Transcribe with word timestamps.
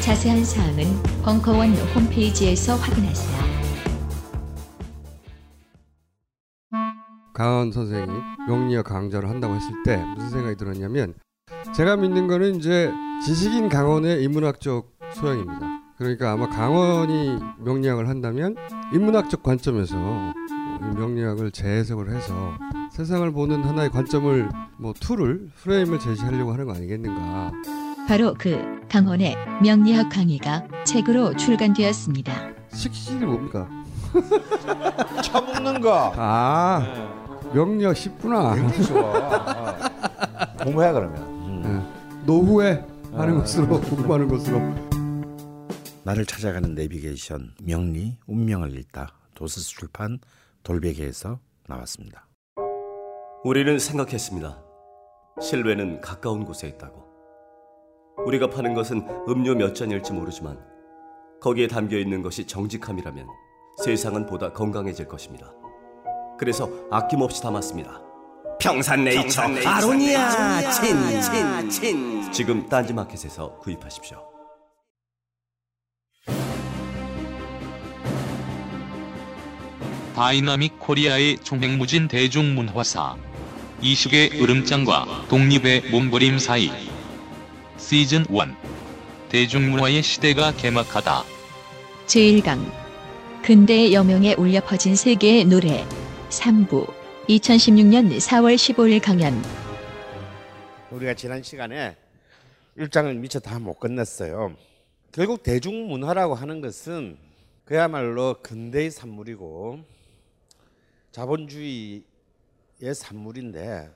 자세한 0.00 0.44
사항은 0.44 0.84
벙커원 1.22 1.74
홈페이지에서 1.94 2.76
확인하세요 2.76 3.38
강원 7.34 7.70
선생이 7.70 8.06
명리학 8.48 8.86
강좌를 8.86 9.28
한다고 9.28 9.54
했을 9.54 9.70
때 9.84 9.96
무슨 10.16 10.30
생각이 10.30 10.56
들었냐면 10.56 11.14
제가 11.74 11.96
믿는 11.96 12.26
거는 12.26 12.56
이제 12.56 12.90
지식인 13.24 13.68
강원의 13.68 14.22
인문학적 14.24 14.90
소양입니다. 15.14 15.60
그러니까 15.96 16.32
아마 16.32 16.48
강원이 16.48 17.38
명리학을 17.58 18.08
한다면 18.08 18.56
인문학적 18.92 19.42
관점에서 19.42 19.96
이 20.80 20.94
명리학을 20.96 21.50
재해석을 21.50 22.10
해서 22.14 22.52
세상을 22.92 23.30
보는 23.32 23.62
하나의 23.62 23.90
관점을 23.90 24.48
뭐 24.78 24.92
tool을 24.98 25.50
프레임을 25.56 25.98
제시하려고 25.98 26.52
하는 26.52 26.66
거 26.66 26.74
아니겠는가. 26.74 27.52
바로 28.08 28.32
그 28.38 28.80
강헌의 28.88 29.36
명리학 29.62 30.08
강의가 30.08 30.66
책으로 30.84 31.36
출간되었습니다 31.36 32.32
식신이 32.72 33.22
뭡니까? 33.26 33.68
처먹는 35.22 35.82
거. 35.82 36.14
아 36.16 36.82
명리학 37.52 37.94
쉽구나. 37.94 38.54
굉장히 38.54 38.84
좋아. 38.84 39.10
어. 39.12 40.64
공부해 40.64 40.90
그러면. 40.92 41.18
음. 41.18 41.62
예. 41.66 42.24
노후에 42.24 42.82
하는 43.12 43.36
아. 43.36 43.40
것으로 43.40 43.78
공부하는 43.82 44.26
것으로. 44.28 44.58
나를 46.04 46.24
찾아가는 46.24 46.74
내비게이션 46.74 47.56
명리 47.62 48.16
운명을 48.26 48.74
읽다 48.78 49.12
도서스 49.34 49.68
출판 49.68 50.18
돌베개에서 50.62 51.40
나왔습니다. 51.66 52.26
우리는 53.44 53.78
생각했습니다. 53.78 54.62
실외는 55.42 56.00
가까운 56.00 56.46
곳에 56.46 56.68
있다고. 56.68 57.07
우리가 58.26 58.50
파는 58.50 58.74
것은 58.74 59.06
음료 59.28 59.54
몇 59.54 59.74
잔일지 59.74 60.12
모르지만 60.12 60.58
거기에 61.40 61.66
담겨 61.66 61.96
있는 61.96 62.22
것이 62.22 62.46
정직함이라면 62.46 63.26
세상은 63.84 64.26
보다 64.26 64.52
건강해질 64.52 65.06
것입니다. 65.06 65.52
그래서 66.38 66.68
아낌없이 66.90 67.40
담았습니다. 67.42 68.02
평산네이처, 68.60 69.42
아로니아 69.64 70.70
친친친 70.72 72.32
지금 72.32 72.68
딴지마켓에서 72.68 73.58
구입하십시오. 73.58 74.18
다이나믹 80.16 80.80
코리아의 80.80 81.38
총행무진 81.38 82.08
대중문화사, 82.08 83.14
이식의 83.80 84.42
으름장과 84.42 85.26
독립의 85.28 85.90
몸부림 85.92 86.40
사이. 86.40 86.97
시즌 87.78 88.24
1. 88.28 88.54
대중문화의 89.28 90.02
시대가 90.02 90.52
개막하다. 90.52 91.22
제1강 92.06 92.58
근대의 93.42 93.92
여명에 93.94 94.34
울려 94.34 94.60
퍼진 94.60 94.96
세계의 94.96 95.44
노래 95.44 95.86
3부 96.30 96.92
2016년 97.28 98.16
4월 98.18 98.56
15일 98.56 99.02
강연 99.02 99.34
우리가 100.90 101.14
지난 101.14 101.42
시간에 101.42 101.96
일장을 102.76 103.12
미처 103.14 103.38
다 103.40 103.58
못 103.58 103.78
끝냈어요. 103.78 104.54
결국 105.12 105.42
대중문화라고 105.42 106.34
하는 106.34 106.60
것은 106.60 107.18
그야말로 107.64 108.36
근대의 108.42 108.90
산물이고 108.90 109.80
자본주의의 111.12 112.02
산물인데 112.94 113.90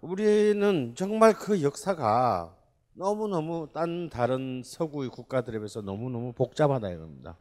우리는 0.00 0.94
정말 0.96 1.32
그 1.34 1.62
역사가 1.62 2.54
너무너무 2.98 3.68
딴 3.72 4.10
다른 4.10 4.60
서구의 4.64 5.08
국가들에 5.10 5.58
비해서 5.58 5.80
너무너무 5.80 6.32
복잡하다 6.32 6.90
이겁니다. 6.90 7.36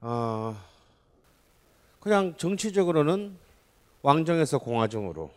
어, 0.00 0.56
그냥 2.00 2.34
정치적으로는 2.38 3.36
왕정에서 4.00 4.58
공화정으로 4.58 5.30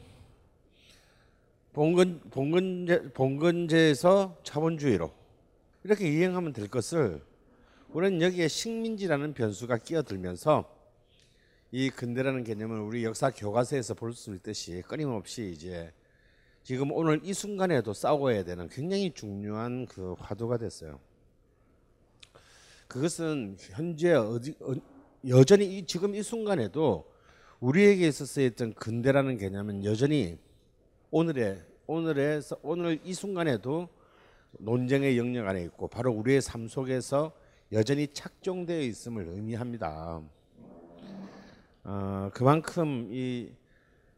봉건 1.73 2.21
봉건제 2.31 3.11
봉건제에서 3.11 4.37
자본주의로 4.43 5.11
이렇게 5.83 6.09
이행하면 6.09 6.53
될 6.53 6.69
것을 6.69 7.21
우리는 7.89 8.21
여기에 8.21 8.47
식민지라는 8.47 9.33
변수가 9.33 9.77
끼어들면서 9.79 10.73
이 11.73 11.89
근대라는 11.89 12.45
개념을 12.45 12.79
우리 12.79 13.03
역사 13.03 13.29
교과서에서 13.29 13.93
볼 13.93 14.13
수 14.13 14.33
있듯이 14.35 14.81
끊임없이 14.87 15.51
이제 15.53 15.91
지금 16.65 16.91
오늘 16.91 17.21
이 17.23 17.31
순간에도 17.31 17.93
싸워야 17.93 18.43
되는 18.43 18.67
굉장히 18.69 19.11
중요한 19.13 19.85
그 19.85 20.15
화두가 20.17 20.57
됐어요. 20.57 20.99
그것은 22.87 23.55
현재 23.59 24.13
어디 24.13 24.55
어, 24.61 24.73
여전히 25.27 25.77
이, 25.77 25.85
지금 25.85 26.15
이 26.15 26.23
순간에도 26.23 27.05
우리에게 27.59 28.07
있어서 28.07 28.41
어떤 28.43 28.73
근대라는 28.73 29.37
개념은 29.37 29.85
여전히 29.85 30.39
오늘의 31.11 31.61
오늘의 31.85 32.41
오늘 32.63 32.99
이 33.03 33.13
순간에도 33.13 33.87
논쟁의 34.57 35.19
영역 35.19 35.47
안에 35.47 35.61
있고 35.65 35.87
바로 35.87 36.13
우리의 36.13 36.41
삶 36.41 36.67
속에서 36.67 37.31
여전히 37.73 38.07
착종되어 38.07 38.79
있음을 38.79 39.27
의미합니다. 39.27 40.19
어, 41.83 42.29
그만큼 42.33 43.07
이 43.11 43.51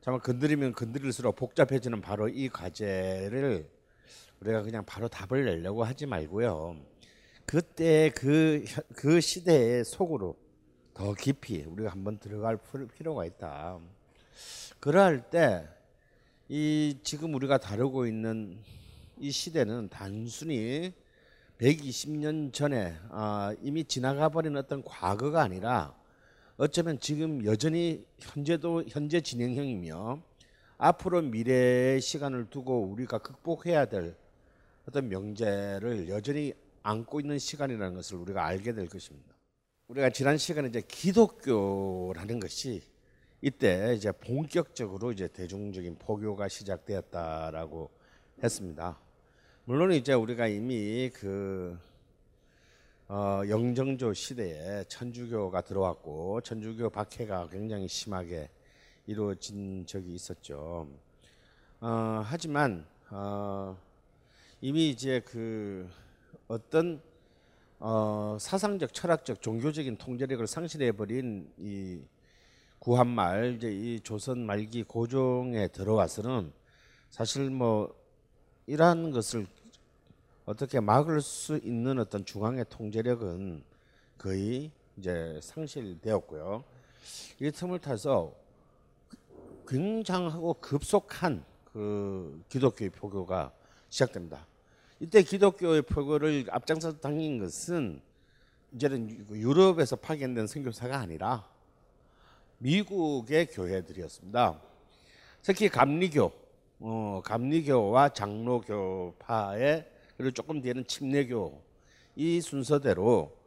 정말 0.08 0.22
건드리면 0.22 0.72
건드릴수록 0.72 1.36
복잡해지는 1.36 2.00
바로 2.00 2.30
이 2.30 2.48
과제를 2.48 3.70
우리가 4.40 4.62
그냥 4.62 4.86
바로 4.86 5.10
답을 5.10 5.44
내려고 5.44 5.84
하지 5.84 6.06
말고요. 6.06 6.78
그때 7.46 8.10
그, 8.16 8.64
현- 8.66 8.86
그 8.96 9.20
시대의 9.20 9.84
속으로 9.84 10.38
더 10.94 11.14
깊이 11.14 11.62
우리가 11.64 11.90
한번 11.92 12.20
들어갈 12.20 12.56
필- 12.56 12.88
필요가 12.88 13.26
있다. 13.26 13.80
그러할 14.80 15.30
때 15.30 15.68
이 16.48 17.00
지금 17.04 17.34
우리가 17.34 17.58
다루고 17.58 18.08
있는 18.08 18.64
이 19.20 19.30
시대는 19.30 19.90
단순히 19.90 20.94
120년 21.60 22.54
전에 22.54 22.96
아, 23.10 23.54
이미 23.62 23.84
지나가 23.84 24.30
버린 24.30 24.56
어떤 24.56 24.82
과거가 24.86 25.42
아니라 25.42 25.97
어쩌면 26.60 27.00
지금 27.00 27.46
여전히 27.46 28.04
현재도 28.18 28.86
현재 28.88 29.22
진행형이며 29.22 30.20
앞으로 30.80 31.22
미래의 31.22 32.02
시간을 32.02 32.50
두고 32.50 32.82
우리가 32.82 33.20
극복해야 33.20 33.86
될 33.86 34.16
어떤 34.88 35.08
명제를 35.08 36.10
여전히 36.10 36.54
안고 36.82 37.20
있는 37.20 37.38
시간이라는 37.38 37.94
것을 37.94 38.18
우리가 38.18 38.44
알게 38.44 38.74
될 38.74 38.88
것입니다. 38.88 39.36
우리가 39.88 40.10
지난 40.10 40.40
시간에 40.40 40.70
이제 40.70 40.82
기독교라는 40.82 42.40
것이 42.40 42.82
이때 43.42 43.94
이제 43.96 44.12
본격적으로 44.12 45.12
이제 45.12 45.28
대중적인 45.28 45.98
포교가 46.00 46.48
시작되었다라고 46.48 47.92
했습니다. 48.42 49.00
물론 49.66 49.92
이제 49.92 50.14
우리가 50.14 50.48
이미 50.48 51.12
그 51.14 51.78
어, 53.10 53.42
영정조 53.48 54.14
시대에 54.14 54.84
천주교가 54.90 55.62
들어왔고 55.62 56.42
천주교 56.42 56.90
박해가 56.90 57.48
굉장히 57.48 57.88
심하게 57.88 58.50
이루어진 59.06 59.86
적이 59.86 60.14
있었죠. 60.16 60.90
어, 61.80 62.22
하지만 62.26 62.86
어, 63.10 63.78
이미 64.60 64.90
이제 64.90 65.22
그 65.22 65.90
어떤 66.50 67.02
어, 67.80 68.38
사상적, 68.42 68.94
철학적, 68.94 69.42
종교적인 69.42 69.96
통제력을 69.96 70.46
상실해 70.46 70.92
버린 70.92 71.50
이 71.58 72.02
구한말 72.80 73.56
이제 73.56 73.72
이 73.72 74.02
조선 74.02 74.46
말기 74.46 74.84
고종에 74.84 75.70
들어와서는 75.70 76.52
사실 77.10 77.52
뭐 77.52 77.96
이러한 78.66 79.12
것을 79.12 79.48
어떻게 80.48 80.80
막을 80.80 81.20
수 81.22 81.58
있는 81.58 82.00
어떤 82.00 82.24
중앙의 82.24 82.66
통제력은 82.70 83.66
거의 84.18 84.72
이제 84.96 85.38
상실되었고요. 85.44 86.64
이 87.42 87.52
틈을 87.52 87.80
타서 87.80 88.34
굉장하고 89.68 90.54
급속한 90.54 91.44
그 91.66 92.42
기독교의 92.48 92.92
포교가 92.92 93.52
시작됩니다. 93.90 94.48
이때 95.02 95.22
기독교의 95.22 95.82
표거를 95.82 96.46
앞장서 96.50 96.98
당긴 97.00 97.40
것은 97.40 98.02
이제는 98.72 99.28
유럽에서 99.30 99.98
파견된 99.98 100.48
선교사가 100.48 100.98
아니라 100.98 101.46
미국의 102.60 103.48
교회들이었습니다. 103.48 104.62
특히 105.42 105.68
감리교, 105.68 106.32
어, 106.80 107.22
감리교와 107.26 108.10
장로교파의 108.14 109.97
그리고 110.18 110.32
조금 110.32 110.62
뒤에는 110.62 110.86
침례교 110.88 111.62
이 112.16 112.42
순서대로 112.42 113.38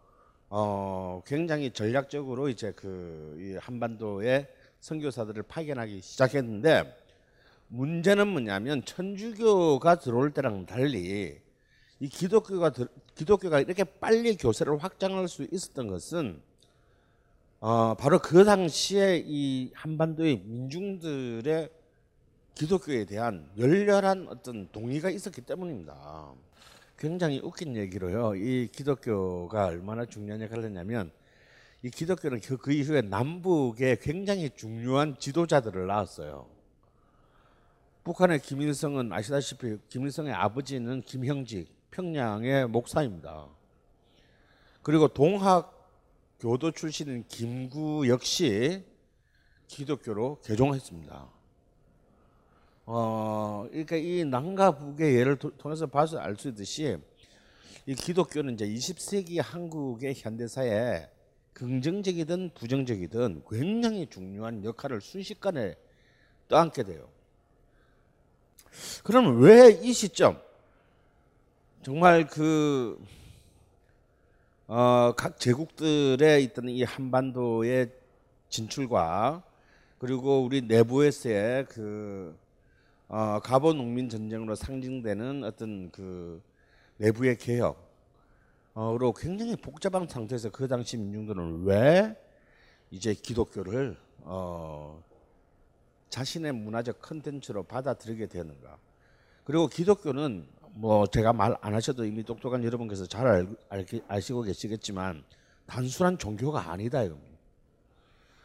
어, 0.49 1.23
굉장히 1.27 1.73
전략적으로 1.73 2.49
이제 2.49 2.73
그이 2.73 3.57
한반도에 3.57 4.49
선교사들을 4.81 5.43
파견하기 5.45 6.01
시작했는데 6.01 6.97
문제는 7.69 8.29
뭐냐면 8.29 8.85
천주교가 8.85 9.97
들어올 9.97 10.33
때랑 10.33 10.67
달리 10.67 11.41
이 12.01 12.09
기독교가 12.09 12.73
기독교가 13.15 13.61
이렇게 13.61 13.85
빨리 13.85 14.37
교세를 14.37 14.83
확장할 14.83 15.29
수 15.29 15.47
있었던 15.51 15.89
것은 15.89 16.41
어, 17.61 17.95
바로 17.95 18.19
그 18.19 18.45
당시에 18.45 19.23
이 19.25 19.71
한반도의 19.75 20.43
민중들의 20.45 21.69
기독교에 22.55 23.05
대한 23.05 23.49
열렬한 23.59 24.29
어떤 24.29 24.69
동의가 24.73 25.11
있었기 25.11 25.43
때문입니다. 25.43 26.33
굉장히 27.01 27.41
웃긴 27.43 27.77
얘기로요. 27.77 28.35
이 28.37 28.69
기독교가 28.71 29.65
얼마나 29.65 30.05
중요한 30.05 30.43
역할을 30.43 30.65
했냐면 30.65 31.11
이 31.83 31.89
기독교는 31.89 32.41
그, 32.41 32.59
그 32.59 32.73
이후에 32.73 33.01
남북에 33.01 33.97
굉장히 34.03 34.51
중요한 34.51 35.17
지도자들을 35.19 35.87
낳았어요. 35.87 36.47
북한의 38.05 38.41
김일성은 38.41 39.15
아시다시피 39.15 39.79
김일성의 39.89 40.35
아버지는 40.35 41.01
김형직 41.01 41.73
평양의 41.91 42.69
목사입니다. 42.69 43.49
그리고 44.83 45.09
동학 45.09 45.75
교도 46.39 46.73
출신인 46.73 47.25
김구 47.29 48.09
역시 48.09 48.85
기독교로 49.69 50.41
개종했습니다. 50.43 51.40
어, 52.93 53.67
그러니까 53.71 53.95
이 53.95 54.25
남과 54.25 54.73
북의 54.73 55.15
예를 55.15 55.37
통해서 55.37 55.87
봐서 55.87 56.19
알 56.19 56.35
수 56.37 56.49
있듯이 56.49 56.99
이 57.87 57.95
기독교는 57.95 58.55
이제 58.55 58.67
20세기 58.67 59.41
한국의 59.41 60.15
현대사에 60.17 61.09
긍정적이든 61.53 62.51
부정적이든 62.55 63.45
굉장히 63.49 64.09
중요한 64.09 64.65
역할을 64.65 65.01
순식간에 65.01 65.77
떠안게 66.49 66.83
돼요. 66.83 67.09
그러면 69.05 69.39
왜 69.39 69.71
이 69.83 69.93
시점 69.93 70.41
정말 71.85 72.27
그 72.27 73.01
어, 74.67 75.13
각 75.17 75.39
제국들의 75.39 76.43
있던 76.45 76.69
이 76.69 76.83
한반도의 76.83 77.93
진출과 78.49 79.45
그리고 79.99 80.43
우리 80.43 80.61
내부에서의 80.63 81.67
그 81.67 82.37
어, 83.13 83.41
가보 83.41 83.73
농민 83.73 84.09
전쟁으로 84.09 84.55
상징되는 84.55 85.43
어떤 85.43 85.91
그 85.91 86.41
내부의 86.99 87.37
개혁 87.39 87.91
어로 88.73 89.13
굉장히 89.15 89.57
복잡한 89.57 90.07
상태에서 90.07 90.51
그 90.51 90.69
당시 90.69 90.97
민중들은 90.97 91.65
왜 91.65 92.17
이제 92.93 93.13
기독교를 93.13 93.97
어, 94.19 95.03
자신의 96.09 96.53
문화적 96.53 97.03
컨텐츠로 97.03 97.65
받아들이게 97.65 98.29
되는가? 98.29 98.79
그리고 99.43 99.67
기독교는 99.67 100.47
뭐 100.75 101.05
제가 101.09 101.33
말 101.33 101.57
안 101.63 101.75
하셔도 101.75 102.05
이미 102.05 102.23
똑똑한 102.23 102.63
여러분께서 102.63 103.07
잘 103.07 103.27
알, 103.27 103.49
알, 103.71 103.85
아시고 104.07 104.43
계시겠지만 104.43 105.25
단순한 105.67 106.17
종교가 106.17 106.71
아니다 106.71 107.03
이겁니다. 107.03 107.37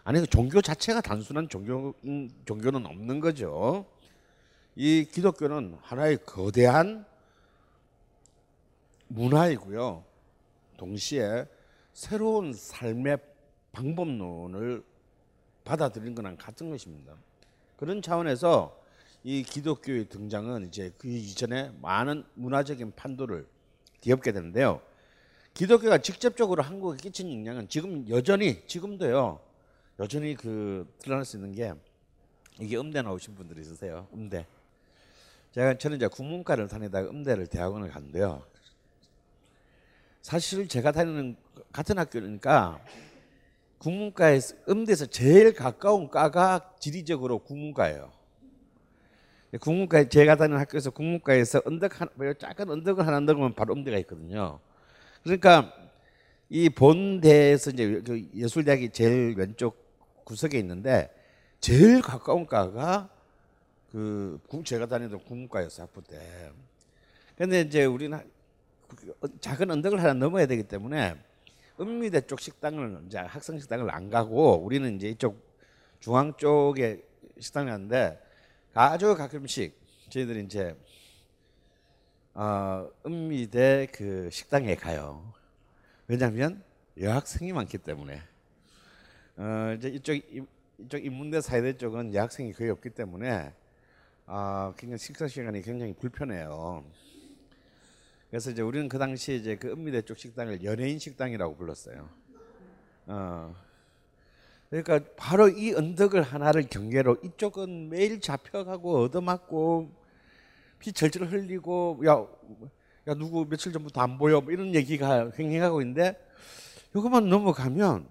아니 0.03 0.19
그 0.21 0.25
종교 0.25 0.59
자체가 0.59 1.01
단순한 1.01 1.49
종교 1.49 1.93
종교는 2.45 2.87
없는 2.87 3.19
거죠. 3.19 3.85
이 4.75 5.05
기독교는 5.09 5.77
하나의 5.81 6.17
거대한 6.25 7.05
문화이고요. 9.07 10.03
동시에 10.77 11.45
새로운 11.93 12.53
삶의 12.53 13.19
방법론을 13.71 14.83
받아들인 15.63 16.13
거랑 16.13 16.35
같은 16.37 16.69
것입니다. 16.69 17.15
그런 17.77 18.01
차원에서 18.01 18.77
이 19.23 19.43
기독교의 19.43 20.09
등장은 20.09 20.67
이제 20.67 20.93
그 20.97 21.07
이전에 21.07 21.71
많은 21.81 22.23
문화적인 22.35 22.93
판도를 22.95 23.47
뒤엎게 24.01 24.33
되는데요. 24.33 24.81
기독교가 25.53 25.99
직접적으로 25.99 26.61
한국에 26.61 26.97
끼친 26.97 27.31
영향은 27.31 27.69
지금 27.69 28.07
여전히 28.09 28.67
지금도요. 28.67 29.39
여전히 29.99 30.35
그 30.35 30.93
드러날 30.99 31.23
수 31.23 31.37
있는 31.37 31.53
게 31.53 31.73
이게 32.59 32.77
음대 32.77 33.01
나오신 33.01 33.35
분들이 33.35 33.61
있으세요. 33.61 34.07
음대. 34.13 34.45
제가 35.55 35.77
저는 35.77 35.95
이제 35.95 36.07
국문과를 36.07 36.67
다니다가 36.67 37.09
음대를 37.09 37.47
대학원을 37.47 37.87
갔는데요. 37.87 38.43
사실 40.21 40.67
제가 40.67 40.91
다니는 40.91 41.37
같은 41.71 41.97
학교니까 41.97 42.81
국문과에서 43.77 44.55
음대에서 44.67 45.05
제일 45.05 45.53
가까운 45.53 46.09
과가 46.09 46.73
지리적으로 46.77 47.39
국문과예요. 47.39 48.11
국문과 49.61 50.09
제가 50.09 50.35
다니는 50.35 50.59
학교에서 50.59 50.89
국문과에서 50.89 51.61
언덕 51.63 52.01
한뭐 52.01 52.33
작은 52.33 52.69
언덕을 52.69 53.07
하나 53.07 53.21
넘으면 53.21 53.53
바로 53.53 53.75
음대가 53.75 53.97
있거든요. 53.99 54.59
그러니까 55.23 55.73
이 56.49 56.67
본대에서 56.67 57.71
이제 57.71 58.01
그 58.05 58.27
예술대학이 58.35 58.89
제일 58.89 59.35
왼쪽 59.37 60.25
구석에 60.25 60.59
있는데 60.59 61.15
제일 61.61 62.01
가까운 62.01 62.45
과가 62.45 63.14
그 63.95 64.41
제가 64.65 64.87
다니던 64.87 65.23
국문과였어요 65.23 65.85
학부 65.85 66.03
때. 66.03 66.51
근데 67.37 67.61
이제 67.61 67.85
우리는 67.85 68.19
작은 69.39 69.71
언덕을 69.71 70.01
하나 70.01 70.11
넘어야 70.11 70.47
되기 70.47 70.63
때문에 70.63 71.15
음미대 71.79 72.27
쪽 72.27 72.41
식당을 72.41 73.03
이제 73.07 73.19
학생 73.19 73.57
식당을 73.57 73.89
안 73.89 74.09
가고 74.09 74.57
우리는 74.57 74.97
이제 74.97 75.07
이쪽 75.07 75.41
중앙 76.01 76.33
쪽에 76.35 77.05
식당을 77.39 77.71
갔는데 77.71 78.21
아주 78.73 79.15
가끔씩 79.15 79.79
저희들이 80.09 80.43
이제 80.43 80.75
어, 82.33 82.89
음미대 83.05 83.87
그 83.93 84.29
식당에 84.29 84.75
가요. 84.75 85.33
왜냐하면 86.09 86.61
여학생이 86.99 87.53
많기 87.53 87.77
때문에 87.77 88.21
어, 89.37 89.73
이제 89.77 89.87
이쪽 89.87 90.15
이쪽 90.79 91.05
인문대 91.05 91.39
사회대 91.39 91.77
쪽은 91.77 92.13
여학생이 92.13 92.51
거의 92.51 92.71
없기 92.71 92.89
때문에 92.89 93.53
아, 94.27 94.73
굉장히 94.75 94.97
식사 94.97 95.27
시간이 95.27 95.61
굉장히 95.61 95.93
불편해요. 95.93 96.83
그래서 98.29 98.49
이제 98.49 98.61
우리는 98.63 98.89
그 98.89 98.97
당시에 98.97 99.35
이제 99.35 99.55
그 99.55 99.71
음미대 99.71 100.01
쪽 100.01 100.17
식당을 100.17 100.63
연예인 100.63 100.97
식당이라고 100.97 101.55
불렀어요. 101.55 102.09
어. 103.07 103.55
그러니까 104.71 104.99
바로 105.15 105.47
이 105.47 105.73
언덕을 105.73 106.23
하나를 106.23 106.63
경계로 106.63 107.17
이쪽은 107.23 107.89
매일 107.89 108.19
잡혀가고 108.19 109.03
얻어맞고 109.03 109.91
피 110.79 110.91
절절 110.91 111.27
흘리고 111.27 112.01
야, 112.07 112.25
야 113.07 113.13
누구 113.13 113.47
며칠 113.47 113.71
전부터 113.71 114.01
안 114.01 114.17
보여 114.17 114.41
뭐 114.41 114.51
이런 114.51 114.73
얘기가 114.73 115.31
횡행하고 115.37 115.81
있는데 115.81 116.19
이것만 116.95 117.29
넘어가면 117.29 118.09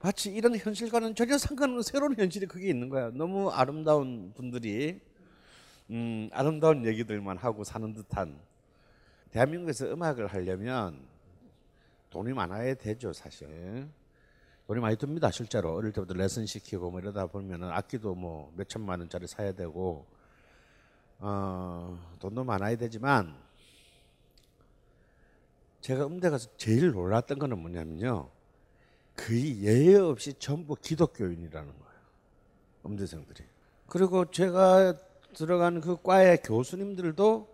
마치 0.00 0.30
이런 0.30 0.56
현실과는 0.56 1.16
전혀 1.16 1.36
상관없는 1.36 1.82
새로운 1.82 2.14
현실이 2.14 2.46
그게 2.46 2.68
있는 2.68 2.88
거야. 2.88 3.10
너무 3.12 3.50
아름다운 3.50 4.32
분들이 4.34 5.00
음, 5.90 6.28
아름다운 6.32 6.84
얘기들만 6.84 7.36
하고 7.36 7.64
사는 7.64 7.92
듯한 7.92 8.38
대한민국에서 9.30 9.86
음악을 9.86 10.26
하려면 10.26 11.06
돈이 12.10 12.32
많아야 12.32 12.74
되죠, 12.74 13.12
사실. 13.12 13.88
돈이 14.66 14.80
많이 14.80 14.96
듭니다, 14.96 15.30
실제로. 15.30 15.74
어릴 15.74 15.92
때부터 15.92 16.14
레슨 16.14 16.46
시키고 16.46 16.90
뭐 16.90 17.00
이러다 17.00 17.26
보면 17.26 17.64
악기도 17.64 18.14
뭐 18.14 18.50
몇 18.56 18.68
천만 18.68 18.98
원짜리 19.00 19.26
사야 19.26 19.52
되고, 19.52 20.06
어, 21.18 21.98
돈도 22.18 22.42
많아야 22.44 22.76
되지만, 22.76 23.36
제가 25.82 26.06
음대 26.06 26.30
가서 26.30 26.48
제일 26.56 26.90
놀랐던 26.90 27.38
거는 27.38 27.58
뭐냐면요. 27.58 28.28
거의 29.14 29.62
예외 29.62 29.96
없이 29.96 30.34
전부 30.34 30.74
기독교인이라는 30.74 31.68
거예요. 31.78 32.00
음대생들이. 32.86 33.44
그리고 33.86 34.28
제가 34.30 34.94
들어간 35.36 35.82
그 35.82 36.00
과의 36.02 36.38
교수님들도 36.42 37.46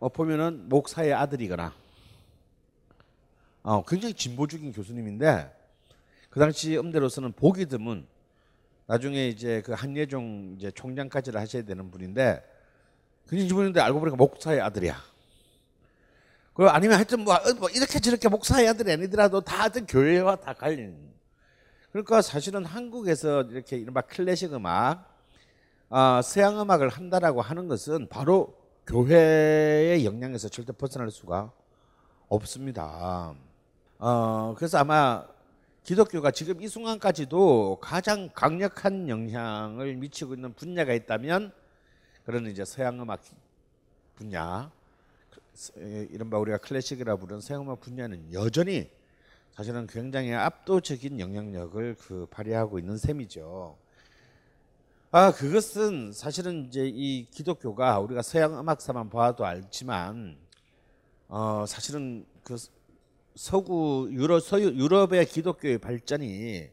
어, 0.00 0.08
보면은 0.10 0.68
목사의 0.68 1.14
아들이거나 1.14 1.72
어, 3.62 3.84
굉장히 3.86 4.12
진보적인 4.12 4.72
교수님인데 4.72 5.50
그 6.28 6.38
당시 6.38 6.76
음대로서는 6.76 7.32
보기 7.32 7.66
드문 7.66 8.06
나중에 8.86 9.28
이제 9.28 9.62
그 9.62 9.72
한예종 9.72 10.56
이제 10.58 10.70
총장까지를 10.70 11.40
하셔야 11.40 11.62
되는 11.62 11.90
분인데 11.90 12.44
근인지문인데 13.26 13.80
알고 13.80 14.00
보니까 14.00 14.16
목사의 14.16 14.60
아들이야. 14.60 15.02
그 16.52 16.68
아니면 16.68 16.96
하여튼 16.96 17.24
뭐, 17.24 17.34
어, 17.34 17.54
뭐 17.58 17.70
이렇게 17.70 17.98
저렇게 17.98 18.28
목사의 18.28 18.68
아들이 18.68 18.92
아니더라도 18.92 19.40
다 19.40 19.60
하여튼 19.60 19.86
교회와 19.86 20.36
다 20.36 20.52
관련. 20.52 20.98
그러니까 21.92 22.20
사실은 22.20 22.66
한국에서 22.66 23.42
이렇게 23.44 23.78
이른바 23.78 24.02
클래식 24.02 24.52
음악, 24.52 25.09
아, 25.92 26.22
서양 26.22 26.60
음악을 26.60 26.88
한다라고 26.88 27.42
하는 27.42 27.66
것은 27.66 28.06
바로 28.08 28.54
교회의 28.86 30.04
영향에서 30.04 30.48
절대 30.48 30.72
벗어날 30.72 31.10
수가 31.10 31.50
없습니다. 32.28 33.34
어, 33.98 34.54
그래서 34.56 34.78
아마 34.78 35.26
기독교가 35.82 36.30
지금 36.30 36.62
이 36.62 36.68
순간까지도 36.68 37.78
가장 37.80 38.30
강력한 38.32 39.08
영향을 39.08 39.96
미치고 39.96 40.34
있는 40.34 40.54
분야가 40.54 40.92
있다면 40.92 41.50
그런 42.24 42.46
이제 42.46 42.64
서양 42.64 43.02
음악 43.02 43.22
분야, 44.14 44.70
이른바 45.74 46.38
우리가 46.38 46.58
클래식이라 46.58 47.16
부르는 47.16 47.40
서양 47.40 47.62
음악 47.62 47.80
분야는 47.80 48.32
여전히 48.32 48.88
사실은 49.56 49.88
굉장히 49.88 50.34
압도적인 50.34 51.18
영향력을 51.18 51.96
그 51.98 52.28
발휘하고 52.30 52.78
있는 52.78 52.96
셈이죠. 52.96 53.79
아 55.12 55.32
그것은 55.32 56.12
사실은 56.12 56.66
이제 56.66 56.86
이 56.86 57.26
기독교가 57.32 57.98
우리가 57.98 58.22
서양 58.22 58.56
음악사만 58.56 59.10
봐도 59.10 59.44
알지만 59.44 60.38
어 61.26 61.64
사실은 61.66 62.24
그 62.44 62.56
서구 63.34 64.08
유럽 64.12 64.38
서유 64.38 64.68
유럽의 64.68 65.26
기독교의 65.26 65.78
발전이 65.78 66.68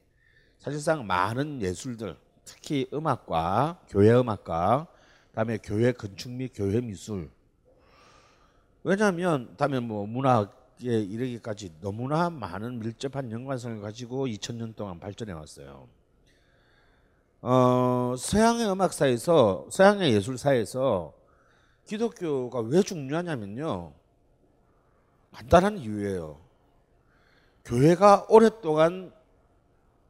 사실상 0.59 1.07
많은 1.07 1.63
예술들 1.63 2.15
특히 2.45 2.87
음악과 2.93 3.81
교회 3.89 4.13
음악과 4.13 4.85
그다음에 5.29 5.57
교회 5.57 5.91
건축 5.91 6.29
및 6.29 6.51
교회 6.53 6.79
미술 6.79 7.31
왜냐하면 8.83 9.55
다음에 9.57 9.79
뭐 9.79 10.05
문학에 10.05 11.01
이르기까지 11.01 11.79
너무나 11.81 12.29
많은 12.29 12.77
밀접한 12.77 13.31
연관성을 13.31 13.81
가지고 13.81 14.27
2000년 14.27 14.75
동안 14.75 14.99
발전해 14.99 15.33
왔어요. 15.33 15.87
어, 17.41 18.15
서양의 18.17 18.69
음악사에서 18.71 19.67
서양의 19.69 20.13
예술사에서 20.13 21.13
기독교가 21.85 22.61
왜 22.61 22.81
중요하냐면요. 22.81 23.93
간단한 25.33 25.77
이유예요. 25.77 26.39
교회가 27.63 28.25
오랫동안 28.29 29.11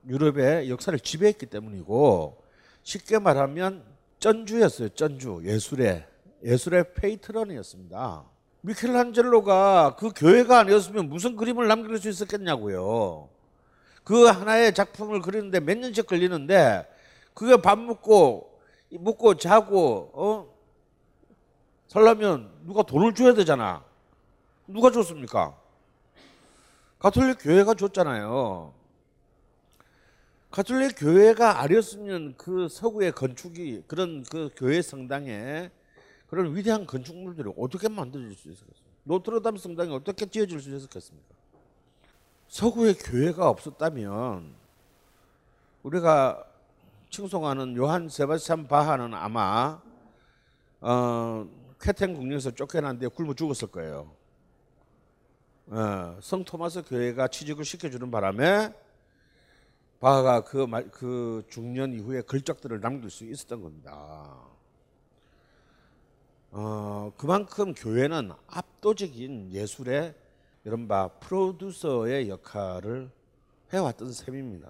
유럽의 0.07 0.69
역사를 0.69 0.97
지배했기 0.97 1.47
때문이고 1.47 2.41
쉽게 2.83 3.19
말하면 3.19 3.83
전주였어요. 4.19 4.89
전주 4.89 5.41
예술의 5.43 6.05
예술의 6.43 6.93
페이트런이었습니다. 6.93 8.23
미켈란젤로가 8.61 9.97
그 9.99 10.11
교회가 10.15 10.59
아니었으면 10.59 11.09
무슨 11.09 11.35
그림을 11.35 11.67
남길 11.67 11.97
수 11.99 12.09
있었겠냐고요. 12.09 13.29
그 14.03 14.25
하나의 14.25 14.73
작품을 14.73 15.21
그리는데 15.21 15.59
몇 15.59 15.77
년씩 15.77 16.07
걸리는데 16.07 16.87
그게 17.37 17.55
밥 17.55 17.77
먹고 17.77 18.59
먹고 18.89 19.35
자고 19.35 20.09
어 20.15 20.57
살려면 21.85 22.49
누가 22.63 22.81
돈을 22.81 23.13
줘야 23.13 23.35
되잖아. 23.35 23.85
누가 24.65 24.89
줬습니까? 24.89 25.55
가톨릭 26.97 27.37
교회가 27.39 27.75
줬잖아요. 27.75 28.73
가톨릭 30.49 30.95
교회가 30.97 31.61
아니었으면 31.61 32.33
그 32.37 32.67
서구의 32.69 33.11
건축이 33.11 33.83
그런 33.85 34.23
그 34.23 34.49
교회 34.55 34.81
성당에 34.81 35.69
그런 36.25 36.55
위대한 36.55 36.87
건축물들이 36.87 37.53
어떻게 37.55 37.87
만들어질 37.87 38.33
수 38.35 38.49
있었겠어요? 38.49 38.87
노트르담 39.03 39.57
성당이 39.57 39.93
어떻게 39.93 40.25
지어질 40.25 40.59
수 40.59 40.75
있었겠습니까? 40.75 41.35
서구의 42.47 42.95
교회가 42.95 43.47
없었다면 43.47 44.55
우리가 45.83 46.43
칭송하는 47.09 47.75
요한 47.77 48.09
세바스찬 48.09 48.67
바하는 48.67 49.13
아마 49.13 49.81
어, 50.81 51.47
쾌텐 51.79 52.13
국령에서 52.13 52.51
쫓겨난 52.51 52.99
뒤에 52.99 53.09
굶어 53.09 53.33
죽었을 53.33 53.69
거예요. 53.69 54.11
어, 55.67 56.17
성 56.21 56.43
토마스 56.43 56.83
교회가 56.83 57.27
취직을 57.27 57.65
시켜주는 57.65 58.09
바람에 58.11 58.73
바하가 59.99 60.43
그, 60.43 60.57
말, 60.57 60.89
그 60.91 61.43
중년 61.49 61.93
이후에 61.93 62.21
글적들을 62.21 62.79
남길 62.81 63.09
수 63.09 63.25
있었던 63.25 63.61
겁니다. 63.61 64.37
어, 66.51 67.11
그만큼 67.17 67.73
교회는 67.73 68.31
압도적인 68.47 69.51
예술의 69.51 70.13
이른바 70.63 71.07
프로듀서의 71.19 72.29
역할을 72.29 73.09
해왔던 73.73 74.11
셈입니다. 74.11 74.69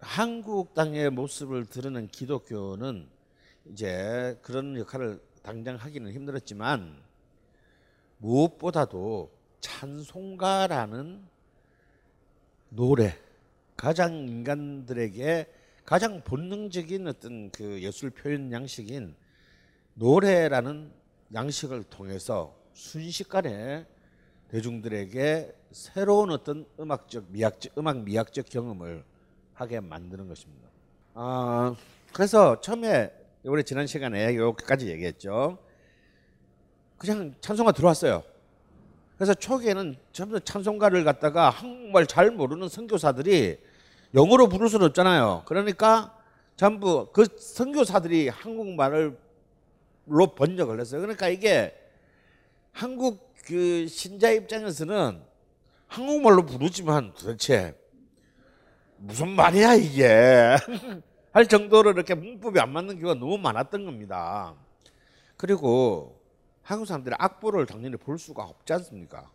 한국 0.00 0.74
땅의 0.74 1.10
모습을 1.10 1.66
드러낸 1.66 2.06
기독교는 2.06 3.08
이제 3.72 4.38
그런 4.42 4.76
역할을 4.76 5.20
당장 5.42 5.74
하기는 5.76 6.12
힘들었지만 6.12 7.02
무엇보다도 8.18 9.30
찬송가라는 9.60 11.26
노래 12.70 13.18
가장 13.76 14.28
인간들에게 14.28 15.46
가장 15.84 16.22
본능적인 16.22 17.08
어떤 17.08 17.50
그 17.50 17.82
예술 17.82 18.10
표현 18.10 18.52
양식인 18.52 19.16
노래라는 19.94 20.92
양식을 21.34 21.84
통해서 21.84 22.54
순식간에 22.72 23.84
대중들에게 24.48 25.54
새로운 25.72 26.30
어떤 26.30 26.66
음악적 26.78 27.26
미학적 27.30 27.76
음악 27.78 28.04
미학적 28.04 28.48
경험을 28.48 29.04
하게 29.58 29.80
만드는 29.80 30.28
것입니다. 30.28 30.68
아 31.14 31.74
그래서 32.12 32.60
처음에 32.60 33.12
우리 33.42 33.64
지난 33.64 33.88
시간에 33.88 34.36
여기까지 34.36 34.88
얘기했죠. 34.88 35.58
그냥 36.96 37.34
찬송가 37.40 37.72
들어왔어요. 37.72 38.22
그래서 39.16 39.34
초기에는 39.34 39.96
전부 40.12 40.38
찬송가를 40.38 41.02
갖다가 41.02 41.50
한국말 41.50 42.06
잘 42.06 42.30
모르는 42.30 42.68
선교사들이 42.68 43.58
영어로 44.14 44.48
부를 44.48 44.68
수는 44.68 44.86
없잖아요. 44.86 45.42
그러니까 45.44 46.16
전부 46.56 47.08
그 47.12 47.26
선교사들이 47.36 48.28
한국말로 48.28 49.16
번역을 50.36 50.80
했어요. 50.80 51.00
그러니까 51.00 51.28
이게 51.28 51.76
한국 52.70 53.34
그 53.44 53.88
신자 53.88 54.30
입장에서는 54.30 55.20
한국말로 55.88 56.46
부르지만 56.46 57.12
도대체 57.14 57.74
무슨 58.98 59.28
말이야 59.30 59.74
이게 59.74 60.56
할 61.32 61.46
정도로 61.46 61.92
이렇게 61.92 62.14
문법이 62.14 62.58
안 62.60 62.72
맞는 62.72 62.98
경우가 62.98 63.18
너무 63.18 63.38
많았던 63.38 63.84
겁니다. 63.84 64.54
그리고 65.36 66.18
한국 66.62 66.86
사람들이 66.86 67.14
악보를 67.18 67.66
당연히 67.66 67.96
볼 67.96 68.18
수가 68.18 68.42
없지 68.44 68.72
않습니까? 68.74 69.30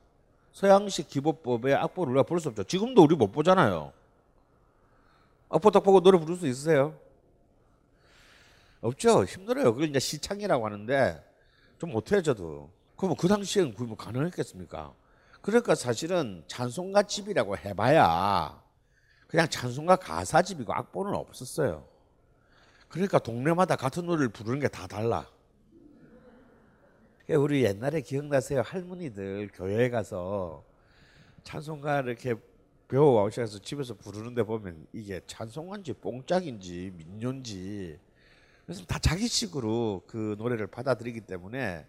서양식 0.51 1.07
기법법의 1.07 1.73
악보를 1.75 2.11
우리가 2.13 2.23
볼 2.23 2.39
수 2.39 2.49
없죠. 2.49 2.63
지금도 2.63 3.03
우리 3.03 3.15
못 3.15 3.31
보잖아요. 3.31 3.91
악보 5.49 5.71
딱 5.71 5.81
보고 5.81 6.01
노래 6.01 6.19
부를 6.19 6.35
수 6.35 6.47
있으세요? 6.47 6.95
없죠. 8.81 9.23
힘들어요. 9.23 9.73
그걸 9.73 9.89
이제 9.89 9.99
시창이라고 9.99 10.65
하는데 10.65 11.23
좀 11.79 11.91
못해요, 11.91 12.21
저도. 12.21 12.69
그러면 12.97 13.15
그 13.17 13.27
당시에는 13.27 13.73
그뭐 13.75 13.95
가능했겠습니까? 13.95 14.93
그러니까 15.41 15.75
사실은 15.75 16.43
찬송가 16.47 17.03
집이라고 17.03 17.57
해봐야 17.57 18.61
그냥 19.33 19.49
찬송가 19.49 19.95
가사집이고 19.95 20.71
악보는 20.71 21.15
없었어요. 21.15 21.87
그러니까 22.87 23.17
동네마다 23.17 23.75
같은 23.75 24.05
노래를 24.05 24.29
부르는 24.29 24.59
게 24.59 24.67
다 24.67 24.85
달라. 24.85 25.27
우리 27.29 27.63
옛날에 27.63 28.01
기억나세요? 28.01 28.61
할머니들 28.61 29.49
교회에 29.51 29.89
가서 29.89 30.63
찬송가 31.43 32.01
이렇게 32.01 32.35
배워 32.87 33.23
오셔서 33.23 33.57
집에서 33.57 33.95
부르는데 33.95 34.43
보면 34.43 34.85
이게 34.93 35.19
찬송가인지 35.25 35.93
뽕짝인지 35.93 36.93
민요인지 36.95 37.97
그래서 38.67 38.85
다 38.85 38.99
자기식으로 38.99 40.03
그 40.05 40.35
노래를 40.37 40.67
받아들이기 40.67 41.21
때문에 41.21 41.87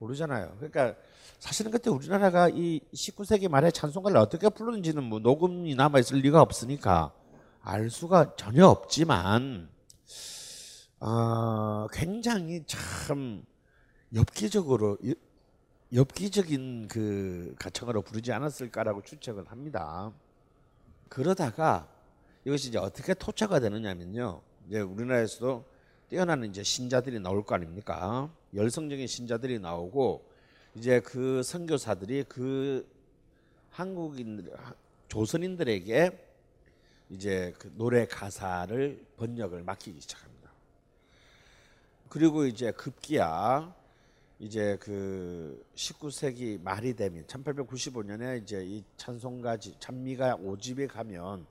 모르잖아요. 0.00 0.56
그러니까 0.56 0.96
사실은 1.38 1.70
그때 1.70 1.90
우리나라가 1.90 2.48
이 2.48 2.80
19세기 2.92 3.48
말에 3.48 3.70
찬송가를 3.70 4.16
어떻게 4.16 4.48
부르는지는 4.48 5.04
뭐 5.04 5.20
녹음이 5.20 5.74
남아 5.74 6.00
있을 6.00 6.18
리가 6.18 6.42
없으니까 6.42 7.12
알 7.62 7.90
수가 7.90 8.34
전혀 8.36 8.66
없지만 8.66 9.70
어, 11.00 11.86
굉장히 11.92 12.64
참 12.66 13.44
엽기적으로 14.14 14.98
엽기적인 15.94 16.88
그 16.88 17.54
가창으로 17.58 18.02
부르지 18.02 18.32
않았을까라고 18.32 19.02
추측을 19.02 19.50
합니다. 19.50 20.12
그러다가 21.08 21.88
이것이 22.44 22.68
이제 22.68 22.78
어떻게 22.78 23.12
토착가 23.12 23.60
되느냐면요. 23.60 24.40
이제 24.68 24.80
우리나라에서도 24.80 25.64
뛰어난 26.10 26.44
이제 26.44 26.64
신자들이 26.64 27.20
나올 27.20 27.44
거 27.44 27.54
아닙니까? 27.54 28.28
열성적인 28.52 29.06
신자들이 29.06 29.60
나오고 29.60 30.28
이제 30.74 30.98
그 30.98 31.40
선교사들이 31.44 32.24
그 32.28 32.84
한국인 33.70 34.50
조선인들에게 35.06 36.10
이제 37.10 37.54
그 37.60 37.72
노래 37.76 38.06
가사를 38.06 39.06
번역을 39.18 39.62
맡기기 39.62 40.00
시작합니다. 40.00 40.50
그리고 42.08 42.44
이제 42.44 42.72
급기야 42.72 43.72
이제 44.40 44.78
그 44.80 45.64
19세기 45.76 46.60
말이 46.60 46.94
되면 46.94 47.24
1895년에 47.26 48.42
이제 48.42 48.64
이 48.64 48.82
찬송가지 48.96 49.76
찬미가 49.78 50.38
오집에 50.42 50.88
가면 50.88 51.46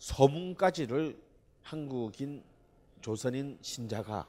서문까지를 0.00 1.18
한국인 1.62 2.42
조선인 3.06 3.56
신자가 3.62 4.26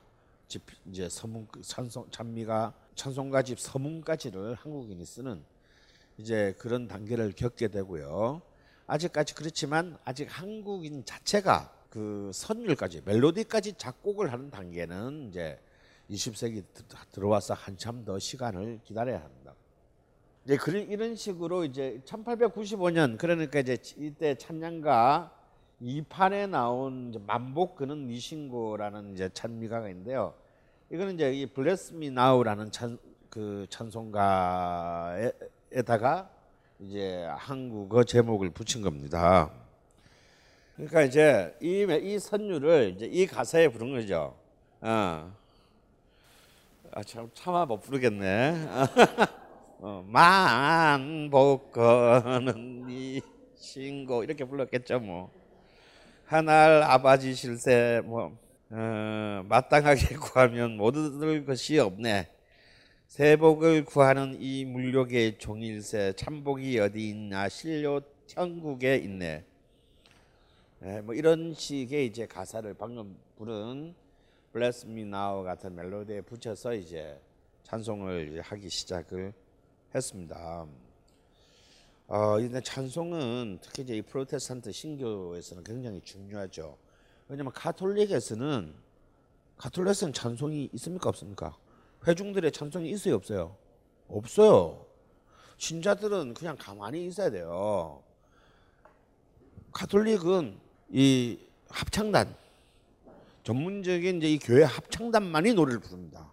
집 0.47 0.61
이제 0.85 1.09
서문 1.09 1.47
찬송 1.63 2.11
찬미가 2.11 2.75
찬송가 2.93 3.41
집 3.41 3.59
서문까지를 3.59 4.53
한국인이 4.53 5.03
쓰는 5.03 5.43
이제 6.17 6.53
그런 6.59 6.87
단계를 6.87 7.31
겪게 7.31 7.69
되고요. 7.69 8.43
아직까지 8.85 9.33
그렇지만 9.33 9.97
아직 10.05 10.27
한국인 10.29 11.03
자체가 11.03 11.73
그 11.89 12.29
선율까지 12.31 13.01
멜로디까지 13.03 13.73
작곡을 13.79 14.31
하는 14.31 14.51
단계는 14.51 15.29
이제 15.29 15.59
20세기 16.11 16.63
들어와서 17.11 17.55
한참 17.55 18.05
더 18.05 18.19
시간을 18.19 18.81
기다려야 18.83 19.23
합니다. 19.23 19.55
이제 20.45 20.55
이런 20.87 21.15
식으로 21.15 21.65
이제 21.65 21.99
1895년 22.05 23.17
그러니까 23.17 23.59
이제 23.59 23.75
이때 23.97 24.35
찬양가 24.35 25.36
2판에 25.81 26.49
나온 26.49 27.13
만복 27.25 27.75
그는 27.75 28.07
니신고라는 28.07 29.13
이제 29.13 29.29
찬미가가 29.33 29.89
있는데요. 29.89 30.33
이거는 30.89 31.15
이제 31.15 31.33
이 31.33 31.45
블레스 31.45 31.93
미 31.93 32.09
나우라는 32.09 32.71
찬 32.71 32.97
그 33.29 33.67
찬송가에다가 33.69 35.31
이제 36.79 37.27
한국어 37.37 38.03
제목을 38.03 38.49
붙인 38.49 38.81
겁니다. 38.81 39.51
그러니까 40.75 41.03
이제 41.03 41.55
이, 41.61 41.85
이 42.01 42.17
선율을 42.19 42.93
이제 42.95 43.05
이 43.05 43.27
가사에 43.27 43.67
부른 43.67 43.93
거죠. 43.93 44.35
어. 44.81 45.31
아, 46.91 47.03
참, 47.03 47.29
차마 47.33 47.65
못 47.65 47.81
부르겠네. 47.81 48.65
어, 49.79 50.03
만복거는 50.07 51.27
니 52.87 53.21
신고 53.55 54.23
이렇게 54.23 54.43
불렀겠죠 54.45 54.99
뭐. 54.99 55.29
하날 56.27 56.83
아버지 56.83 57.33
실세 57.33 58.01
뭐 58.03 58.37
어, 58.69 59.43
마땅하게 59.47 60.17
구하면 60.19 60.75
못 60.75 60.93
얻을 60.97 61.45
것이 61.45 61.79
없네. 61.79 62.29
세복을 63.07 63.85
구하는 63.85 64.35
이 64.37 64.65
물욕의 64.65 65.37
종일세 65.37 66.15
참복이 66.17 66.77
어디 66.79 67.07
있나 67.11 67.47
실료 67.47 68.01
천국에 68.25 68.97
있네. 68.97 69.45
네, 70.79 71.01
뭐 71.01 71.15
이런 71.15 71.53
식의 71.53 72.07
이제 72.07 72.25
가사를 72.25 72.73
방금 72.73 73.17
부른 73.37 73.95
Bless 74.51 74.85
Me 74.85 75.03
Now 75.03 75.45
같은 75.45 75.73
멜로디에 75.75 76.19
붙여서 76.21 76.73
이제 76.73 77.17
찬송을 77.63 78.41
하기 78.41 78.67
시작을 78.69 79.31
했습니다. 79.95 80.67
어, 82.07 82.37
근데 82.37 82.61
찬송은 82.61 83.59
특히 83.61 83.83
이제 83.83 83.97
이 83.97 84.01
프로테스탄트 84.01 84.71
신교에서는 84.71 85.63
굉장히 85.65 85.99
중요하죠. 86.01 86.77
왜냐면 87.27 87.51
가톨릭에서는 87.51 88.73
가톨릭에서는 89.57 90.13
찬송이 90.13 90.69
있습니까 90.73 91.09
없습니까? 91.09 91.57
회중들의 92.07 92.53
찬송이 92.53 92.89
있어요 92.91 93.15
없어요? 93.15 93.57
없어요. 94.07 94.85
신자들은 95.57 96.33
그냥 96.33 96.55
가만히 96.57 97.05
있어야 97.07 97.29
돼요. 97.29 98.01
가톨릭은 99.73 100.57
이 100.91 101.37
합창단 101.67 102.33
전문적인 103.43 104.17
이제 104.17 104.31
이 104.31 104.39
교회 104.39 104.63
합창단만이 104.63 105.53
노래를 105.55 105.81
부릅니다. 105.81 106.31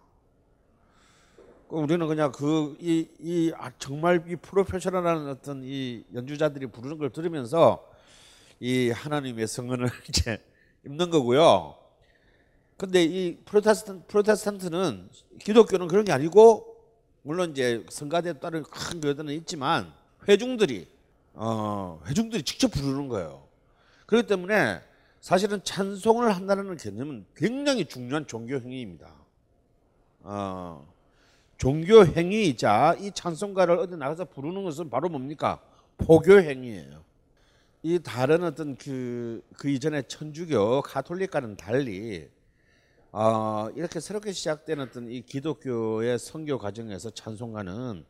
우리는 1.69 2.07
그냥 2.07 2.31
그 2.31 2.75
이 2.79 3.07
이 3.19 3.51
아, 3.57 3.71
정말 3.79 4.23
이 4.27 4.35
프로페셔널한 4.35 5.27
어떤 5.29 5.63
이 5.63 6.03
연주자들이 6.13 6.67
부르는 6.67 6.97
걸 6.97 7.09
들으면서 7.09 7.85
이 8.59 8.89
하나님의 8.91 9.47
성언을 9.47 9.89
이제 10.09 10.41
읽는 10.85 11.09
거고요. 11.09 11.75
근데 12.77 13.03
이 13.03 13.37
프로테스탄 13.45 14.03
프로테스탄트는 14.07 15.09
기독교는 15.39 15.87
그런 15.87 16.05
게 16.05 16.11
아니고 16.11 16.75
물론 17.23 17.51
이제 17.51 17.83
성가대 17.89 18.39
따른 18.39 18.63
큰 18.63 19.01
교회들은 19.01 19.33
있지만 19.33 19.91
회중들이 20.27 20.87
어 21.33 21.99
회중들이 22.05 22.43
직접 22.43 22.67
부르는 22.69 23.07
거예요. 23.07 23.47
그렇기 24.05 24.27
때문에 24.27 24.81
사실은 25.21 25.63
찬송을 25.63 26.35
한다는 26.35 26.77
개념은 26.77 27.25
굉장히 27.35 27.85
중요한 27.85 28.27
종교 28.27 28.55
행위입니다. 28.55 29.11
어, 30.21 30.94
종교 31.57 32.05
행위이자 32.05 32.97
이 32.99 33.11
찬송가를 33.11 33.77
어디 33.77 33.95
나가서 33.95 34.25
부르는 34.25 34.63
것은 34.63 34.89
바로 34.89 35.09
뭡니까? 35.09 35.61
포교 35.97 36.39
행위예요. 36.39 37.03
이 37.83 37.99
다른 37.99 38.43
어떤 38.43 38.75
그, 38.75 39.41
그 39.57 39.69
이전에 39.69 40.01
천주교, 40.03 40.81
가톨릭과는 40.81 41.55
달리 41.55 42.27
어, 43.11 43.69
이렇게 43.75 43.99
새롭게 43.99 44.33
시작된 44.33 44.79
어떤 44.81 45.09
이 45.09 45.21
기독교의 45.21 46.19
선교 46.19 46.57
과정에서 46.57 47.11
찬송가는 47.11 48.03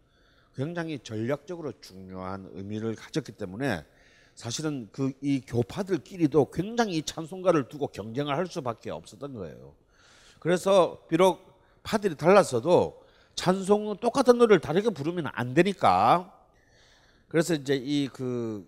굉장히 0.56 0.98
전략적으로 1.00 1.74
중요한 1.82 2.50
의미를 2.54 2.96
가졌기 2.96 3.34
때문에 3.34 3.84
사실은 4.34 4.90
그 4.92 5.12
이 5.22 5.42
교파들끼리도 5.46 6.52
굉장히 6.52 6.98
이 6.98 7.04
찬송가를 7.04 7.68
두고 7.68 7.88
경쟁을 7.88 8.36
할 8.36 8.48
수밖에 8.48 8.90
없었던 8.90 9.34
거예요. 9.34 9.74
그래서 10.40 11.06
비록 11.08 11.60
파들이 11.84 12.16
달랐어도 12.16 13.05
찬송은 13.36 13.98
똑같은 13.98 14.38
노래를 14.38 14.60
다르게 14.60 14.90
부르면 14.90 15.28
안 15.34 15.54
되니까 15.54 16.32
그래서 17.28 17.54
이제 17.54 17.76
이 17.76 18.08
그 18.14 18.68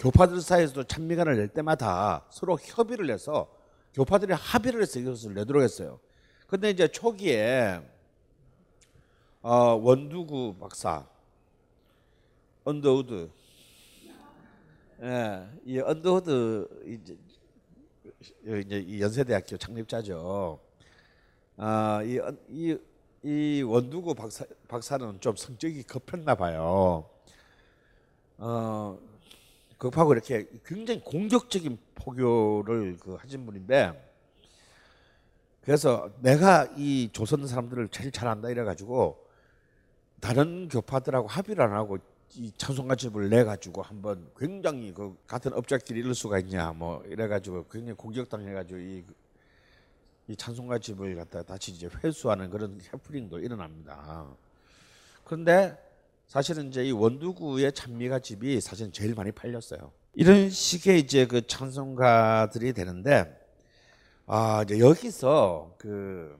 교파들 0.00 0.40
사이에서도 0.40 0.84
찬미가를 0.84 1.36
낼 1.36 1.48
때마다 1.48 2.24
서로 2.30 2.58
협의를 2.58 3.10
해서 3.10 3.54
교파들이 3.92 4.32
합의를 4.32 4.80
해서 4.80 4.98
이것을 4.98 5.34
내도록 5.34 5.62
했어요. 5.62 6.00
근데 6.46 6.70
이제 6.70 6.88
초기에 6.88 7.82
어, 9.42 9.74
원두우 9.74 10.56
박사 10.58 11.06
언더우드 12.64 13.30
예, 15.02 15.46
이 15.66 15.78
언더우드 15.78 16.66
이제 16.86 17.18
이제 18.62 18.78
이 18.78 19.02
연세대학교 19.02 19.58
창립자죠. 19.58 20.60
아, 21.58 22.02
이, 22.04 22.18
이, 22.48 22.78
이 23.22 23.62
원두우 23.62 24.14
박사, 24.14 24.44
박사는 24.66 25.20
좀 25.20 25.36
성격이 25.36 25.82
급했나 25.82 26.34
봐요. 26.34 27.08
어, 28.38 28.98
급하고 29.76 30.14
이렇게 30.14 30.48
굉장히 30.64 31.00
공격적인 31.00 31.78
포교를 31.94 32.96
그 32.98 33.14
하신 33.14 33.44
분인데, 33.44 34.08
그래서 35.60 36.10
내가 36.20 36.66
이 36.76 37.10
조선 37.12 37.46
사람들을 37.46 37.88
제일 37.88 38.10
잘한다 38.10 38.48
이래가지고 38.48 39.26
다른 40.20 40.68
교파들하고 40.68 41.28
합의를 41.28 41.62
안 41.62 41.72
하고 41.72 41.98
이 42.36 42.52
찬송가집을 42.56 43.28
내 43.28 43.44
가지고 43.44 43.82
한번 43.82 44.30
굉장히 44.38 44.92
그 44.94 45.16
같은 45.26 45.52
업자끼리 45.52 46.00
이럴 46.00 46.14
수가 46.14 46.38
있냐 46.38 46.72
뭐 46.72 47.02
이래 47.06 47.28
가지고 47.28 47.66
굉장히 47.68 47.94
공격당해 47.94 48.52
가지고 48.52 48.78
이, 48.78 49.04
이 50.30 50.36
찬송가 50.36 50.78
집을 50.78 51.16
갖다 51.16 51.42
다시 51.42 51.72
이제 51.72 51.88
회수하는 52.04 52.50
그런 52.50 52.80
해프닝도 52.80 53.40
일어납니다. 53.40 54.28
그런데 55.24 55.76
사실은 56.28 56.68
이제 56.68 56.84
이 56.84 56.92
원두구의 56.92 57.72
찬미가 57.72 58.20
집이 58.20 58.60
사실은 58.60 58.92
제일 58.92 59.16
많이 59.16 59.32
팔렸어요. 59.32 59.90
이런 60.14 60.48
식의 60.48 61.00
이제 61.00 61.26
그 61.26 61.44
찬송가들이 61.44 62.72
되는데 62.74 63.36
아 64.26 64.62
이제 64.62 64.78
여기서 64.78 65.74
그, 65.76 66.38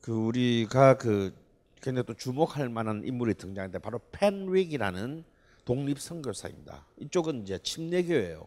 그 0.00 0.12
우리가 0.12 0.98
그 0.98 1.34
굉장히 1.82 2.06
또 2.06 2.14
주목할 2.14 2.68
만한 2.68 3.02
인물이 3.04 3.34
등장했는데 3.34 3.80
바로 3.80 4.00
펜윅이라는 4.12 5.24
독립 5.64 6.00
선교사입니다. 6.00 6.86
이쪽은 7.00 7.42
이제 7.42 7.58
침례교예요. 7.58 8.46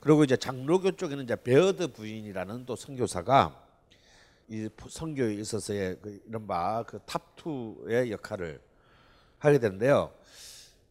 그리고 0.00 0.24
이제 0.24 0.36
장로교 0.36 0.92
쪽에는 0.92 1.24
이제 1.24 1.36
베어드 1.36 1.92
부인이라는 1.92 2.66
또 2.66 2.76
선교사가 2.76 3.64
이 4.48 4.68
선교에 4.88 5.34
있어서의 5.34 5.98
그 6.00 6.22
이른바 6.26 6.82
그 6.84 6.98
top 7.04 7.44
two의 7.44 8.12
역할을 8.12 8.60
하게 9.38 9.58
되는데요. 9.58 10.12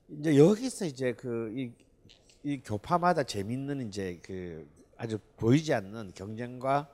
이제 0.10 0.38
여기서 0.38 0.86
이제 0.86 1.14
그이 1.14 1.72
이 2.44 2.62
교파마다 2.64 3.24
재밌는 3.24 3.88
이제 3.88 4.20
그 4.24 4.68
아주 4.96 5.18
보이지 5.38 5.74
않는 5.74 6.12
경쟁과 6.16 6.88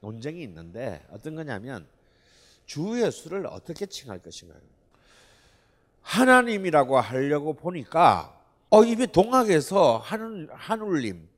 논쟁이 0.00 0.42
있는데 0.42 1.04
어떤 1.10 1.34
거냐면 1.34 1.86
주 2.66 3.00
예수를 3.00 3.46
어떻게 3.46 3.86
칭할 3.86 4.20
것인가요? 4.20 4.60
하나님이라고 6.02 6.98
하려고 6.98 7.54
보니까 7.54 8.38
어 8.70 8.84
입에 8.84 9.06
동학에서 9.06 9.98
하늘 9.98 10.48
하늘님 10.52 11.28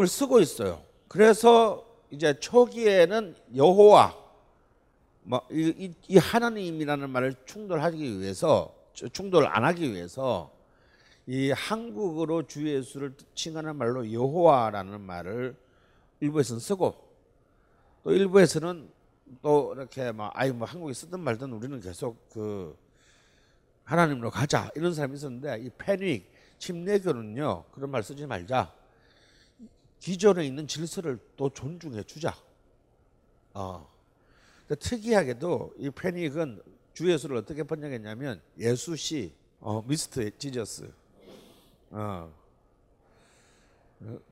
을 0.00 0.06
쓰고 0.06 0.40
있어요. 0.40 0.82
그래서 1.08 1.84
이제 2.10 2.38
초기에는 2.38 3.34
여호와 3.56 4.16
뭐 5.22 5.42
이, 5.50 5.74
이, 5.76 5.94
이 6.08 6.16
하나님이라는 6.18 7.10
말을 7.10 7.34
충돌하기 7.44 8.20
위해서 8.20 8.74
충돌 9.12 9.46
안 9.46 9.64
하기 9.64 9.92
위해서 9.92 10.50
이 11.26 11.50
한국어로 11.50 12.46
주 12.46 12.66
예수를 12.66 13.12
칭하는 13.34 13.76
말로 13.76 14.10
여호와라는 14.10 15.00
말을 15.00 15.54
일부에서는 16.20 16.60
쓰고 16.60 16.94
또 18.02 18.12
일부에서는 18.12 18.88
또 19.42 19.74
이렇게 19.76 20.10
막 20.12 20.32
아이 20.34 20.50
뭐 20.50 20.66
한국에 20.66 20.94
쓰든 20.94 21.20
말든 21.20 21.52
우리는 21.52 21.78
계속 21.80 22.30
그 22.30 22.76
하나님으로 23.84 24.30
가자 24.30 24.70
이런 24.74 24.94
사람이 24.94 25.16
있었는데 25.16 25.58
이 25.60 25.70
패닉 25.76 26.30
침례교는요 26.58 27.64
그런 27.72 27.90
말 27.90 28.02
쓰지 28.02 28.26
말자 28.26 28.77
기존에 30.00 30.46
있는 30.46 30.66
질서를 30.66 31.18
또 31.36 31.50
존중해 31.50 32.04
주자. 32.04 32.36
어. 33.54 33.88
근데 34.66 34.78
특이하게도 34.80 35.74
이 35.78 35.90
패닉은 35.90 36.62
주 36.94 37.10
예수를 37.10 37.36
어떻게 37.36 37.62
번역했냐면 37.62 38.40
예수시 38.58 39.32
어, 39.60 39.82
미스트 39.86 40.36
지저스. 40.38 40.92
어. 41.90 42.32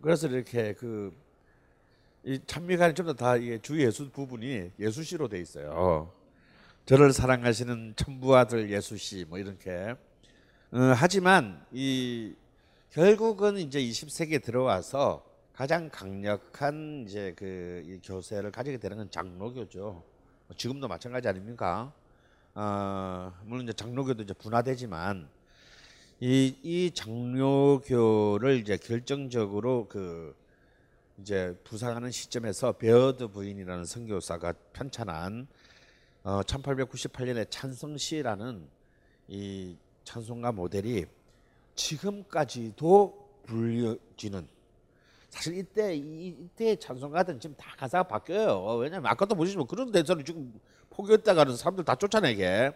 그래서 0.00 0.28
이렇게 0.28 0.72
그 0.74 1.26
이 2.26 2.40
찬미간이 2.44 2.94
좀더다주 2.94 3.80
예수 3.80 4.10
부분이 4.10 4.72
예수시로 4.80 5.28
돼 5.28 5.38
있어요. 5.40 6.12
저를 6.84 7.12
사랑하시는 7.12 7.94
천부 7.94 8.36
아들 8.36 8.68
예수시 8.68 9.26
뭐 9.28 9.38
이렇게. 9.38 9.94
어, 10.72 10.78
하지만 10.96 11.64
이 11.70 12.34
결국은 12.90 13.58
이제 13.58 13.78
20세기에 13.80 14.42
들어와서 14.42 15.24
가장 15.56 15.88
강력한 15.88 17.06
이제 17.08 17.32
그이 17.32 17.98
교세를 18.04 18.50
가지게 18.50 18.76
되는 18.76 18.98
건 18.98 19.10
장로교죠. 19.10 19.80
뭐 19.80 20.56
지금도 20.56 20.86
마찬가지 20.86 21.28
아닙니까? 21.28 21.94
어, 22.54 23.32
물론 23.46 23.64
이제 23.64 23.72
장로교도 23.72 24.24
이제 24.24 24.34
분화되지만 24.34 25.26
이, 26.20 26.54
이 26.62 26.90
장로교를 26.92 28.58
이제 28.58 28.76
결정적으로 28.76 29.88
그 29.88 30.36
이제 31.22 31.58
부상하는 31.64 32.10
시점에서 32.10 32.72
베어드 32.72 33.28
부인이라는 33.28 33.86
선교사가 33.86 34.52
편찬한 34.74 35.48
어, 36.22 36.42
1898년에 36.42 37.46
찬성시라는 37.48 38.68
이 39.28 39.78
찬송가 40.04 40.52
모델이 40.52 41.06
지금까지도 41.76 43.40
불려지는 43.46 44.54
사실 45.36 45.58
이때 45.58 45.94
이때 45.94 46.76
찬송가들은 46.76 47.40
지금 47.40 47.54
다 47.56 47.74
가사가 47.76 48.04
바뀌어요. 48.04 48.76
왜냐면 48.78 49.10
아까도 49.10 49.34
보시면 49.34 49.66
그런 49.66 49.92
대사를 49.92 50.24
지금 50.24 50.58
포기했다가는 50.88 51.54
사람들 51.54 51.84
다 51.84 51.94
쫓아내게. 51.94 52.72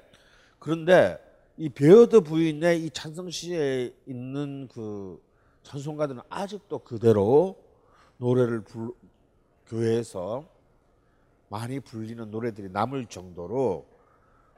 그런데 0.59 1.19
이 1.57 1.71
베어드 1.71 2.21
부인의 2.21 2.85
이 2.85 2.91
찬성시에 2.91 3.95
있는 4.05 4.69
그 4.69 5.23
찬송가들은 5.63 6.21
아직도 6.29 6.81
그대로 6.81 7.57
노래를 8.19 8.61
불, 8.61 8.93
교회에서 9.67 10.45
많이 11.49 11.81
불리는 11.81 12.31
노래들이 12.31 12.69
남을 12.69 13.07
정도로 13.07 13.87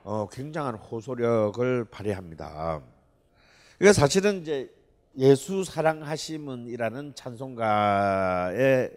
어, 0.03 0.29
굉장한 0.29 0.75
호소력을 0.75 1.85
발휘합니다. 1.85 2.83
그러니까 3.79 3.93
사실은 3.93 4.41
이제 4.41 4.75
예수 5.19 5.63
사랑하심은이라는 5.65 7.15
찬송가의 7.15 8.97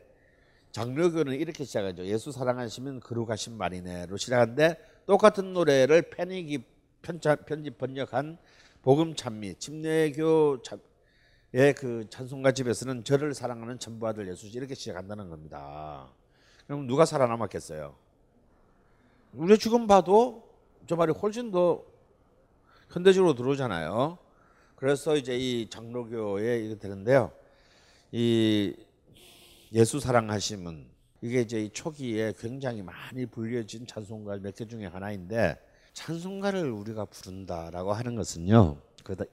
장르교는 0.71 1.34
이렇게 1.34 1.65
시작하죠. 1.65 2.06
예수 2.06 2.32
사랑하시면 2.32 3.01
거룩하신 3.01 3.58
말이네로 3.58 4.15
시작하는데 4.15 4.78
똑같은 5.06 5.54
노래를 5.54 6.10
패닉이 6.10 6.63
편집 7.01 7.78
번역한 7.78 8.38
복음 8.82 9.15
찬미 9.15 9.56
침례교의 9.56 10.60
그 11.78 12.06
찬송가 12.10 12.54
집에서는 12.54 13.04
저를 13.04 13.34
사랑하는 13.34 13.78
전부 13.80 14.08
아들 14.08 14.28
예수 14.30 14.47
이렇게 14.47 14.73
시작한다는 14.73 15.30
겁니다. 15.30 16.10
그럼 16.65 16.88
누가 16.88 17.06
살아남았겠어요? 17.06 17.95
우리 19.34 19.58
지금 19.58 19.86
봐도 19.86 20.49
저 20.88 20.95
말이 20.95 21.12
훨씬 21.12 21.51
더 21.51 21.84
현대적으로 22.89 23.34
들어오잖아요. 23.36 24.17
그래서 24.76 25.16
이제 25.16 25.38
이 25.38 25.70
장로교에 25.70 26.66
이게 26.66 26.76
되는데요. 26.78 27.32
이 28.12 28.76
예수 29.74 30.00
사랑하심은 30.00 30.86
이게 31.22 31.42
이제 31.42 31.64
이 31.64 31.70
초기에 31.70 32.34
굉장히 32.38 32.82
많이 32.82 33.26
불려진 33.26 33.88
찬송가 33.88 34.38
몇 34.38 34.56
개 34.56 34.66
중에 34.68 34.86
하나인데 34.86 35.58
찬송가를 35.94 36.70
우리가 36.72 37.06
부른다라고 37.06 37.94
하는 37.94 38.16
것은요. 38.16 38.78
그다 39.04 39.26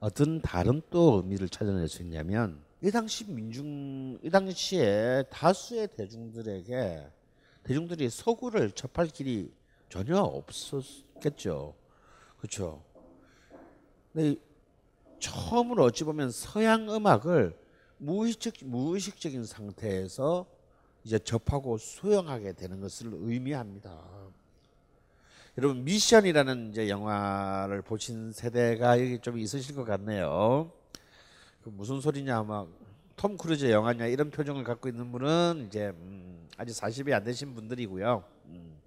어떤 0.00 0.40
다른 0.40 0.80
또 0.90 1.22
의미를 1.22 1.48
찾아낼 1.48 1.88
수 1.88 2.02
있냐면 2.02 2.62
이 2.82 2.90
당시 2.90 3.24
민중 3.30 4.18
이 4.22 4.30
당시에 4.30 5.24
다수의 5.30 5.88
대중들에게 5.96 7.06
대중들이 7.64 8.08
서구를 8.08 8.70
접할 8.70 9.06
길이 9.08 9.52
전혀 9.90 10.18
없었겠죠. 10.18 11.74
그렇죠. 12.38 12.82
근데 14.12 14.36
처음으로 15.20 15.84
어찌 15.84 16.04
보면 16.04 16.30
서양 16.30 16.88
음악을 16.92 17.56
무의식 17.98 18.54
무의식적인 18.64 19.44
상태에서 19.44 20.46
이제 21.04 21.18
접하고 21.18 21.78
수용하게 21.78 22.52
되는 22.52 22.80
것을 22.80 23.10
의미합니다. 23.12 23.98
여러분 25.56 25.84
미션이라는 25.84 26.70
이제 26.70 26.88
영화를 26.88 27.82
보신 27.82 28.32
세대가 28.32 29.00
여기 29.00 29.18
좀 29.18 29.38
있으실 29.38 29.74
것 29.74 29.84
같네요. 29.84 30.70
그 31.62 31.70
무슨 31.70 32.00
소리냐 32.00 32.42
막 32.42 32.88
톰 33.18 33.36
크루즈 33.36 33.68
영화냐 33.70 34.06
이런 34.06 34.30
표정을 34.30 34.62
갖고 34.62 34.88
있는 34.88 35.10
분은 35.10 35.64
이제 35.66 35.88
음, 35.88 36.46
아직 36.56 36.72
40이 36.72 37.12
안 37.12 37.24
되신 37.24 37.52
분들이고요. 37.52 38.24
음, 38.46 38.78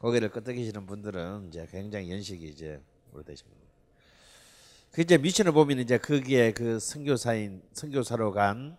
고개를 0.00 0.30
끄덕이시는 0.30 0.84
분들은 0.84 1.46
이제 1.48 1.66
굉장히 1.70 2.10
연식이 2.10 2.48
이제 2.48 2.82
오래되신 3.14 3.46
분. 3.46 3.67
그 4.98 5.02
이제 5.02 5.16
미션을 5.16 5.52
보면 5.52 5.78
이제 5.78 5.96
거기에 5.96 6.50
그 6.50 6.80
선교사인 6.80 7.62
선교사로 7.72 8.32
간 8.32 8.76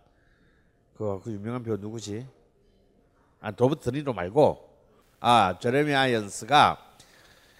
그 0.94 1.18
그 1.24 1.32
유명한 1.32 1.62
배우 1.62 1.78
누구지? 1.78 2.26
아 3.40 3.50
로버트 3.56 3.90
드니로 3.90 4.12
말고 4.12 4.68
아 5.18 5.58
제레미 5.58 5.94
아이언스가 5.94 6.76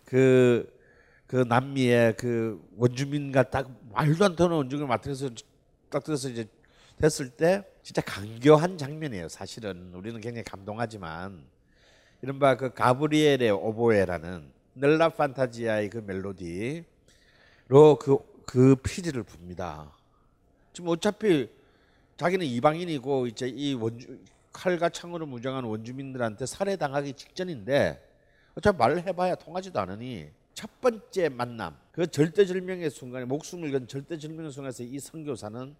그, 0.05 0.71
그 1.27 1.37
남미의 1.37 2.19
그 2.19 2.63
원주민과 2.77 3.45
딱 3.45 3.71
말도 3.95 4.27
안 4.27 4.37
되는 4.37 4.53
원주민을 4.53 4.89
맡아서 4.89 5.31
딱 5.89 6.05
들어서 6.05 6.29
이제 6.29 6.47
됐을 6.99 7.31
때 7.31 7.65
진짜 7.83 8.03
강교한 8.03 8.77
장면이에요. 8.77 9.31
사실은 9.31 9.95
우리는 9.95 10.21
굉장히 10.21 10.45
감동하지만 10.45 11.47
이른바 12.21 12.59
그 12.59 12.75
가브리엘의 12.75 13.53
오보에라는 13.53 14.53
넬라 14.75 15.09
판타지아의 15.09 15.89
그 15.89 15.97
멜로디로 16.07 16.85
그 17.99 18.30
그 18.51 18.75
피리를 18.75 19.23
붑니다. 19.23 19.93
지금 20.73 20.91
어차피 20.91 21.49
자기는 22.17 22.45
이방인이고 22.45 23.29
이제 23.29 23.47
이 23.47 23.75
원주 23.75 24.19
칼과 24.53 24.89
창으로 24.89 25.25
무장한 25.27 25.63
원주민들한테 25.63 26.47
살해당하기 26.47 27.13
직전인데 27.13 28.05
어차피 28.57 28.77
말을 28.77 29.07
해봐야 29.07 29.37
통하지도 29.37 29.79
않으니 29.79 30.33
첫 30.53 30.81
번째 30.81 31.29
만남 31.29 31.79
그 31.93 32.09
절대절명의 32.09 32.91
순간에 32.91 33.25
목숨을 33.25 33.71
건 33.71 33.87
절대절명의 33.87 34.51
순간에서 34.51 34.83
이 34.83 34.99
선교사는 34.99 35.77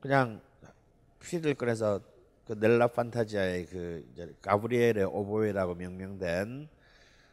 그냥 0.00 0.40
피를 1.20 1.52
꺼내서 1.52 2.00
그 2.46 2.54
넬라 2.54 2.86
판타지아의 2.86 3.66
그 3.66 4.38
가브리엘의 4.40 5.04
오보에라고 5.04 5.74
명명된 5.74 6.70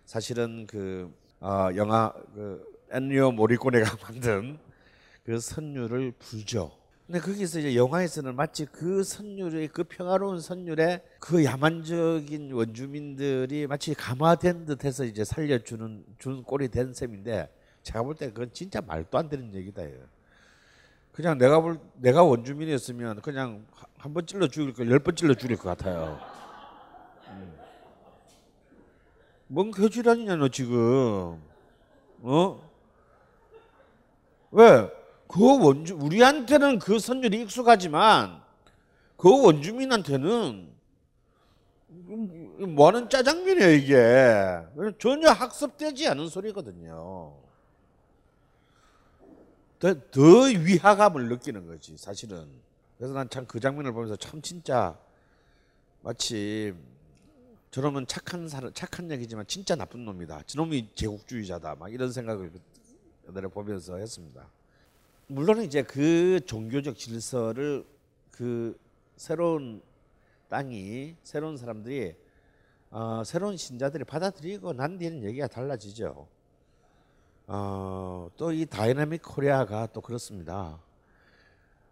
사실은 0.05 0.67
그 0.67 1.09
어, 1.39 1.69
영화 1.77 2.11
그 2.33 2.78
엔리오 2.91 3.31
모리코네가 3.31 3.97
만든 4.03 4.57
그 5.23 5.39
선율을 5.39 6.13
불죠. 6.19 6.71
근데 7.05 7.19
거기서 7.19 7.59
이제 7.59 7.75
영화에서는 7.75 8.35
마치 8.35 8.65
그 8.65 9.03
선율의 9.03 9.69
그 9.69 9.83
평화로운 9.83 10.39
선율에 10.39 11.01
그 11.19 11.43
야만적인 11.43 12.51
원주민들이 12.51 13.65
마치 13.65 13.95
감화된 13.95 14.65
듯해서 14.65 15.05
이제 15.05 15.23
살려주는 15.23 16.05
주는 16.19 16.43
꼴이 16.43 16.67
된 16.69 16.93
셈인데 16.93 17.49
제가 17.81 18.03
볼 18.03 18.15
때 18.15 18.27
그건 18.27 18.51
진짜 18.53 18.79
말도 18.81 19.17
안 19.17 19.27
되는 19.27 19.53
얘기다. 19.55 19.81
그냥 21.11 21.37
내가 21.39 21.59
볼 21.59 21.79
내가 21.95 22.23
원주민이었으면 22.23 23.21
그냥 23.21 23.65
한 23.97 24.13
번 24.13 24.25
찔러 24.25 24.47
죽일 24.47 24.73
거열번 24.73 25.15
찔러 25.15 25.33
죽일 25.33 25.57
것 25.57 25.63
같아요. 25.69 26.19
음. 27.29 27.53
뭔 29.47 29.71
개지란이냐 29.71 30.35
너 30.35 30.47
지금 30.49 31.41
어? 32.21 32.68
왜? 34.51 34.89
그 35.27 35.63
원주 35.63 35.95
우리한테는 35.95 36.79
그 36.79 36.97
선율이 36.99 37.41
익숙하지만 37.43 38.41
그 39.15 39.43
원주민한테는 39.43 40.69
뭐하는 42.69 43.09
짜장면이에요 43.09 43.71
이게 43.71 44.93
전혀 44.97 45.29
학습되지 45.29 46.07
않은 46.09 46.27
소리거든요. 46.29 47.35
더, 49.79 49.93
더 50.11 50.21
위화감을 50.21 51.29
느끼는 51.29 51.67
거지 51.67 51.95
사실은. 51.97 52.47
그래서 52.97 53.13
난 53.13 53.29
참 53.29 53.45
그 53.45 53.59
장면을 53.59 53.93
보면서 53.93 54.15
참 54.17 54.41
진짜 54.41 54.97
마치 56.01 56.73
저놈은 57.71 58.07
착한 58.07 58.49
사람, 58.49 58.73
착한 58.73 59.09
얘기지만 59.11 59.45
진짜 59.47 59.75
나쁜 59.75 60.03
놈이다. 60.05 60.41
저놈이 60.47 60.89
제국주의자다. 60.95 61.75
막 61.75 61.93
이런 61.93 62.11
생각을 62.11 62.51
그날에 63.29 63.47
보면서 63.47 63.95
했습니다. 63.97 64.49
물론 65.27 65.61
이제 65.61 65.83
그 65.83 66.39
종교적 66.47 66.97
질서를 66.97 67.85
그 68.31 68.75
새로운 69.17 69.83
땅이 70.47 71.15
새로운 71.21 71.55
사람들이 71.55 72.15
어, 72.89 73.21
새로운 73.23 73.55
신자들이 73.55 74.03
받아들이고 74.03 74.73
난 74.73 74.97
뒤에는 74.97 75.23
얘기가 75.25 75.45
달라지죠. 75.45 76.27
어, 77.45 78.31
또 78.35 78.51
이 78.51 78.65
dynamic 78.65 79.21
Korea가 79.21 79.85
또 79.93 80.01
그렇습니다. 80.01 80.79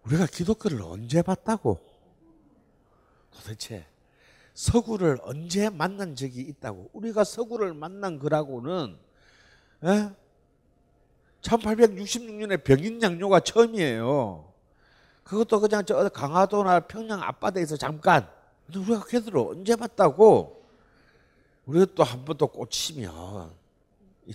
우리가 0.06 0.26
기독교를 0.26 0.82
언제 0.82 1.22
봤다고? 1.22 1.80
도대체 3.30 3.86
서구를 4.56 5.20
언제 5.22 5.70
만난 5.70 6.16
적이 6.16 6.42
있다고? 6.42 6.90
우리가 6.94 7.24
서구를 7.24 7.76
만난 7.76 8.18
거라고는 8.18 8.98
에? 9.84 10.27
1866년에 11.48 12.64
병인양요가 12.64 13.40
처음이에요. 13.42 14.54
그것도 15.24 15.60
그냥 15.60 15.84
저 15.86 16.08
강화도나 16.10 16.82
평양 16.82 17.22
앞바다에서 17.22 17.78
잠깐. 17.78 18.28
근데 18.66 18.80
우리가 18.80 19.06
걔들을 19.06 19.38
언제 19.40 19.76
봤다고? 19.76 20.66
우리가 21.66 21.86
또 21.96 22.04
한 22.04 22.26
번 22.26 22.38
또 22.38 22.48
꽂히면 22.48 23.52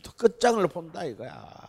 또 0.02 0.12
끝장을 0.16 0.66
본다 0.68 1.04
이거야. 1.04 1.68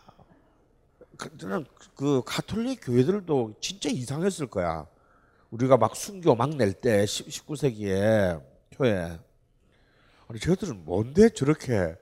그, 1.16 1.36
저는 1.38 1.64
그 1.94 2.22
가톨릭 2.26 2.80
교회들도 2.82 3.54
진짜 3.60 3.88
이상했을 3.88 4.46
거야. 4.48 4.86
우리가 5.50 5.76
막 5.76 5.94
순교 5.96 6.34
막 6.34 6.50
낼 6.56 6.72
때 6.74 7.04
19세기에 7.04 8.42
교회 8.72 9.18
아니 10.28 10.40
저들은 10.40 10.84
뭔데 10.84 11.28
저렇게 11.30 11.96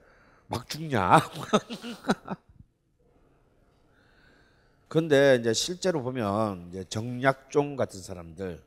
막 0.47 0.69
죽냐? 0.69 1.21
근데 4.93 5.39
이제 5.41 5.55
실제로 5.55 6.03
보면 6.03 6.69
이제 6.69 6.85
정약종 6.85 7.77
같은 7.77 8.03
사람들 8.03 8.63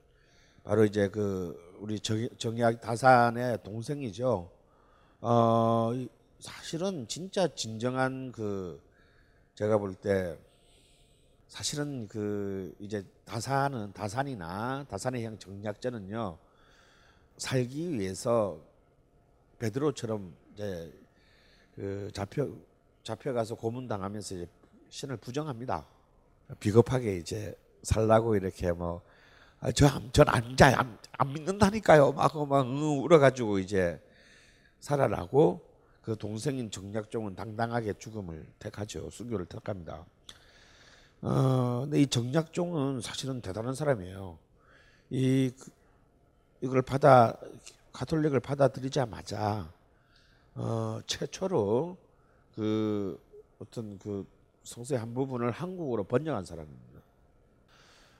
바로 0.63 0.83
이제 0.83 1.07
그 1.07 1.55
우리 1.79 1.99
정, 1.99 2.27
정약 2.39 2.81
다산의 2.81 3.61
동생이죠. 3.61 4.49
어 5.21 5.91
사실은 6.39 7.07
진짜 7.07 7.47
진정한 7.53 8.31
그 8.31 8.81
제가 9.53 9.77
볼 9.77 9.93
때 9.93 10.35
사실은 11.47 12.07
그 12.07 12.73
이제 12.79 13.05
다산은 13.25 13.93
다산이나 13.93 14.87
다산의 14.89 15.23
형 15.25 15.37
정약전은요 15.37 16.39
살기 17.37 17.99
위해서 17.99 18.59
베드로처럼 19.59 20.35
이제 20.55 20.91
그 21.75 22.09
잡혀 22.15 22.49
잡혀가서 23.03 23.53
고문 23.53 23.87
당하면서 23.87 24.35
이제 24.37 24.47
신을 24.89 25.17
부정합니다. 25.17 25.85
비겁하게 26.59 27.17
이제 27.17 27.55
살라고 27.83 28.35
이렇게 28.35 28.71
뭐 28.71 29.01
저전안 29.73 30.55
자, 30.57 30.79
안, 30.79 30.97
안 31.17 31.33
믿는다니까요. 31.33 32.11
막, 32.11 32.47
막 32.47 32.67
울어가지고 32.67 33.59
이제 33.59 33.99
살아나고 34.79 35.61
그 36.01 36.15
동생인 36.15 36.69
정약종은 36.69 37.35
당당하게 37.35 37.93
죽음을 37.93 38.45
택하죠. 38.59 39.09
순교를 39.09 39.47
택합니다. 39.47 40.05
어, 41.21 41.81
근데 41.81 42.01
이 42.01 42.07
정약종은 42.07 43.01
사실은 43.01 43.41
대단한 43.41 43.73
사람이에요. 43.73 44.37
이 45.09 45.51
그, 45.59 45.71
이걸 46.61 46.81
받아 46.83 47.35
가톨릭을 47.91 48.39
받아들이자마자 48.39 49.71
어, 50.53 50.99
최초로 51.07 51.97
그 52.53 53.19
어떤 53.59 53.97
그 53.97 54.27
성서의 54.65 54.99
한 54.99 55.13
부분을 55.13 55.51
한국어로 55.51 56.03
번역한 56.05 56.43
사람입니다. 56.43 57.01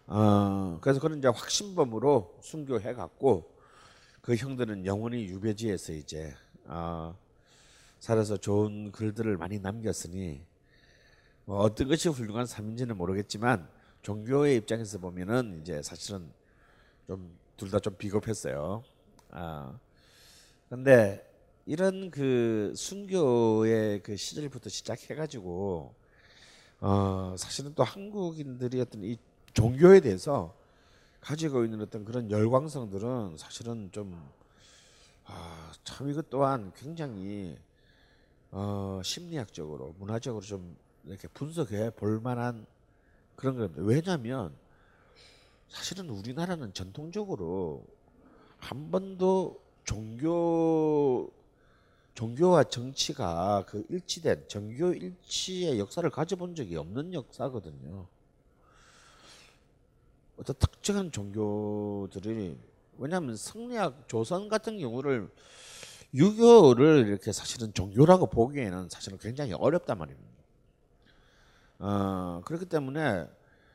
어, 0.07 0.77
그래서 0.81 0.99
그런 0.99 1.17
이제 1.17 1.27
확신범으로 1.27 2.37
순교해 2.41 2.93
갖고 2.93 3.51
그 4.21 4.35
형들은 4.35 4.85
영원히 4.85 5.25
유배지에서 5.25 5.93
이제 5.93 6.33
어, 6.65 7.17
살아서 7.99 8.37
좋은 8.37 8.91
글들을 8.91 9.35
많이 9.37 9.59
남겼으니 9.59 10.45
뭐 11.45 11.59
어떤 11.59 11.87
것이 11.87 12.09
훌륭한 12.09 12.45
삶인지는 12.45 12.95
모르겠지만 12.97 13.67
종교의 14.03 14.55
입장에서 14.57 14.99
보면은 14.99 15.59
이제 15.61 15.81
사실은 15.81 16.31
좀 17.07 17.45
둘 17.57 17.71
다 17.71 17.79
좀 17.79 17.95
비겁했어요. 17.95 18.83
아 19.31 19.79
근데 20.69 21.25
이런 21.65 22.11
그 22.11 22.73
순교의 22.75 24.03
그 24.03 24.17
시절부터 24.17 24.69
시작해가지고 24.69 25.95
어 26.81 27.35
사실은 27.37 27.73
또 27.75 27.83
한국인들이 27.83 28.81
어떤 28.81 29.03
이 29.03 29.17
종교에 29.53 30.01
대해서 30.01 30.53
가지고 31.21 31.63
있는 31.63 31.81
어떤 31.81 32.05
그런 32.05 32.29
열광성들은 32.29 33.37
사실은 33.37 33.89
좀 33.91 34.15
아, 35.25 35.71
참 35.83 36.09
이것 36.09 36.29
또한 36.29 36.71
굉장히 36.75 37.57
어, 38.51 39.01
심리학적으로 39.03 39.95
문화적으로 39.97 40.43
좀 40.43 40.77
이렇게 41.03 41.27
분석해 41.29 41.89
볼 41.91 42.19
만한 42.19 42.65
그런 43.35 43.57
겁니다. 43.57 43.81
왜냐하면 43.83 44.55
사실은 45.67 46.09
우리나라는 46.09 46.73
전통적으로 46.73 47.85
한 48.59 48.91
번도 48.91 49.61
종교 49.83 51.31
종교와 52.15 52.63
정치가 52.65 53.65
그 53.67 53.85
일치된 53.89 54.45
정교 54.47 54.93
일치의 54.93 55.79
역사를 55.79 56.09
가져본 56.09 56.55
적이 56.55 56.77
없는 56.77 57.13
역사거든요. 57.13 58.07
어떤 60.37 60.55
특정한 60.57 61.11
종교들이 61.11 62.57
왜냐하면 62.97 63.35
성리학 63.35 64.07
조선 64.07 64.47
같은 64.47 64.79
경우를 64.79 65.29
유교를 66.13 67.07
이렇게 67.07 67.33
사실은 67.33 67.73
종교라고 67.73 68.27
보기에는 68.27 68.89
사실은 68.89 69.17
굉장히 69.17 69.51
어렵단 69.53 69.97
말입니다. 69.97 70.29
어, 71.79 72.41
그렇기 72.45 72.65
때문에 72.67 73.27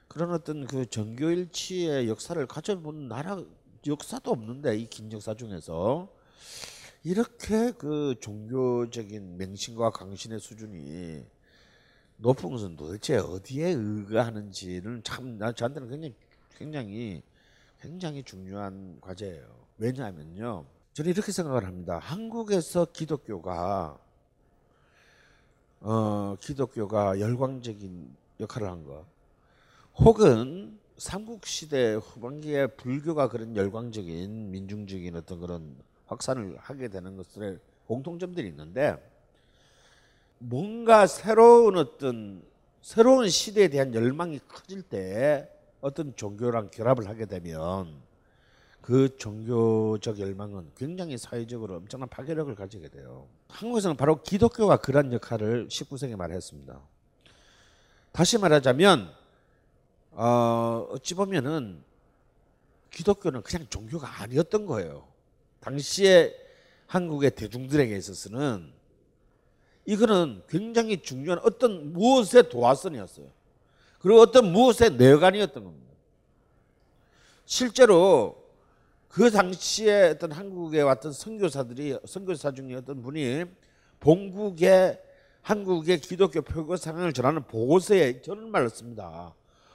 그런 0.08 0.32
어떤 0.32 0.66
그 0.66 0.86
정교 0.86 1.30
일치의 1.30 2.08
역사를 2.08 2.44
가져본 2.46 3.08
나라 3.08 3.42
역사도 3.86 4.30
없는데 4.30 4.78
이 4.78 4.86
긴 4.88 5.12
역사 5.12 5.34
중에서 5.34 6.08
이렇게 7.02 7.72
그 7.72 8.14
종교적인 8.20 9.38
맹신과 9.38 9.90
강신의 9.90 10.38
수준이 10.40 11.24
높은 12.18 12.50
것은 12.50 12.76
도대체 12.76 13.16
어디에 13.16 13.70
의거하는지는 13.70 15.02
참 15.02 15.38
나 15.38 15.52
저한테는 15.52 15.88
굉장히 15.88 16.14
굉장히 16.58 17.22
굉장히 17.80 18.22
중요한 18.22 18.98
과제예요. 19.00 19.46
왜냐하면요. 19.78 20.66
저는 20.92 21.10
이렇게 21.12 21.32
생각을 21.32 21.64
합니다. 21.64 21.98
한국에서 21.98 22.84
기독교가 22.92 23.98
어, 25.80 26.36
기독교가 26.40 27.18
열광적인 27.20 28.14
역할을 28.40 28.68
한 28.68 28.84
것, 28.84 29.06
혹은 29.94 30.78
삼국시대 30.98 31.94
후반기에 31.94 32.66
불교가 32.66 33.28
그런 33.30 33.56
열광적인 33.56 34.50
민중적인 34.50 35.16
어떤 35.16 35.40
그런 35.40 35.74
확산을 36.10 36.56
하게 36.58 36.88
되는 36.88 37.16
것들의 37.16 37.58
공통점들이 37.86 38.48
있는데 38.48 38.96
뭔가 40.38 41.06
새로운 41.06 41.76
어떤 41.76 42.42
새로운 42.82 43.28
시대에 43.28 43.68
대한 43.68 43.94
열망이 43.94 44.40
커질 44.48 44.82
때 44.82 45.48
어떤 45.80 46.14
종교랑 46.16 46.70
결합을 46.70 47.08
하게 47.08 47.26
되면 47.26 47.94
그 48.80 49.16
종교적 49.18 50.18
열망은 50.18 50.72
굉장히 50.76 51.18
사회적으로 51.18 51.76
엄청난 51.76 52.08
파괴력을 52.08 52.54
가지게 52.54 52.88
돼요. 52.88 53.28
한국에서는 53.48 53.96
바로 53.96 54.22
기독교가 54.22 54.78
그런 54.78 55.12
역할을 55.12 55.68
19세기에 55.68 56.16
말했습니다. 56.16 56.80
다시 58.12 58.38
말하자면 58.38 59.12
어, 60.12 60.88
어찌 60.90 61.14
보면은 61.14 61.84
기독교는 62.90 63.42
그냥 63.42 63.66
종교가 63.68 64.22
아니었던 64.22 64.66
거예요. 64.66 65.09
당시에 65.60 66.34
한국의 66.86 67.32
대중들에게 67.32 67.96
있어서는 67.96 68.72
이거는 69.86 70.42
굉장히 70.48 71.00
중요한 71.02 71.40
어떤 71.44 71.92
무엇의 71.92 72.48
도화선이었어요. 72.48 73.26
그리고 74.00 74.20
어떤 74.20 74.52
무엇의 74.52 74.92
내관이었던 74.92 75.62
겁니다. 75.62 75.90
실제로 77.44 78.40
그 79.08 79.30
당시에 79.30 80.10
어떤 80.10 80.32
한국에 80.32 80.82
왔던 80.82 81.12
선교사들이 81.12 81.98
선교사 82.06 82.52
중에 82.52 82.74
어떤 82.76 83.02
분이 83.02 83.44
본국의 83.98 85.00
한국의 85.42 86.00
기독교 86.00 86.42
표교 86.42 86.76
상황을 86.76 87.12
전하는 87.12 87.42
보고서에 87.42 88.22
저런 88.22 88.50
말을 88.50 88.70
씁니다. 88.70 89.34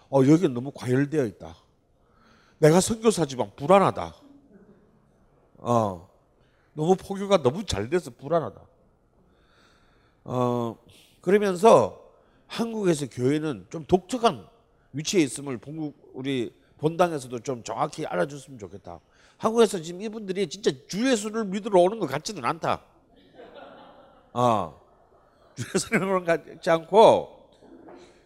어, 0.10 0.22
여기 0.28 0.48
너무 0.48 0.72
과열되어 0.74 1.26
있다. 1.26 1.56
내가 2.60 2.80
선교사지만 2.80 3.52
불안하다. 3.56 4.25
어, 5.58 6.10
너무 6.74 6.96
포교가 6.96 7.42
너무 7.42 7.66
잘 7.66 7.90
돼서 7.90 8.12
불안하다. 8.12 8.62
어, 10.26 10.78
그러면서 11.22 12.02
한국에서 12.48 13.08
교회는 13.10 13.68
좀 13.70 13.86
독특한 13.86 14.48
위치에 14.94 15.22
있음을 15.22 15.58
본국 15.58 16.12
우리 16.14 16.54
본당에서도 16.78 17.40
좀 17.40 17.64
정확히 17.64 18.06
알아줬으면 18.06 18.60
좋겠다. 18.60 19.00
한국에서 19.38 19.82
지금 19.82 20.02
이분들이 20.02 20.48
진짜 20.48 20.72
주 20.88 21.10
예수를 21.10 21.46
믿으러 21.46 21.82
오는 21.82 22.00
것 22.00 22.08
같지는 22.08 22.44
않다. 22.46 22.82
어, 24.34 24.82
주 25.56 25.66
예수를 25.74 26.04
오는 26.04 26.26
것 26.26 26.46
같지 26.46 26.70
않고 26.70 27.50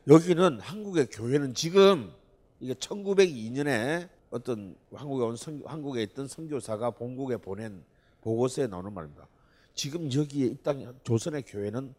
여기는 0.07 0.59
한국의 0.59 1.07
교회는 1.07 1.53
지금 1.53 2.11
이게 2.59 2.73
1902년에 2.73 4.09
어떤 4.29 4.75
한국에 4.93 5.23
온 5.23 5.35
선, 5.35 5.61
한국에 5.65 6.03
있던 6.03 6.27
선교사가 6.27 6.91
본국에 6.91 7.37
보낸 7.37 7.83
보고서에 8.21 8.67
나오는 8.67 8.93
말입니다. 8.93 9.27
지금 9.73 10.11
여기에 10.13 10.47
이 10.47 10.55
땅 10.61 10.93
조선의 11.03 11.43
교회는 11.43 11.93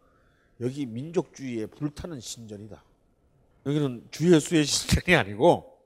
여기 0.61 0.87
민족주의에 0.87 1.67
불타는 1.67 2.21
신전이다. 2.21 2.83
여기는 3.67 4.07
주 4.11 4.33
예수의 4.35 4.65
신전이 4.65 5.17
아니고 5.17 5.79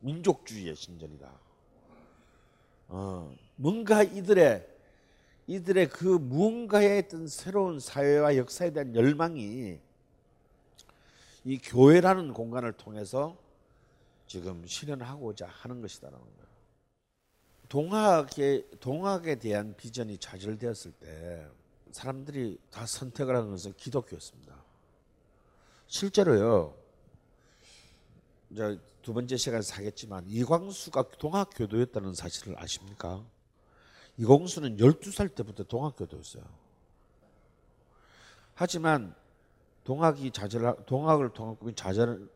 민족주의의 0.00 0.76
신전이다. 0.76 1.30
어, 2.88 3.34
뭔가 3.56 4.02
이들의 4.02 4.66
이들의 5.46 5.88
그 5.88 6.04
무언가에 6.04 7.00
있던 7.00 7.26
새로운 7.26 7.80
사회와 7.80 8.36
역사에 8.36 8.72
대한 8.72 8.94
열망이 8.94 9.78
이 11.44 11.58
교회라는 11.58 12.32
공간을 12.34 12.72
통해서 12.74 13.36
지금 14.30 14.64
실현하고자 14.64 15.48
하는 15.48 15.80
것이다라는 15.80 16.20
거예요. 16.24 16.50
동학에 17.68 18.64
동학에 18.78 19.34
대한 19.40 19.74
비전이 19.76 20.18
좌절되었을 20.18 20.92
때 20.92 21.48
사람들이 21.90 22.56
다 22.70 22.86
선택을 22.86 23.34
하는 23.34 23.50
것은 23.50 23.72
기독교였습니다. 23.72 24.54
실제로요. 25.88 26.76
이제 28.50 28.78
두 29.02 29.12
번째 29.14 29.36
시간에서 29.36 29.74
하겠지만 29.74 30.24
이광수가 30.28 31.10
동학 31.18 31.50
교도였다는 31.56 32.14
사실을 32.14 32.56
아십니까? 32.56 33.24
이광수는 34.16 34.76
12살 34.76 35.34
때부터 35.34 35.64
동학 35.64 35.96
교도였어요. 35.96 36.44
하지만 38.54 39.12
동학이 39.82 40.30
좌절 40.30 40.84
동학을 40.86 41.32
통한 41.32 41.56
좌절 41.74 42.30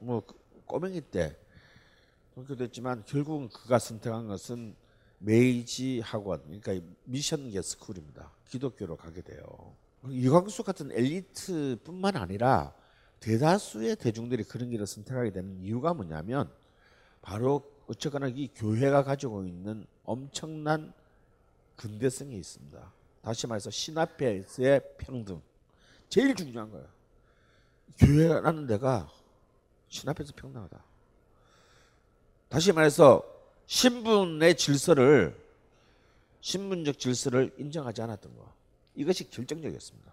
뭐 0.00 0.24
꼬맹이 0.70 1.00
때 1.00 1.36
동교됐지만 2.36 3.02
결국은 3.04 3.48
그가 3.48 3.80
선택한 3.80 4.28
것은 4.28 4.76
메이지 5.18 5.98
학원 6.00 6.40
그러니까 6.44 6.86
미션계 7.04 7.60
스쿨입니다. 7.60 8.30
기독교로 8.48 8.96
가게 8.96 9.20
돼요. 9.20 9.42
이광수 10.08 10.62
같은 10.62 10.92
엘리트뿐만 10.92 12.16
아니라 12.16 12.72
대다수의 13.18 13.96
대중들이 13.96 14.44
그런 14.44 14.70
길을 14.70 14.86
선택하게 14.86 15.32
되는 15.32 15.60
이유가 15.60 15.92
뭐냐면 15.92 16.48
바로 17.20 17.68
어쨌거나 17.88 18.28
이 18.28 18.48
교회가 18.54 19.02
가지고 19.02 19.44
있는 19.44 19.84
엄청난 20.04 20.92
근대성이 21.74 22.38
있습니다. 22.38 22.92
다시 23.22 23.46
말해서 23.48 23.70
신 23.70 23.98
앞에서의 23.98 24.80
평등. 24.98 25.42
제일 26.08 26.34
중요한 26.34 26.70
거예요. 26.70 26.86
교회라는 27.98 28.66
데가 28.66 29.10
신 29.90 30.08
앞에서 30.08 30.32
평등하다. 30.34 30.82
다시 32.48 32.72
말해서 32.72 33.22
신분의 33.66 34.56
질서를 34.56 35.38
신분적 36.40 36.98
질서를 36.98 37.52
인정하지 37.58 38.00
않았던 38.00 38.34
거. 38.36 38.52
이것이 38.94 39.28
결정적이었습니다. 39.28 40.12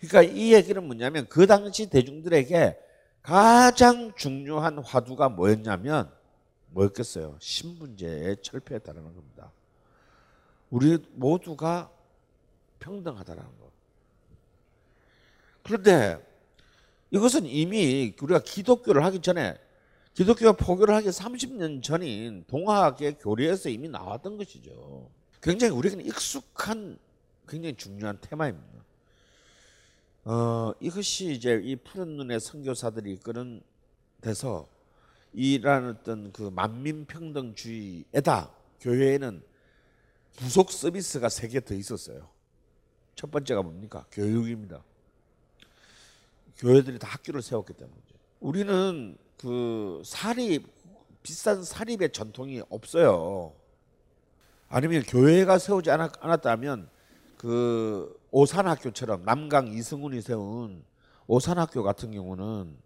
그러니까 0.00 0.22
이 0.34 0.54
얘기는 0.54 0.82
뭐냐면 0.82 1.26
그 1.28 1.46
당시 1.46 1.90
대중들에게 1.90 2.78
가장 3.22 4.14
중요한 4.14 4.78
화두가 4.78 5.28
뭐였냐면 5.28 6.10
뭐였겠어요? 6.68 7.36
신분제의 7.40 8.38
철폐였다는 8.42 9.02
겁니다. 9.02 9.50
우리 10.70 10.98
모두가 11.12 11.90
평등하다라는 12.80 13.58
거. 13.58 13.70
그런데 15.62 16.33
이것은 17.14 17.46
이미 17.46 18.12
우리가 18.20 18.40
기독교를 18.40 19.04
하기 19.04 19.20
전에 19.20 19.56
기독교가 20.14 20.52
포교를 20.52 20.96
하기 20.96 21.08
30년 21.10 21.80
전인 21.80 22.44
동학의 22.48 23.18
교리에서 23.20 23.68
이미 23.68 23.88
나왔던 23.88 24.36
것이죠. 24.36 25.08
굉장히 25.40 25.72
우리에게는 25.74 26.04
익숙한 26.06 26.98
굉장히 27.46 27.76
중요한 27.76 28.18
테마입니다. 28.20 28.84
어, 30.24 30.72
이것이 30.80 31.32
이제 31.32 31.60
이 31.62 31.76
푸른 31.76 32.16
눈의 32.16 32.40
선교사들이 32.40 33.12
이끄는 33.12 33.62
데서 34.20 34.66
이라는 35.34 35.90
어떤 35.90 36.32
그 36.32 36.42
만민 36.42 37.04
평등주의에다 37.04 38.50
교회에는 38.80 39.40
부속 40.36 40.72
서비스가 40.72 41.28
세 41.28 41.46
개 41.48 41.60
더 41.60 41.74
있었어요. 41.74 42.28
첫 43.14 43.30
번째가 43.30 43.62
뭡니까? 43.62 44.04
교육입니다. 44.10 44.82
교회들이 46.58 46.98
다 46.98 47.08
학교를 47.08 47.42
세웠기 47.42 47.72
때문이죠. 47.72 48.14
우리는 48.40 49.16
그 49.38 50.02
사립 50.04 50.72
비싼 51.22 51.64
사립의 51.64 52.12
전통이 52.12 52.62
없어요. 52.68 53.52
아니면 54.68 55.02
교회가 55.02 55.58
세우지 55.58 55.90
않았 55.90 56.40
다면 56.42 56.88
그 57.36 58.18
오산학교처럼 58.30 59.24
남강 59.24 59.68
이승훈이 59.68 60.20
세운 60.20 60.84
오산학교 61.26 61.82
같은 61.82 62.12
경우는 62.12 62.76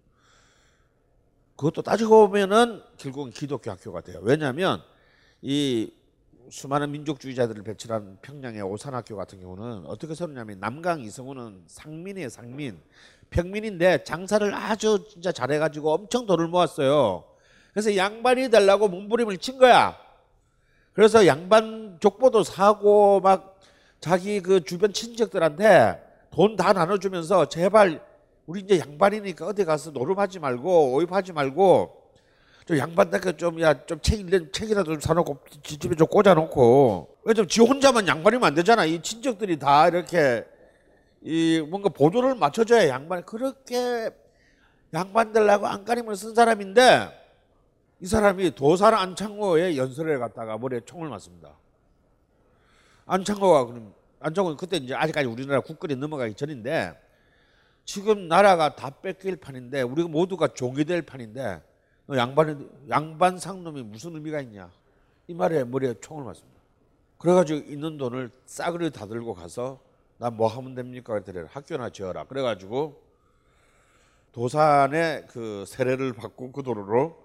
그것도 1.56 1.82
따지고 1.82 2.28
보면은 2.28 2.82
결국은 2.96 3.30
기독교 3.30 3.70
학교가 3.70 4.00
돼요. 4.00 4.20
왜냐하면 4.22 4.80
이 5.42 5.92
수많은 6.50 6.90
민족주의자들을 6.92 7.62
배출한 7.62 8.18
평양의 8.22 8.62
오산학교 8.62 9.16
같은 9.16 9.40
경우는 9.40 9.86
어떻게 9.86 10.14
세웠냐면 10.14 10.58
남강 10.60 11.00
이승훈은 11.00 11.64
상민이에요, 11.66 12.28
상민. 12.28 12.80
평민인데 13.30 14.04
장사를 14.04 14.54
아주 14.54 15.06
진짜 15.10 15.30
잘해가지고 15.32 15.92
엄청 15.92 16.26
돈을 16.26 16.48
모았어요. 16.48 17.24
그래서 17.72 17.94
양반이 17.96 18.48
되려고 18.48 18.88
몸부림을 18.88 19.38
친 19.38 19.58
거야. 19.58 19.96
그래서 20.94 21.26
양반 21.26 21.98
족보도 22.00 22.42
사고 22.42 23.20
막 23.20 23.60
자기 24.00 24.40
그 24.40 24.64
주변 24.64 24.92
친척들한테 24.92 26.02
돈 26.30 26.56
다 26.56 26.72
나눠주면서 26.72 27.48
제발 27.48 28.02
우리 28.46 28.60
이제 28.60 28.78
양반이니까 28.78 29.46
어디 29.46 29.64
가서 29.64 29.90
노름하지 29.90 30.38
말고 30.38 30.92
오입하지 30.94 31.32
말고 31.32 31.97
저 32.68 32.76
양반한테 32.76 33.34
좀야좀 33.38 33.98
책, 34.02 34.52
책이라도 34.52 34.92
좀 34.92 35.00
사놓고 35.00 35.38
집에 35.62 35.96
좀 35.96 36.06
꽂아놓고. 36.06 37.16
왜냐면 37.24 37.48
지 37.48 37.62
혼자만 37.62 38.06
양반이면 38.06 38.46
안 38.46 38.54
되잖아. 38.54 38.84
이 38.84 39.00
친척들이 39.00 39.58
다 39.58 39.88
이렇게 39.88 40.44
이 41.22 41.64
뭔가 41.66 41.88
보조를 41.88 42.34
맞춰줘야 42.34 42.88
양반 42.88 43.24
그렇게 43.24 44.10
양반 44.92 45.32
되려고 45.32 45.66
안간힘을 45.66 46.14
쓴 46.14 46.34
사람인데 46.34 47.08
이 48.00 48.06
사람이 48.06 48.54
도살 48.54 48.94
안창호의 48.94 49.78
연설을 49.78 50.18
갖다가 50.18 50.58
머리에 50.58 50.80
총을 50.84 51.08
맞습니다. 51.08 51.56
안창호가 53.06 53.64
그럼 53.64 53.94
안창호는 54.20 54.58
그때 54.58 54.76
이제 54.76 54.94
아직까지 54.94 55.26
우리나라 55.26 55.60
국권이 55.60 55.96
넘어가기 55.96 56.34
전인데 56.34 56.92
지금 57.86 58.28
나라가 58.28 58.76
다 58.76 58.90
뺏길 58.90 59.36
판인데 59.36 59.80
우리가 59.80 60.08
모두가 60.10 60.48
종이 60.48 60.84
될 60.84 61.00
판인데 61.00 61.62
양반 62.16 62.70
양반 62.88 63.38
상놈이 63.38 63.82
무슨 63.82 64.14
의미가 64.14 64.40
있냐 64.42 64.70
이 65.26 65.34
말에 65.34 65.64
머리에 65.64 65.94
총을 66.00 66.24
맞습니다. 66.24 66.58
그래가지고 67.18 67.70
있는 67.70 67.98
돈을 67.98 68.30
싸그리 68.46 68.90
다 68.90 69.06
들고 69.06 69.34
가서 69.34 69.80
나 70.18 70.30
뭐 70.30 70.48
하면 70.48 70.74
됩니까? 70.74 71.12
그랬더니 71.12 71.46
학교나 71.50 71.90
지어라. 71.90 72.24
그래가지고 72.24 73.00
도산의 74.32 75.26
그 75.28 75.64
세례를 75.66 76.12
받고 76.12 76.52
그 76.52 76.62
돈으로 76.62 77.16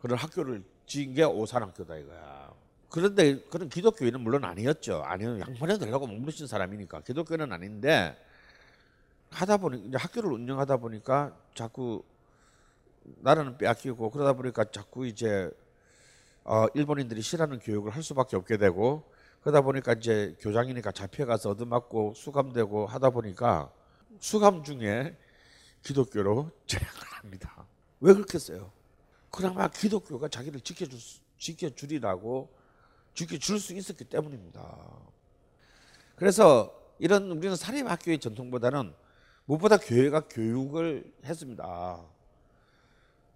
그런 0.00 0.18
학교를 0.18 0.62
지은 0.86 1.14
게 1.14 1.22
오산학교다 1.24 1.96
이거야. 1.96 2.52
그런데 2.88 3.40
그런 3.50 3.68
기독교인은 3.68 4.20
물론 4.20 4.44
아니었죠. 4.44 5.02
아니요 5.04 5.40
양반에 5.40 5.78
되려고 5.78 6.06
몸부신 6.06 6.46
사람이니까 6.46 7.00
기독교는 7.00 7.52
아닌데 7.52 8.16
하다 9.30 9.56
보니 9.58 9.86
이제 9.88 9.96
학교를 9.96 10.30
운영하다 10.32 10.76
보니까 10.78 11.34
자꾸 11.54 12.02
나라는 13.04 13.58
빼앗기고 13.58 14.10
그러다 14.10 14.32
보니까 14.32 14.64
자꾸 14.64 15.06
이제 15.06 15.50
어, 16.44 16.66
일본인들이 16.74 17.22
싫어하는 17.22 17.60
교육을 17.60 17.92
할 17.94 18.02
수밖에 18.02 18.36
없게 18.36 18.56
되고 18.56 19.04
그러다 19.42 19.60
보니까 19.60 19.92
이제 19.94 20.36
교장이니까 20.40 20.92
잡혀가서 20.92 21.50
얻어맞고 21.50 22.14
수감되고 22.14 22.86
하다 22.86 23.10
보니까 23.10 23.72
수감 24.20 24.62
중에 24.64 25.16
기독교로 25.82 26.50
재량을 26.66 27.00
합니다. 27.18 27.66
왜 28.00 28.12
그렇겠어요? 28.12 28.70
그나마 29.30 29.68
기독교가 29.68 30.28
자기를 30.28 30.60
지켜줄 30.60 30.98
수, 30.98 31.20
지켜주리라고 31.38 32.52
지켜줄 33.14 33.58
수 33.58 33.74
있었기 33.74 34.04
때문입니다. 34.04 34.62
그래서 36.16 36.72
이런 36.98 37.30
우리는 37.30 37.56
사립학교의 37.56 38.20
전통보다는 38.20 38.94
무엇보다 39.44 39.76
교회가 39.76 40.20
교육을 40.28 41.12
했습니다. 41.24 42.00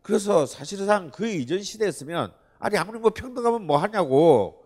그래서 0.07 0.47
사실상 0.47 1.11
그 1.11 1.27
이전 1.27 1.65
시대였으면 1.65 2.33
아니 2.61 2.79
아무리 2.79 3.01
뭐 3.01 3.11
평등하면 3.11 3.67
뭐 3.67 3.77
하냐고 3.77 4.65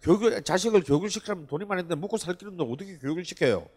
교육 0.00 0.42
자식을 0.42 0.82
교육을 0.82 1.10
시키려면 1.10 1.46
돈이 1.46 1.66
많은데 1.66 1.94
먹고 1.94 2.16
살 2.16 2.36
길은 2.36 2.58
어떻게 2.58 2.96
교육을 2.96 3.22
시켜요? 3.22 3.68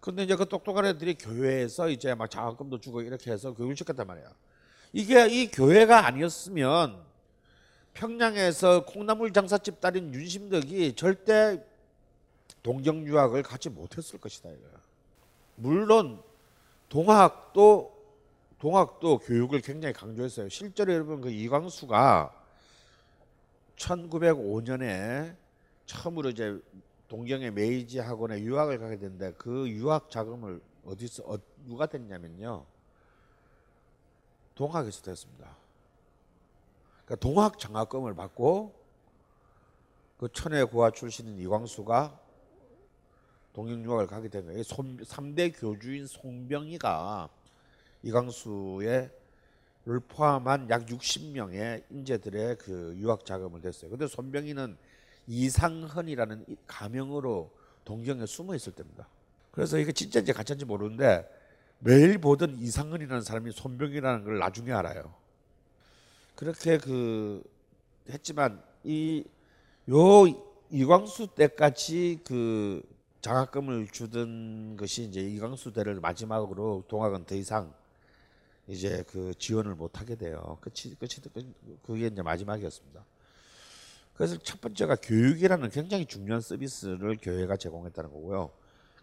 근데 0.00 0.24
이제 0.24 0.36
그 0.36 0.46
똑똑한 0.46 0.84
애들이 0.84 1.14
교회에서 1.14 1.88
이제 1.88 2.14
막 2.14 2.30
장학금도 2.30 2.78
주고 2.78 3.00
이렇게 3.00 3.32
해서 3.32 3.54
교육을 3.54 3.74
시켰단 3.74 4.06
말이야. 4.06 4.30
이게 4.92 5.28
이 5.28 5.50
교회가 5.50 6.04
아니었으면 6.04 7.02
평양에서 7.94 8.84
콩나물 8.84 9.32
장사집 9.32 9.80
딸인 9.80 10.12
윤심덕이 10.12 10.94
절대 10.94 11.64
동경 12.62 13.06
유학을 13.06 13.42
가지 13.42 13.70
못했을 13.70 14.20
것이다 14.20 14.50
이거야. 14.50 14.72
물론 15.54 16.22
동학도 16.90 17.97
동학도 18.58 19.18
교육을 19.18 19.60
굉장히 19.60 19.92
강조했어요. 19.92 20.48
실제로 20.48 20.92
여러분 20.92 21.20
그 21.20 21.30
이광수가 21.30 22.34
1905년에 23.76 25.36
처음으로 25.86 26.30
이제 26.30 26.60
동경의 27.06 27.52
메이지 27.52 27.98
학원에 28.00 28.40
유학을 28.40 28.78
가게 28.78 28.98
됐는데 28.98 29.34
그 29.38 29.68
유학 29.68 30.10
자금을 30.10 30.60
어디서 30.84 31.22
어, 31.26 31.38
누가 31.66 31.86
됐냐면요. 31.86 32.64
동학에서 34.54 35.02
됐습니다. 35.02 35.56
그러니까 37.04 37.16
동학 37.16 37.58
장학금을 37.58 38.14
받고 38.14 38.74
그 40.18 40.28
천혜 40.32 40.64
고아 40.64 40.90
출신인 40.90 41.38
이광수가 41.38 42.20
동경 43.52 43.84
유학을 43.84 44.08
가게 44.08 44.28
된 44.28 44.46
거예요. 44.46 44.62
3대 44.62 45.58
교주인 45.58 46.06
송병희가 46.06 47.30
이광수의 48.02 49.10
를 49.84 50.00
포함한 50.00 50.68
약 50.68 50.84
60명의 50.84 51.82
인재들의 51.88 52.58
그 52.58 52.94
유학 52.98 53.24
자금을 53.24 53.62
냈어요. 53.62 53.90
근데 53.90 54.06
손병희는 54.06 54.76
이상헌이라는 55.26 56.44
가명으로 56.66 57.50
동경에 57.86 58.26
숨어 58.26 58.54
있을 58.54 58.74
때입니다. 58.74 59.08
그래서 59.50 59.78
이게 59.78 59.92
진짜인지 59.92 60.34
가짜인지 60.34 60.66
모르는데 60.66 61.26
매일 61.78 62.18
보던 62.18 62.58
이상헌이라는 62.58 63.22
사람이 63.22 63.52
손병희라는 63.52 64.24
걸 64.24 64.38
나중에 64.38 64.72
알아요. 64.72 65.14
그렇게 66.34 66.76
그 66.76 67.42
했지만 68.10 68.62
이 68.84 69.24
요 69.88 70.26
이광수 70.70 71.28
때까지 71.28 72.20
그 72.22 72.82
장학금을 73.22 73.88
주던 73.88 74.76
것이 74.76 75.04
이제 75.04 75.20
이광수 75.20 75.72
때를 75.72 75.98
마지막으로 76.00 76.84
동학은 76.88 77.24
더 77.24 77.34
이상 77.34 77.72
이제 78.68 79.02
그 79.08 79.32
지원을 79.38 79.74
못 79.74 79.98
하게 79.98 80.14
돼요. 80.14 80.58
끝이 80.60 80.94
끝이 80.94 81.22
그게 81.82 82.06
이제 82.06 82.22
마지막이었습니다. 82.22 83.04
그래서 84.14 84.36
첫 84.38 84.60
번째가 84.60 84.96
교육이라는 84.96 85.70
굉장히 85.70 86.04
중요한 86.04 86.40
서비스를 86.40 87.16
교회가 87.20 87.56
제공했다는 87.56 88.10
거고요. 88.10 88.50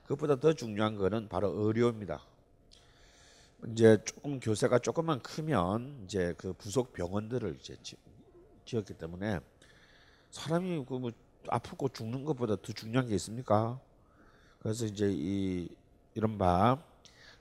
그것보다 0.03 0.35
더 0.35 0.53
중요한 0.53 0.95
거는 0.95 1.29
바로 1.29 1.49
의료입니다. 1.49 2.21
이제 3.71 3.97
조금 4.05 4.39
교세가 4.39 4.79
조금만 4.79 5.21
크면 5.21 6.03
이제 6.05 6.35
그 6.37 6.53
부속 6.53 6.93
병원들을 6.93 7.57
이제 7.59 7.75
지었기 8.65 8.93
때문에 8.93 9.39
사람이 10.29 10.85
그뭐 10.85 11.11
아프고 11.47 11.89
죽는 11.89 12.23
것보다 12.25 12.57
더 12.57 12.73
중요한 12.73 13.07
게 13.07 13.15
있습니까? 13.15 13.79
그래서 14.59 14.85
이제 14.85 15.09
이 15.11 15.69
이른바 16.13 16.77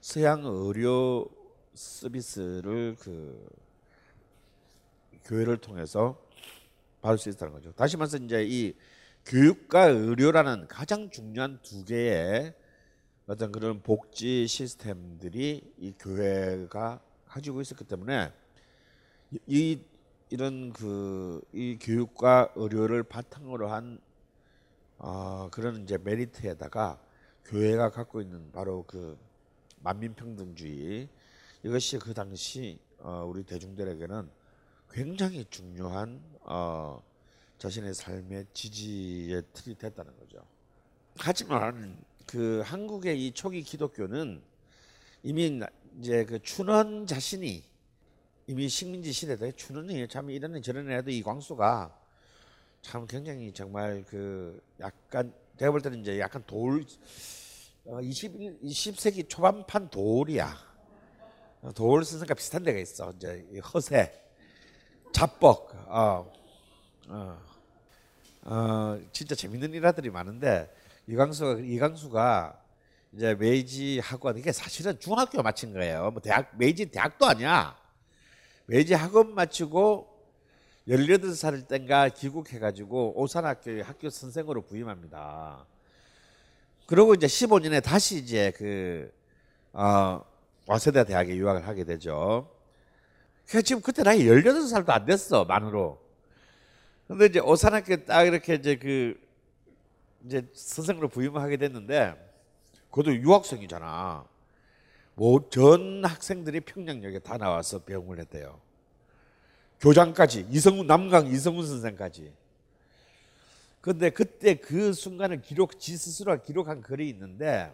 서양 0.01 0.45
의료 0.45 1.29
서비스를 1.75 2.97
그 3.01 3.47
교회를 5.25 5.59
통해서 5.59 6.21
받을 7.01 7.19
수 7.19 7.29
있다는 7.29 7.53
거죠. 7.53 7.73
다시 7.73 7.97
말해서 7.97 8.19
이제 8.19 8.45
이 8.47 8.75
교육과 9.27 9.87
의료라는 9.87 10.69
가장 10.69 11.11
중요한 11.11 11.59
두 11.63 11.85
개의 11.85 12.55
어떤 13.27 13.53
그런 13.53 13.83
복지 13.83 14.47
시스템들이 14.47 15.75
이 15.79 15.95
교회가 15.99 17.01
가지고 17.27 17.61
있었기 17.61 17.85
때문에 17.85 18.33
이 19.47 19.81
이런 20.31 20.73
그 20.73 21.41
이 21.53 21.79
교육과 21.81 22.53
의료를 22.57 23.05
바탕으로 23.05 23.69
한 23.69 24.01
어, 24.99 25.49
그런 25.53 25.83
이제 25.83 25.99
메리트에다가 25.99 27.01
교회가 27.45 27.91
갖고 27.91 28.21
있는 28.21 28.51
바로 28.53 28.85
그 28.87 29.17
만민평등주의 29.81 31.09
이것이 31.65 31.99
그 31.99 32.13
당시 32.13 32.79
어, 32.99 33.25
우리 33.27 33.43
대중들에게는 33.43 34.29
굉장히 34.91 35.47
중요한 35.49 36.23
어, 36.43 37.03
자신의 37.57 37.95
삶의 37.95 38.47
지지의 38.53 39.43
틀이 39.55 39.77
됐다는 39.77 40.15
거죠. 40.19 40.45
하지만 41.17 42.05
그 42.27 42.61
한국의 42.67 43.27
이 43.27 43.33
초기 43.33 43.63
기독교는 43.63 44.43
이미 45.23 45.63
이제 45.99 46.27
그 46.27 46.39
춘원 46.43 47.07
자신이 47.07 47.65
이미 48.47 48.69
식민지 48.69 49.11
시대에 49.13 49.53
춘원이 49.53 50.07
참 50.09 50.29
이런 50.29 50.61
저런 50.61 50.91
애도 50.91 51.11
이 51.11 51.23
광수가 51.23 51.99
참 52.83 53.07
굉장히 53.07 53.51
정말 53.55 54.05
그 54.07 54.63
약간 54.81 55.33
제가 55.59 55.71
볼 55.71 55.81
때는 55.81 56.01
이제 56.01 56.21
약간 56.21 56.45
돌 56.47 56.85
어, 57.87 58.01
20, 58.03 58.63
20세기 58.63 59.31
초반판 59.31 59.89
돌이야. 59.89 60.74
돌 61.73 62.05
스승과 62.05 62.35
비슷한 62.35 62.63
데가 62.63 62.79
있어. 62.79 63.13
이제 63.17 63.47
허세, 63.73 64.13
잡벅, 65.13 65.71
어, 65.89 66.33
어, 67.09 67.39
어, 68.43 69.01
진짜 69.13 69.35
재밌는 69.35 69.73
일화들이 69.73 70.11
많은데 70.11 70.71
이광수가 71.07 71.61
이광수가 71.61 72.61
이제 73.13 73.35
메이지 73.35 74.01
학원 74.01 74.37
이게 74.37 74.53
사실은 74.53 74.99
중학교 74.99 75.43
마친 75.43 75.73
거예요. 75.73 76.11
뭐 76.11 76.21
대학 76.21 76.51
메이지 76.59 76.87
대학도 76.87 77.27
아니야. 77.27 77.77
메이지 78.67 78.93
학원 78.95 79.35
마치고 79.35 80.13
18살 80.89 81.67
땐가 81.67 82.11
귀국해가지고 82.11 83.19
오산학교의 83.19 83.83
학교 83.83 84.11
선생으로 84.11 84.63
부임합니다. 84.63 85.67
그리고 86.87 87.15
이제 87.15 87.27
15년에 87.27 87.83
다시 87.83 88.19
이제 88.19 88.53
그, 88.57 89.11
어, 89.73 90.23
와세다 90.67 91.05
대학에 91.05 91.37
유학을 91.37 91.67
하게 91.67 91.85
되죠. 91.85 92.51
그러니까 93.47 93.63
지금 93.67 93.83
그때 93.83 94.03
나이 94.03 94.25
18살도 94.25 94.89
안 94.91 95.05
됐어, 95.05 95.45
만으로. 95.45 96.01
근데 97.07 97.27
이제 97.27 97.39
오산학교 97.39 98.05
딱 98.07 98.23
이렇게 98.25 98.55
이제 98.55 98.77
그, 98.77 99.21
이제 100.25 100.47
선생으로 100.55 101.09
부임을 101.09 101.41
하게 101.41 101.59
됐는데, 101.59 102.15
그것도 102.91 103.15
유학생이잖아. 103.17 104.25
뭐 105.17 105.49
전 105.51 106.05
학생들이 106.05 106.61
평양역에 106.61 107.19
다 107.21 107.37
나와서 107.37 107.81
배움을 107.81 108.19
했대요. 108.21 108.59
교장까지 109.81 110.47
이성훈 110.51 110.87
남강 110.87 111.27
이성훈 111.27 111.67
선생까지. 111.67 112.33
근데 113.81 114.11
그때 114.11 114.55
그 114.55 114.93
순간을 114.95 115.43
기록 115.43 115.79
지 115.79 115.97
스스로가 115.97 116.43
기록한 116.43 116.81
글이 116.81 117.07
있는데 117.11 117.71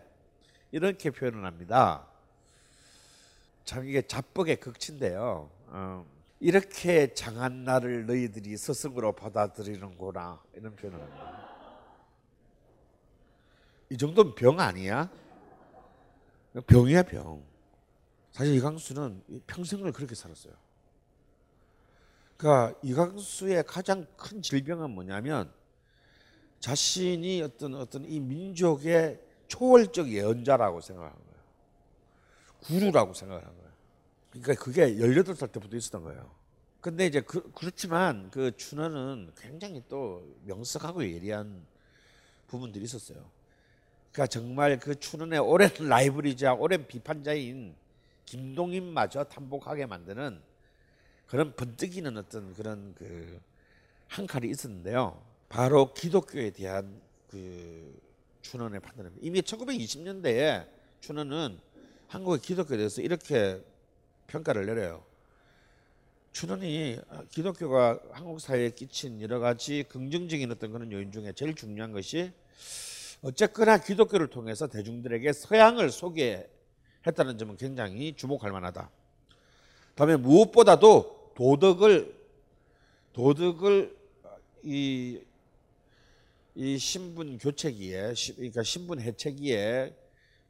이렇게 0.73 1.11
표현을 1.11 1.45
합니다. 1.45 2.10
참 3.65 3.87
이게 3.89 4.03
자뻑의 4.03 4.57
극치인데요. 4.61 5.51
어, 5.67 6.07
이렇게 6.41 7.13
장한 7.13 7.65
나를 7.65 8.07
너희들이 8.07 8.57
스승으로 8.57 9.13
받아들이는구나 9.13 10.43
이런 10.55 10.75
표현을 10.75 11.01
합니다. 11.01 11.51
이 13.91 13.97
정도면 13.97 14.35
병 14.35 14.61
아니야? 14.61 15.11
병이야 16.67 17.03
병. 17.05 17.43
사실 18.33 18.55
이광수는 18.55 19.23
평생을 19.47 19.93
그렇게 19.93 20.15
살았어요. 20.15 20.55
그러니까 22.37 22.79
이광수의 22.83 23.65
가장 23.67 24.07
큰 24.17 24.41
질병은 24.41 24.91
뭐냐면 24.91 25.53
자신이 26.61 27.43
어떤 27.43 27.75
어떤 27.75 28.05
이 28.05 28.19
민족의 28.19 29.21
초월적 29.49 30.09
예언자라고 30.09 30.81
거예요. 31.19 31.30
구루라고 32.63 33.15
생각한 33.15 33.45
거예요. 33.45 33.71
그러니까 34.31 34.65
그게 34.65 34.95
18살 34.97 35.53
때부터 35.53 35.77
있었던 35.77 36.03
거예요. 36.05 36.31
근데 36.81 37.07
이제 37.07 37.21
그, 37.21 37.51
그렇지만 37.53 38.31
그 38.31 38.57
춘원은 38.57 39.33
굉장히 39.37 39.83
또 39.89 40.23
명석하고 40.45 41.05
예리한 41.05 41.67
부분들이 42.47 42.85
있었어요. 42.85 43.19
그러니까 44.13 44.27
정말 44.29 44.79
그 44.79 44.99
춘원의 44.99 45.39
오랜 45.41 45.71
라이브리자, 45.79 46.55
오랜 46.55 46.87
비판자인 46.87 47.75
김동인마저 48.25 49.25
탐복하게 49.25 49.87
만드는 49.87 50.41
그런 51.27 51.55
번뜩이는 51.55 52.17
어떤 52.17 52.55
그런 52.55 52.95
그 52.95 53.41
한 54.11 54.27
칼이 54.27 54.51
있었는데요. 54.51 55.23
바로 55.49 55.95
기독교에 55.95 56.51
대한 56.51 57.01
그 57.29 57.99
춘원의 58.43 58.81
판단입니다. 58.81 59.25
이미 59.25 59.41
1920년대에 59.41 60.67
춘원은 61.01 61.59
한국의 62.11 62.41
기독교에 62.41 62.77
대해서 62.77 63.01
이렇게 63.01 63.63
평가를 64.27 64.67
내려요. 64.67 65.05
춘원이 66.33 66.99
기독교가 67.31 68.01
한국 68.11 68.41
사회에 68.41 68.71
끼친 68.71 69.21
여러 69.21 69.39
가지 69.39 69.85
긍정적인 69.89 70.51
어떤 70.51 70.73
그런 70.73 70.91
요인 70.91 71.13
중에 71.13 71.33
제일 71.33 71.55
중요한 71.55 71.93
것이 71.93 72.33
어쨌거나 73.23 73.79
기독교를 73.79 74.27
통해서 74.27 74.67
대중들에게 74.67 75.33
서양을 75.33 75.91
소개했다는 75.91 77.39
점은 77.39 77.57
굉장히 77.57 78.13
주목할 78.17 78.51
만하다. 78.51 78.91
다음에 79.95 80.17
무엇보다도 80.17 81.35
도덕을 81.37 82.13
도덕을 83.13 83.97
이, 84.65 85.21
이 86.57 86.79
신분 86.79 87.39
교체기에 87.39 88.15
그러니까 88.35 88.65
신분 88.65 89.01
해체기에 89.01 90.00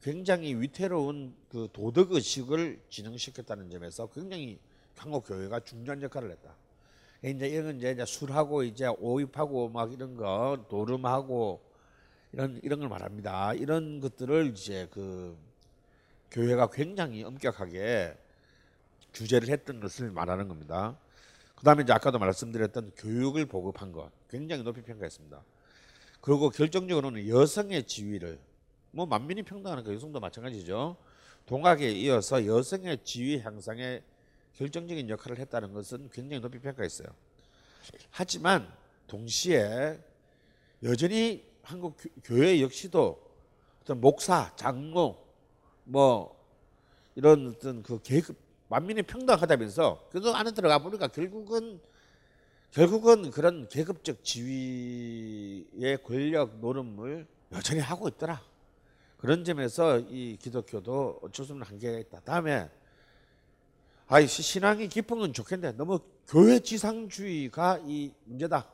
굉장히 0.03 0.55
위태로운 0.55 1.35
그 1.51 1.69
도덕 1.73 2.13
의식을 2.13 2.81
진흥시켰다는 2.89 3.71
점에서 3.71 4.07
굉장히 4.09 4.59
한국 4.97 5.27
교회가 5.27 5.61
중요한 5.61 6.03
역할을 6.03 6.31
했다. 6.31 6.55
이제 7.23 7.49
이런 7.49 7.77
이제 7.77 8.05
술하고 8.07 8.63
이제 8.63 8.87
오입하고 8.87 9.69
막 9.69 9.93
이런 9.93 10.17
거 10.17 10.65
도름하고 10.69 11.61
이런 12.33 12.61
이런 12.63 12.81
걸 12.81 12.89
말합니다. 12.89 13.55
이런 13.55 14.01
것들을 14.01 14.53
이제 14.55 14.89
그 14.91 15.37
교회가 16.31 16.69
굉장히 16.71 17.25
엄격하게 17.25 18.17
규제를 19.13 19.49
했던 19.49 19.81
것을 19.81 20.11
말하는 20.11 20.49
겁니다. 20.49 20.97
그다음에 21.57 21.83
이제 21.83 21.93
아까도 21.93 22.19
말씀드렸던 22.19 22.93
교육을 22.97 23.47
보급한 23.47 23.93
것 23.93 24.11
굉장히 24.31 24.63
높이 24.63 24.81
평가했습니다. 24.81 25.43
그리고 26.23 26.49
결정적으로는 26.49 27.29
여성의 27.29 27.87
지위를 27.87 28.39
뭐 28.93 29.07
만민이 29.07 29.43
평등하는 29.43 29.85
그 29.85 29.95
여성도 29.95 30.21
마찬가지죠. 30.21 30.97
동학에 31.47 31.91
이어서 31.93 32.45
여성의 32.45 32.99
지위 33.05 33.39
향상에 33.39 34.03
결정적인 34.55 35.09
역할을 35.09 35.39
했다는 35.39 35.73
것은 35.73 36.11
굉장히 36.13 36.41
높이 36.41 36.59
평가했어요. 36.59 37.09
하지만 38.11 38.71
동시에 39.07 39.99
여전히 40.83 41.45
한국 41.63 41.97
교회 42.25 42.61
역시도 42.61 43.31
어떤 43.83 44.01
목사, 44.01 44.55
장로, 44.57 45.25
뭐 45.85 46.39
이런 47.15 47.49
어떤 47.49 47.83
그 47.83 48.01
계급 48.03 48.37
만민이 48.69 49.03
평등하다면서 49.03 50.09
그거 50.11 50.33
안에 50.33 50.53
들어가 50.53 50.79
보니까 50.79 51.09
결국은 51.09 51.81
결국은 52.71 53.33
그런 53.33 53.69
계급적 53.69 54.23
지위의 54.23 55.99
권력 56.05 56.61
노름을 56.61 57.27
여전히 57.51 57.81
하고 57.81 58.09
있더라. 58.09 58.41
그런 59.21 59.45
점에서 59.45 59.99
이 59.99 60.39
기독교도 60.41 61.21
어쩔 61.23 61.45
수 61.45 61.53
없는 61.53 61.67
한계가 61.67 61.99
있다. 61.99 62.21
다음에 62.21 62.71
아이 64.09 64.27
신앙이 64.27 64.89
깊은 64.89 65.19
건 65.19 65.33
좋겠는데 65.35 65.77
너무 65.77 66.01
교회 66.27 66.59
지상주의가 66.59 67.81
이 67.85 68.13
문제다. 68.25 68.67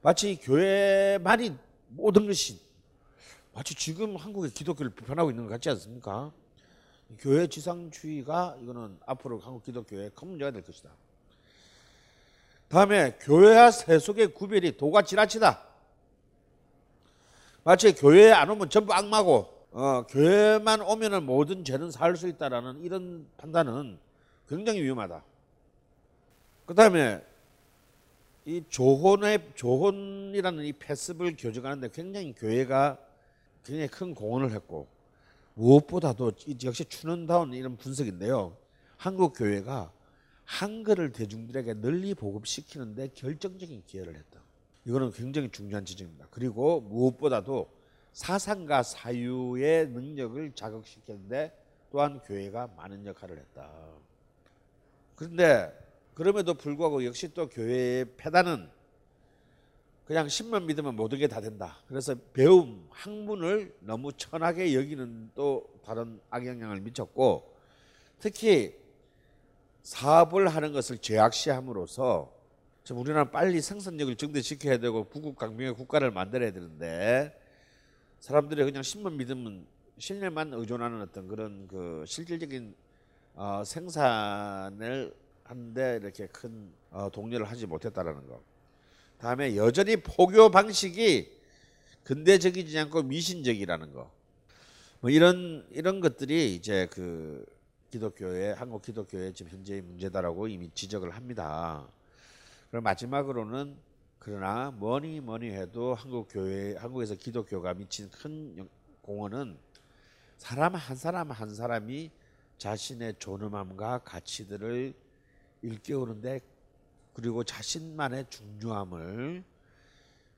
마치 0.00 0.36
교회만이 0.36 1.56
모든 1.88 2.28
것이 2.28 2.60
마치 3.52 3.74
지금 3.74 4.16
한국의 4.16 4.52
기독교를 4.52 4.92
비판하고 4.92 5.30
있는 5.30 5.46
것 5.46 5.50
같지 5.50 5.68
않습니까? 5.70 6.30
교회 7.18 7.48
지상주의가 7.48 8.58
이거는 8.62 8.98
앞으로 9.04 9.40
한국 9.40 9.64
기독교의 9.64 10.12
큰 10.14 10.28
문제가 10.28 10.52
될 10.52 10.62
것이다. 10.62 10.90
다음에 12.68 13.18
교회와 13.20 13.72
세속의 13.72 14.28
구별이 14.28 14.76
도가 14.76 15.02
지나치다. 15.02 15.60
마치 17.64 17.92
교회에 17.92 18.30
안 18.30 18.48
오면 18.48 18.70
전부 18.70 18.94
악마고 18.94 19.61
어, 19.72 20.04
교회만 20.06 20.82
오면은 20.82 21.24
모든 21.24 21.64
죄는 21.64 21.90
살 21.90 22.16
수 22.16 22.28
있다라는 22.28 22.82
이런 22.82 23.26
판단은 23.38 23.98
굉장히 24.46 24.82
위험하다. 24.82 25.24
그 26.66 26.74
다음에 26.74 27.24
이 28.44 28.62
조혼의 28.68 29.52
조혼이라는 29.54 30.64
이 30.64 30.72
패습을 30.74 31.36
교정하는데 31.38 31.88
굉장히 31.90 32.34
교회가 32.34 32.98
굉장히 33.64 33.88
큰 33.88 34.14
공헌을 34.14 34.52
했고 34.52 34.88
무엇보다도 35.54 36.32
역시 36.64 36.84
추는다운 36.84 37.54
이런 37.54 37.76
분석인데요. 37.76 38.56
한국 38.96 39.34
교회가 39.36 39.92
한글을 40.44 41.12
대중들에게 41.12 41.74
널리 41.74 42.14
보급시키는데 42.14 43.08
결정적인 43.14 43.84
기여를 43.86 44.16
했다. 44.16 44.42
이거는 44.84 45.12
굉장히 45.12 45.48
중요한 45.50 45.84
지적입니다. 45.84 46.26
그리고 46.30 46.80
무엇보다도 46.80 47.81
사상과 48.12 48.82
사유의 48.82 49.88
능력을 49.88 50.52
자극시키는데 50.52 51.52
또한 51.90 52.20
교회가 52.20 52.68
많은 52.76 53.04
역할을 53.06 53.38
했다. 53.38 53.70
그런데 55.16 55.72
그럼에도 56.14 56.54
불구하고 56.54 57.04
역시 57.04 57.32
또 57.32 57.48
교회의 57.48 58.06
패단은 58.16 58.68
그냥 60.04 60.28
신만 60.28 60.66
믿으면 60.66 60.96
모든 60.96 61.18
게 61.18 61.26
다 61.26 61.40
된다. 61.40 61.78
그래서 61.86 62.14
배움, 62.32 62.86
학문을 62.90 63.74
너무 63.80 64.12
천하게 64.12 64.74
여기는 64.74 65.30
또 65.34 65.64
다른 65.84 66.20
악영향을 66.30 66.80
미쳤고 66.80 67.50
특히 68.18 68.74
사업을 69.82 70.48
하는 70.48 70.72
것을 70.72 70.98
죄악시함으로써 70.98 72.32
우리나라 72.90 73.30
빨리 73.30 73.60
생산력을 73.60 74.16
증대시켜야 74.16 74.78
되고 74.78 75.04
부국 75.04 75.36
강명의 75.36 75.74
국가를 75.74 76.10
만들어야 76.10 76.52
되는데 76.52 77.38
사람들이 78.22 78.62
그냥 78.62 78.84
신만 78.84 79.16
믿으면 79.16 79.66
신뢰만 79.98 80.54
의존하는 80.54 81.02
어떤 81.02 81.26
그런 81.26 81.66
그 81.66 82.04
실질적인 82.06 82.72
어, 83.34 83.64
생산을 83.66 85.12
하는데 85.42 85.98
이렇게 86.00 86.28
큰 86.28 86.72
어, 86.92 87.10
독려를 87.10 87.50
하지 87.50 87.66
못했다라는 87.66 88.28
거. 88.28 88.40
다음에 89.18 89.56
여전히 89.56 89.96
포교 89.96 90.52
방식이 90.52 91.32
근대적이지 92.04 92.78
않고 92.78 93.02
미신적이라는 93.02 93.92
거. 93.92 94.12
뭐 95.00 95.10
이런 95.10 95.66
이런 95.72 95.98
것들이 95.98 96.54
이제 96.54 96.86
그 96.92 97.44
기독교의 97.90 98.54
한국 98.54 98.82
기독교의 98.82 99.34
지금 99.34 99.50
현재의 99.50 99.82
문제다라고 99.82 100.46
이미 100.46 100.70
지적을 100.72 101.10
합니다. 101.10 101.88
그럼 102.70 102.84
마지막으로는 102.84 103.76
그러나 104.24 104.70
뭐니 104.70 105.18
뭐니 105.18 105.50
해도 105.50 105.96
한국 105.96 106.28
교회 106.30 106.76
한국에서 106.76 107.16
기독교가 107.16 107.74
미친 107.74 108.08
큰 108.08 108.68
공헌은 109.00 109.58
사람 110.36 110.76
한 110.76 110.96
사람 110.96 111.32
한 111.32 111.52
사람이 111.52 112.08
자신의 112.56 113.16
존엄함과 113.18 113.98
가치들을 114.04 114.94
일깨우는데 115.62 116.38
그리고 117.14 117.42
자신만의 117.42 118.26
중요함을 118.30 119.42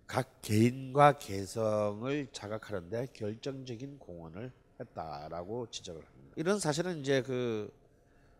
각 0.06 0.40
개인과 0.40 1.18
개성을 1.18 2.28
자각하는데 2.32 3.08
결정적인 3.12 3.98
공헌을 3.98 4.50
했다라고 4.80 5.68
지적을 5.68 6.02
합니다. 6.02 6.32
이런 6.36 6.58
사실은 6.58 7.00
이제 7.00 7.20
그두 7.20 7.70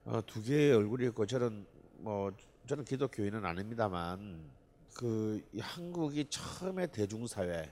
어, 0.07 0.23
개의 0.43 0.73
얼굴이 0.73 1.05
있고 1.09 1.27
저는 1.27 1.67
뭐 1.99 2.33
저는 2.67 2.87
기독교인은 2.87 3.45
아닙니다만 3.45 4.54
그 4.95 5.45
한국이 5.59 6.27
처음에 6.31 6.87
대중사회 6.87 7.71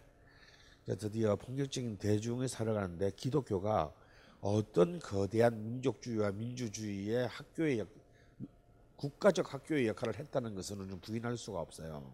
드디어 0.99 1.37
본격적인 1.37 1.97
대중의 1.97 2.49
사회를 2.49 2.75
가는데 2.75 3.13
기독교가 3.15 3.93
어떤 4.41 4.99
거대한 4.99 5.63
민족주의와 5.63 6.33
민주주의의 6.33 7.29
학교의 7.29 7.79
역, 7.79 7.89
국가적 8.97 9.55
학교의 9.55 9.87
역할을 9.87 10.19
했다는 10.19 10.57
것은 10.57 11.01
부인할 11.01 11.37
수가 11.37 11.61
없어요. 11.61 12.13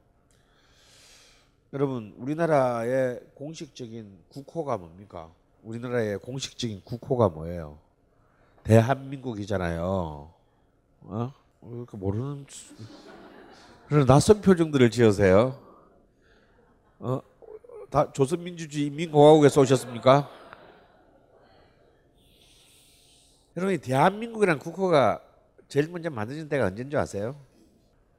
여러분 1.73 2.15
우리나라의 2.19 3.21
공식적인 3.35 4.25
국호가 4.29 4.77
뭡니까? 4.77 5.33
우리나라의 5.63 6.19
공식적인 6.19 6.83
국호가 6.85 7.31
뭐예요? 7.31 7.79
대한민국이잖아요. 8.65 10.33
어? 11.01 11.33
모르는 11.93 12.47
그런 13.89 14.07
낯선 14.07 14.43
표정들을 14.43 14.91
지으세요. 14.91 15.59
어, 16.99 17.23
다 17.91 18.13
조선민주주의 18.13 18.87
인민공화국에서 18.87 19.63
오셨습니까? 19.63 20.29
여러분, 23.57 23.79
대한민국이라는 23.79 24.59
국호가 24.61 25.23
제일 25.69 25.89
먼저 25.89 26.11
만들어진 26.11 26.49
때가 26.51 26.67
언제인 26.67 26.91
줄 26.91 26.99
아세요? 27.01 27.35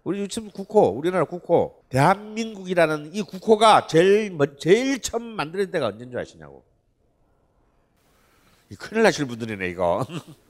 우리 0.03 0.27
지금 0.27 0.49
국호, 0.49 0.87
우리나라 0.97 1.23
국호, 1.25 1.83
대한민국이라는 1.89 3.13
이 3.13 3.21
국호가 3.21 3.85
제일 3.85 4.31
먼- 4.31 4.57
제일 4.57 4.99
처음 5.01 5.21
만들어진 5.23 5.71
때가 5.71 5.87
언제인 5.87 6.09
줄 6.09 6.19
아시냐고? 6.19 6.63
이 8.71 8.75
큰일 8.75 9.03
나실 9.03 9.25
분들이네 9.27 9.67
이거. 9.69 10.03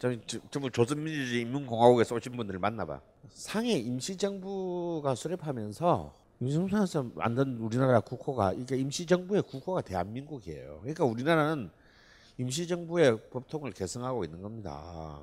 전부 0.00 0.70
조선민주주의 0.70 1.42
인민공화국에서 1.42 2.14
오신 2.14 2.32
분들을 2.32 2.58
만나봐. 2.58 3.02
상해 3.28 3.72
임시정부가 3.74 5.14
수립하면서 5.14 6.14
임시정부에서 6.40 7.10
만든 7.16 7.58
우리나라 7.58 8.00
국호가 8.00 8.54
이게 8.54 8.78
임시정부의 8.78 9.42
국호가 9.42 9.82
대한민국이에요. 9.82 10.78
그러니까 10.80 11.04
우리나라는 11.04 11.70
임시정부의 12.38 13.28
법통을 13.28 13.72
개성하고 13.72 14.24
있는 14.24 14.40
겁니다. 14.40 15.20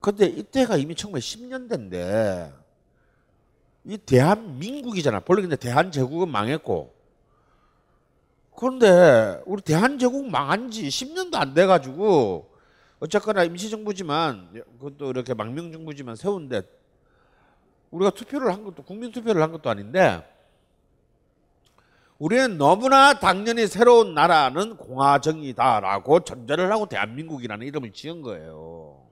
근데 0.00 0.26
이때가 0.26 0.76
이미 0.76 0.96
1910년대인데 0.96 2.52
이 3.84 3.96
대한민국이잖아. 3.96 5.20
본래 5.20 5.42
근데 5.42 5.54
대한제국은 5.54 6.28
망했고 6.30 6.92
그런데 8.56 9.40
우리 9.46 9.62
대한제국 9.62 10.28
망한 10.28 10.72
지 10.72 10.88
10년도 10.88 11.36
안 11.36 11.54
돼가지고 11.54 12.47
어쨌거나 13.00 13.44
임시정부지만 13.44 14.64
그것도 14.78 15.10
이렇게 15.10 15.34
망명정부지만 15.34 16.16
세운데 16.16 16.62
우리가 17.90 18.10
투표를 18.10 18.52
한 18.52 18.64
것도 18.64 18.82
국민 18.82 19.12
투표를 19.12 19.40
한 19.42 19.52
것도 19.52 19.70
아닌데 19.70 20.26
우리는 22.18 22.58
너무나 22.58 23.14
당연히 23.14 23.68
새로운 23.68 24.14
나라는 24.14 24.76
공화정이다라고 24.76 26.20
전제를 26.20 26.72
하고 26.72 26.86
대한민국이라는 26.86 27.64
이름을 27.64 27.92
지은 27.92 28.22
거예요. 28.22 29.06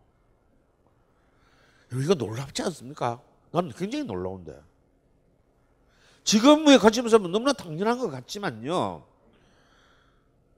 이거 1.93 2.15
놀랍지 2.15 2.63
않습니까? 2.65 3.21
난 3.53 3.71
굉장히 3.71 4.05
놀라운데. 4.05 4.61
지금의 6.25 6.81
관점에서 6.81 7.19
너무나 7.19 7.53
당연한 7.53 7.99
것 7.99 8.11
같지만요. 8.11 9.05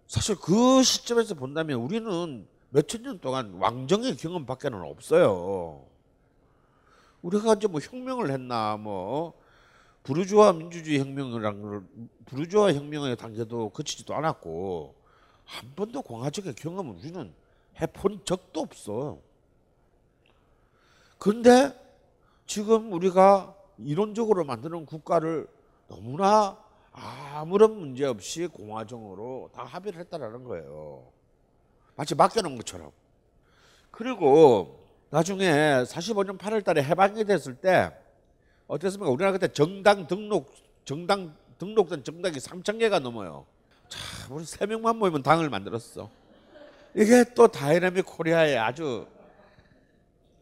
사실 0.07 0.35
그 0.37 0.83
시점에서 0.83 1.35
본다면 1.35 1.81
우리는 1.81 2.49
몇천 2.71 3.03
년 3.03 3.19
동안 3.19 3.55
왕정의 3.55 4.17
경험밖에는 4.17 4.83
없어요. 4.83 5.85
우리가 7.23 7.55
이제 7.55 7.67
뭐 7.67 7.81
혁명을 7.81 8.31
했나 8.31 8.77
뭐 8.77 9.35
부르주아 10.03 10.53
민주주의 10.53 10.99
혁명이란 11.01 11.63
걸 11.63 11.83
부르주아 12.27 12.73
혁명의 12.73 13.17
단계도 13.17 13.71
거치지도 13.71 14.15
않았고 14.15 14.95
한 15.45 15.75
번도 15.75 16.03
공화적의 16.03 16.55
경험은 16.55 16.97
우리는 16.97 17.35
해본 17.81 18.25
적도 18.25 18.61
없어. 18.61 19.19
근데 21.19 21.73
지금 22.47 22.93
우리가 22.93 23.55
이론적으로 23.79 24.45
만드는 24.45 24.87
국가를 24.87 25.49
너무나 25.89 26.59
아무런 26.93 27.79
문제 27.79 28.05
없이 28.05 28.47
공화정으로 28.47 29.51
다 29.53 29.65
합의를 29.65 30.01
했다라는 30.01 30.45
거예요. 30.45 31.18
마치 31.99 32.15
맡겨놓은 32.15 32.57
것처럼. 32.59 32.93
그리고 33.91 34.87
나중에 35.11 35.51
45년 35.83 36.39
8월 36.39 36.65
달에 36.65 36.81
해방이 36.81 37.25
됐을 37.25 37.57
때 37.57 37.91
어땠습니까? 38.69 39.11
우리나라 39.11 39.33
그때 39.33 39.49
정당 39.49 40.07
등록 40.07 40.55
정당 40.85 41.35
등록된 41.59 42.05
정당이 42.05 42.37
3천 42.37 42.79
개가 42.79 43.01
넘어요. 43.01 43.47
자, 43.89 43.99
우리 44.31 44.45
세 44.45 44.65
명만 44.67 44.97
모이면 44.97 45.25
당을 45.25 45.51
만들었어. 45.51 46.09
이게 46.95 47.25
또 47.35 47.49
dynamic 47.49 48.07
Korea의 48.07 48.59
아주 48.59 49.09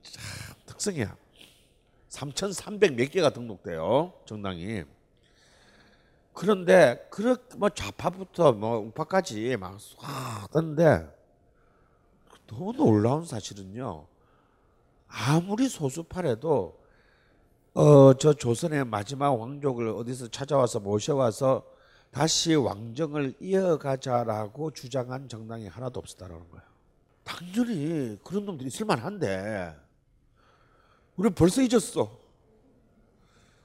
참 0.03 0.23
특성이야. 0.67 1.17
3,300 2.11 2.95
몇 2.97 3.11
개가 3.11 3.31
등록돼요 3.31 4.13
정당이. 4.27 4.85
그런데 6.35 7.07
그렇게 7.11 7.57
뭐 7.57 7.71
좌파부터 7.71 8.53
뭐 8.53 8.77
우파까지 8.77 9.57
막 9.57 9.79
쏴던데 9.79 11.16
너무 12.47 12.73
놀라운 12.73 13.25
사실은요. 13.25 14.07
아무리 15.09 15.69
소수파래도 15.69 16.79
어 17.75 18.15
저 18.15 18.33
조선의 18.33 18.87
마지막 18.87 19.33
왕족을 19.33 19.89
어디서 19.89 20.29
찾아와서 20.29 20.81
모셔와서 20.81 21.63
다시 22.11 22.55
왕정을 22.55 23.35
이어가자라고 23.41 24.71
주장한 24.71 25.29
정당이 25.29 25.67
하나도 25.69 26.01
없었다라는 26.01 26.49
거예요. 26.51 26.65
당연히 27.25 28.17
그런 28.25 28.47
놈들이 28.47 28.69
있을 28.69 28.87
만한데 28.87 29.77
우리 31.17 31.29
벌써 31.31 31.61
잊었어. 31.61 32.19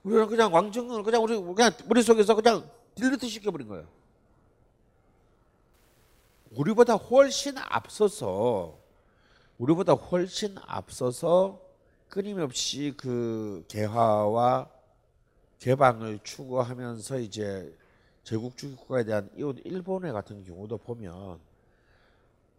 우리는 0.04 0.28
그냥 0.28 0.54
왕정을 0.54 1.04
그냥 1.04 1.24
우리 1.24 1.40
그냥 1.40 1.72
머릿속에서 1.88 2.36
그냥 2.36 2.70
딜리트 2.96 3.28
시켜버린 3.28 3.68
거예요. 3.70 3.88
우리보다 6.52 6.96
훨씬 6.96 7.58
앞서서 7.58 8.78
우리보다 9.58 9.94
훨씬 9.94 10.58
앞서서 10.66 11.62
끊임없이 12.10 12.94
그 12.98 13.64
개화와 13.68 14.70
개방을 15.60 16.20
추구하면서 16.24 17.20
이제 17.20 17.76
제국주의 18.24 18.76
국가에 18.76 19.04
대한 19.04 19.30
이 19.38 19.54
일본의 19.64 20.12
같은 20.14 20.44
경우도 20.44 20.78
보면 20.80 21.40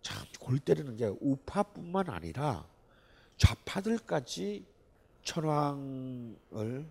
참 0.03 0.27
골 0.43 0.59
때리는 0.59 0.97
게 0.97 1.07
우파뿐만 1.21 2.11
아니라 2.11 2.67
좌파들까지 3.37 4.67
천황을 5.23 6.85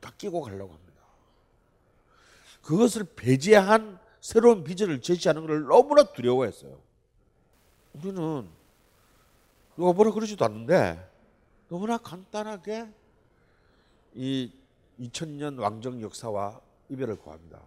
다 0.00 0.12
끼고 0.16 0.40
가려고 0.42 0.72
합니다. 0.72 1.02
그것을 2.62 3.04
배제한 3.16 3.98
새로운 4.24 4.64
비전을 4.64 5.02
제시하는 5.02 5.42
것을 5.46 5.64
너무나 5.64 6.02
두려워했어요. 6.02 6.80
우리는 7.92 8.48
누가 9.76 9.92
뭐라 9.92 10.12
그러지도 10.12 10.46
않는데 10.46 10.98
너무나 11.68 11.98
간단하게 11.98 12.88
이 14.14 14.50
2000년 14.98 15.60
왕정 15.60 16.00
역사와 16.00 16.58
이별을 16.88 17.16
구합니다. 17.16 17.60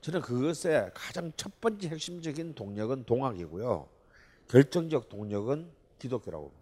저는 0.00 0.20
그것의 0.20 0.92
가장 0.94 1.32
첫 1.36 1.60
번째 1.60 1.88
핵심적인 1.88 2.54
동력은 2.54 3.04
동학이고요. 3.04 3.88
결정적 4.46 5.08
동력은 5.08 5.68
기독교라고. 5.98 6.52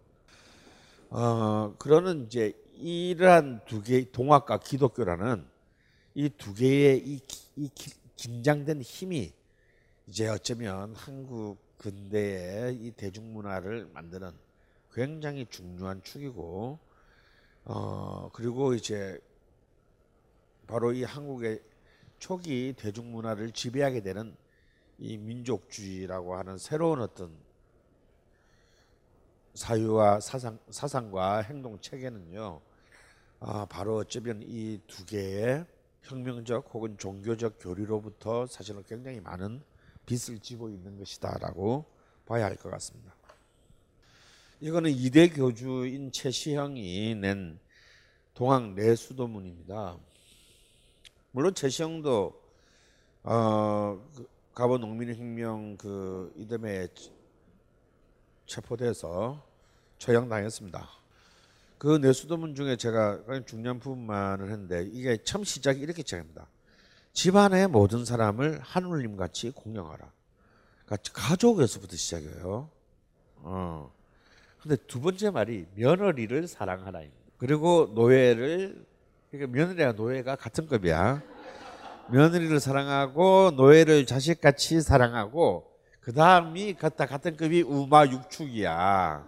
어, 1.11 1.75
그러는 1.77 2.25
이제 2.25 2.59
이러한 2.79 3.61
두 3.67 3.83
개, 3.83 4.09
동학과 4.09 4.57
기독교라는 4.59 5.45
이 6.15 6.29
두 6.29 6.55
개의 6.55 6.97
이, 6.97 7.19
기- 7.27 7.47
이 7.57 7.69
기- 7.75 7.98
긴장된 8.19 8.81
힘이 8.81 9.33
이제 10.05 10.27
어쩌면 10.27 10.93
한국 10.93 11.57
근대의 11.77 12.75
이 12.75 12.91
대중문화를 12.91 13.91
만드는 13.93 14.33
굉장히 14.91 15.45
중요한 15.45 16.03
축이고, 16.03 16.77
어, 17.63 18.29
그리고 18.33 18.73
이제 18.73 19.17
바로 20.67 20.91
이 20.91 21.03
한국의 21.03 21.61
초기 22.17 22.73
대중문화를 22.77 23.53
지배하게 23.53 24.01
되는 24.01 24.35
이 24.97 25.15
민족주의라고 25.15 26.35
하는 26.35 26.57
새로운 26.57 26.99
어떤 26.99 27.31
사유와 29.53 30.19
사상, 30.19 30.59
사상과 30.69 31.37
행동 31.43 31.79
체계는요, 31.79 32.59
아, 33.39 33.65
바로 33.69 33.95
어쩌면 33.95 34.41
이 34.43 34.81
두 34.87 35.05
개의 35.05 35.65
혁명적 36.03 36.73
혹은 36.73 36.97
종교적 36.97 37.57
교리로부터 37.59 38.45
사실은 38.47 38.83
굉장히 38.83 39.19
많은 39.19 39.61
빚을 40.05 40.39
지고 40.39 40.69
있는 40.69 40.97
것이다라고 40.97 41.85
봐야 42.25 42.45
할 42.45 42.55
것 42.55 42.69
같습니다. 42.71 43.13
이거는 44.61 44.91
이대 44.91 45.29
교주인 45.29 46.11
최시형이 46.11 47.15
낸 47.15 47.59
동학 48.33 48.73
내수도문입니다. 48.73 49.97
물론 51.31 51.53
최시형도 51.53 52.41
어, 53.23 54.09
그 54.15 54.27
가보 54.53 54.77
농민혁명 54.79 55.77
그 55.77 56.33
이듬해 56.35 56.87
체포돼서 58.45 59.45
처형당했습니다. 59.99 60.98
그 61.79 61.97
내수도문 61.97 62.55
중에 62.55 62.75
제가 62.75 63.21
중요한 63.47 63.79
부분만을 63.79 64.51
했는데 64.51 64.83
이게 64.91 65.17
처음 65.23 65.45
시작이 65.45 65.79
이렇게 65.79 66.03
시작합니다. 66.03 66.45
집안의 67.13 67.69
모든 67.69 68.03
사람을 68.03 68.59
하늘님 68.61 69.15
같이 69.15 69.51
공경하라. 69.51 70.11
그러니까 70.85 71.11
가족에서부터 71.13 71.95
시작해요. 71.95 72.69
어. 73.37 73.93
근데 74.61 74.75
두 74.75 74.99
번째 74.99 75.29
말이 75.29 75.67
며느리를 75.75 76.49
사랑하라입니다. 76.49 77.17
그리고 77.37 77.93
노예를 77.95 78.85
그러니까 79.31 79.57
며느리와 79.57 79.93
노예가 79.93 80.35
같은 80.35 80.67
급이야. 80.67 81.23
며느리를 82.11 82.59
사랑하고 82.59 83.51
노예를 83.55 84.05
자식같이 84.05 84.81
사랑하고 84.81 85.71
그 86.01 86.11
다음이 86.11 86.73
같다 86.73 87.05
같은 87.05 87.37
급이 87.37 87.61
우마 87.61 88.05
육축이야. 88.07 89.25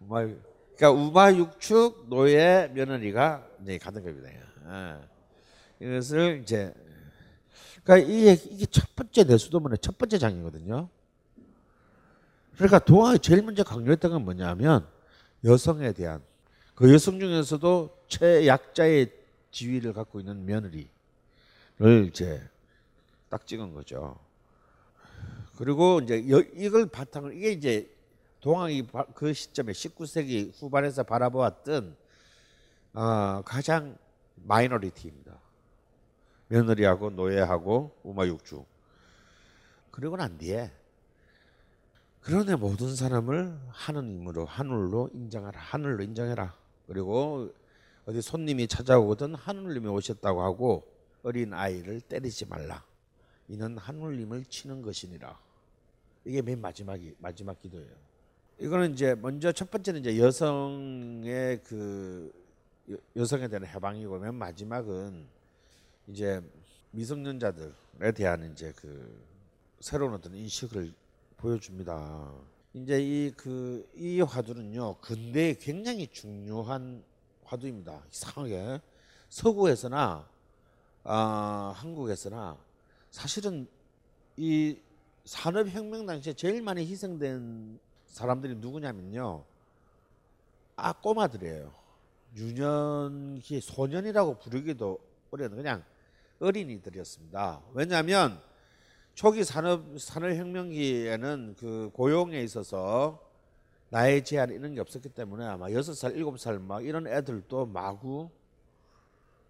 우마 0.00 0.26
그러니까 0.76 0.90
우마육축 0.90 2.06
노예 2.08 2.70
며느리가 2.74 3.46
이제 3.62 3.78
같은 3.78 4.02
급이다. 4.02 4.28
어. 4.64 5.08
이것을 5.80 6.40
이제 6.42 6.72
그러니까 7.82 8.12
이게, 8.12 8.66
첫 8.66 8.94
번째 8.96 9.24
내수도문의 9.24 9.78
첫 9.78 9.96
번째 9.96 10.18
장이거든요. 10.18 10.88
그러니까 12.54 12.78
동화에 12.80 13.18
제일 13.18 13.42
먼저 13.42 13.62
강조했던 13.62 14.10
건 14.10 14.24
뭐냐면 14.24 14.86
여성에 15.44 15.92
대한 15.92 16.20
그 16.74 16.92
여성 16.92 17.20
중에서도 17.20 17.96
최약자의 18.08 19.12
지위를 19.50 19.92
갖고 19.92 20.20
있는 20.20 20.44
며느리를 20.44 20.88
이제 22.08 22.42
딱 23.30 23.46
찍은 23.46 23.72
거죠. 23.72 24.18
그리고 25.56 26.00
이제 26.02 26.28
여, 26.28 26.40
이걸 26.54 26.86
바탕으로 26.86 27.32
이게 27.32 27.52
이제 27.52 27.88
동학이 28.46 28.86
그 29.16 29.32
시점에 29.32 29.72
19세기 29.72 30.52
후반에서 30.54 31.02
바라보았던 31.02 31.96
어, 32.92 33.42
가장 33.44 33.98
마이너리티입니다. 34.36 35.36
며느리하고 36.46 37.10
노예하고 37.10 37.96
우마육주. 38.04 38.64
그리고 39.90 40.16
난 40.16 40.38
뒤에 40.38 40.70
그러네 42.20 42.54
모든 42.54 42.94
사람을 42.94 43.58
하느님으로 43.66 44.44
하늘로 44.44 45.10
인정하라. 45.12 45.58
하늘로 45.58 46.04
인정해라. 46.04 46.54
그리고 46.86 47.52
어디 48.04 48.22
손님이 48.22 48.68
찾아오거든 48.68 49.34
하늘님이 49.34 49.88
오셨다고 49.88 50.44
하고 50.44 50.86
어린 51.24 51.52
아이를 51.52 52.00
때리지 52.00 52.46
말라. 52.46 52.84
이는 53.48 53.76
하늘님을 53.76 54.44
치는 54.44 54.82
것이니라. 54.82 55.36
이게 56.24 56.42
맨 56.42 56.60
마지막이 56.60 57.16
마지막 57.18 57.60
기도예요. 57.60 58.05
이거는 58.58 58.94
이제 58.94 59.14
먼저 59.14 59.52
첫 59.52 59.70
번째는 59.70 60.00
이제 60.00 60.18
여성의 60.18 61.60
그 61.64 62.32
여성에 63.14 63.48
대한 63.48 63.66
해방이고 63.66 64.18
맨 64.18 64.34
마지막은 64.34 65.26
이제 66.08 66.40
미성년자들에 66.92 68.12
대한 68.14 68.50
이제 68.52 68.72
그 68.76 69.20
새로운 69.80 70.14
어떤 70.14 70.34
인식을 70.34 70.92
보여줍니다. 71.36 72.32
이제 72.74 72.98
이 73.00 73.30
그 73.36 73.86
이 73.94 74.20
화두는요 74.20 74.96
근대에 75.00 75.54
굉장히 75.54 76.06
중요한 76.06 77.02
화두입니다. 77.44 78.02
이상하게 78.10 78.80
서구에서나 79.28 80.26
아, 81.04 81.72
한국에서나 81.76 82.56
사실은 83.10 83.66
이 84.36 84.78
산업혁명 85.24 86.06
당시에 86.06 86.32
제일 86.32 86.62
많이 86.62 86.86
희생된 86.86 87.78
사람들이 88.16 88.54
누구냐면요. 88.56 89.44
아 90.76 90.92
꼬마들이에요. 90.94 91.70
유년기 92.34 93.60
소년이라고 93.60 94.38
부르기도 94.38 94.98
어려운 95.30 95.54
그냥 95.54 95.84
어린이들이었습니다. 96.40 97.60
왜냐하면 97.74 98.40
초기 99.12 99.44
산업 99.44 100.00
산업혁명기에는 100.00 101.56
그 101.58 101.90
고용에 101.92 102.40
있어서 102.42 103.22
나이 103.90 104.24
제한 104.24 104.48
이런 104.50 104.72
게 104.74 104.80
없었기 104.80 105.10
때문에 105.10 105.44
아마 105.44 105.70
여섯 105.72 105.92
살 105.92 106.16
일곱 106.16 106.40
살 106.40 106.58
막 106.58 106.86
이런 106.86 107.06
애들도 107.06 107.66
마구 107.66 108.30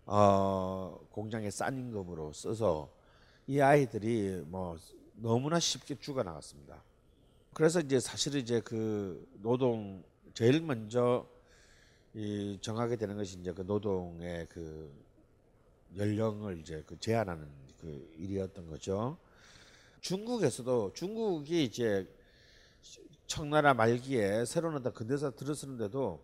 어, 0.07 0.99
공장에 1.13 1.51
싼 1.51 1.79
임금으로 1.79 2.33
써서 2.33 2.91
이 3.47 3.61
아이들이 3.61 4.43
뭐 4.47 4.77
너무나 5.15 5.61
쉽게 5.61 5.95
죽어 6.01 6.25
나갔습니다. 6.25 6.83
그래서 7.57 7.81
이제 7.81 7.99
사실은 7.99 8.41
이제 8.41 8.61
그 8.61 9.27
노동 9.41 10.05
제일 10.35 10.61
먼저 10.61 11.27
이 12.13 12.59
정하게 12.61 12.97
되는 12.97 13.17
것이 13.17 13.39
이제 13.39 13.51
그 13.51 13.63
노동의 13.63 14.47
그 14.51 14.93
연령을 15.97 16.59
이제 16.61 16.85
그 16.87 17.01
제한하는 17.01 17.49
그 17.81 18.15
일이었던 18.19 18.69
거죠. 18.69 19.17
중국에서도 20.03 20.93
중국이 20.93 21.65
이제 21.65 22.07
청나라 23.27 23.73
말기에 23.73 24.45
새로운 24.45 24.75
어떤 24.75 24.93
근대사 24.93 25.31
들어서는데도 25.31 26.23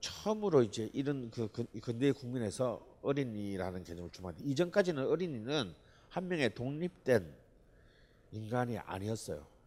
처음으로 0.00 0.62
이제 0.62 0.90
이런 0.92 1.30
그 1.30 1.48
근대 1.80 2.12
국민에서 2.12 2.86
어린이라는 3.00 3.82
개념을 3.82 4.10
주문합니다. 4.10 4.50
이전까지는 4.50 5.06
어린이는 5.06 5.74
한 6.10 6.28
명의 6.28 6.54
독립된 6.54 7.34
인간이 8.32 8.76
아니었어요. 8.76 9.59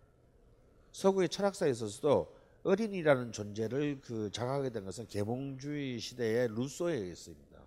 서구의 0.94 1.28
철학사에 1.28 1.72
있어서도 1.72 2.34
어린이라는 2.64 3.34
존재를 3.34 4.00
그 4.02 4.32
자각하게 4.32 4.70
된 4.70 4.86
것은 4.86 5.08
계몽주의 5.08 6.00
시대의 6.00 6.48
루소에 6.50 6.94
의해서입니다. 6.94 7.60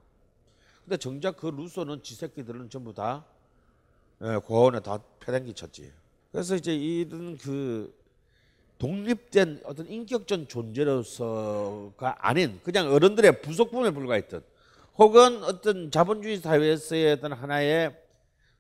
근데 0.84 0.96
정작 0.96 1.36
그 1.36 1.48
루소는 1.48 2.02
지 2.02 2.14
새끼들은 2.14 2.70
전부 2.70 2.94
다 2.94 3.26
예, 4.22 4.38
고원에 4.38 4.80
다 4.80 5.02
패댕기 5.20 5.52
쳤지. 5.52 5.92
그래서 6.32 6.54
이제 6.54 6.74
이런 6.74 7.36
그 7.36 7.94
독립된 8.78 9.62
어떤 9.64 9.86
인격적 9.86 10.48
존재로서가 10.48 12.16
아닌 12.26 12.60
그냥 12.62 12.92
어른들의 12.92 13.42
부속품에 13.42 13.90
불과했던 13.90 14.42
혹은 14.98 15.44
어떤 15.44 15.90
자본주의 15.90 16.38
사회에서의 16.38 17.12
어떤 17.12 17.32
하나의 17.32 17.94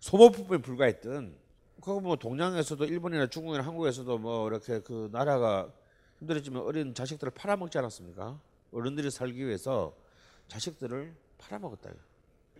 소모품에 0.00 0.58
불과했던 0.58 1.45
그거 1.86 2.00
뭐 2.00 2.16
동양에서도 2.16 2.84
일본이나 2.84 3.28
중국이나 3.28 3.64
한국에서도 3.64 4.18
뭐 4.18 4.48
이렇게 4.48 4.80
그 4.80 5.08
나라가 5.12 5.72
힘들었지만 6.18 6.64
어린 6.64 6.92
자식들을 6.92 7.32
팔아먹지 7.32 7.78
않았습니까? 7.78 8.40
어른들이 8.72 9.08
살기 9.08 9.46
위해서 9.46 9.96
자식들을 10.48 11.14
팔아먹었다. 11.38 11.92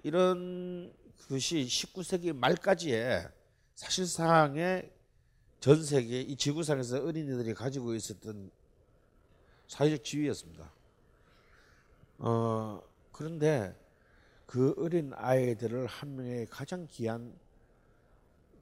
이런 0.05 0.95
것이 1.29 1.67
19세기 1.67 2.37
말까지의 2.37 3.29
사실상의 3.75 4.93
전 5.59 5.83
세계 5.83 6.21
이 6.21 6.37
지구상에서 6.37 7.03
어린이들이 7.03 7.53
가지고 7.55 7.97
있었던 7.97 8.53
사회적 9.67 10.05
지위였습니다. 10.05 10.71
어, 12.19 12.81
그런데 13.11 13.77
그 14.47 14.73
어린 14.79 15.13
아이들을 15.17 15.89
한 15.89 16.15
명의 16.15 16.47
가장 16.47 16.87
귀한 16.89 17.37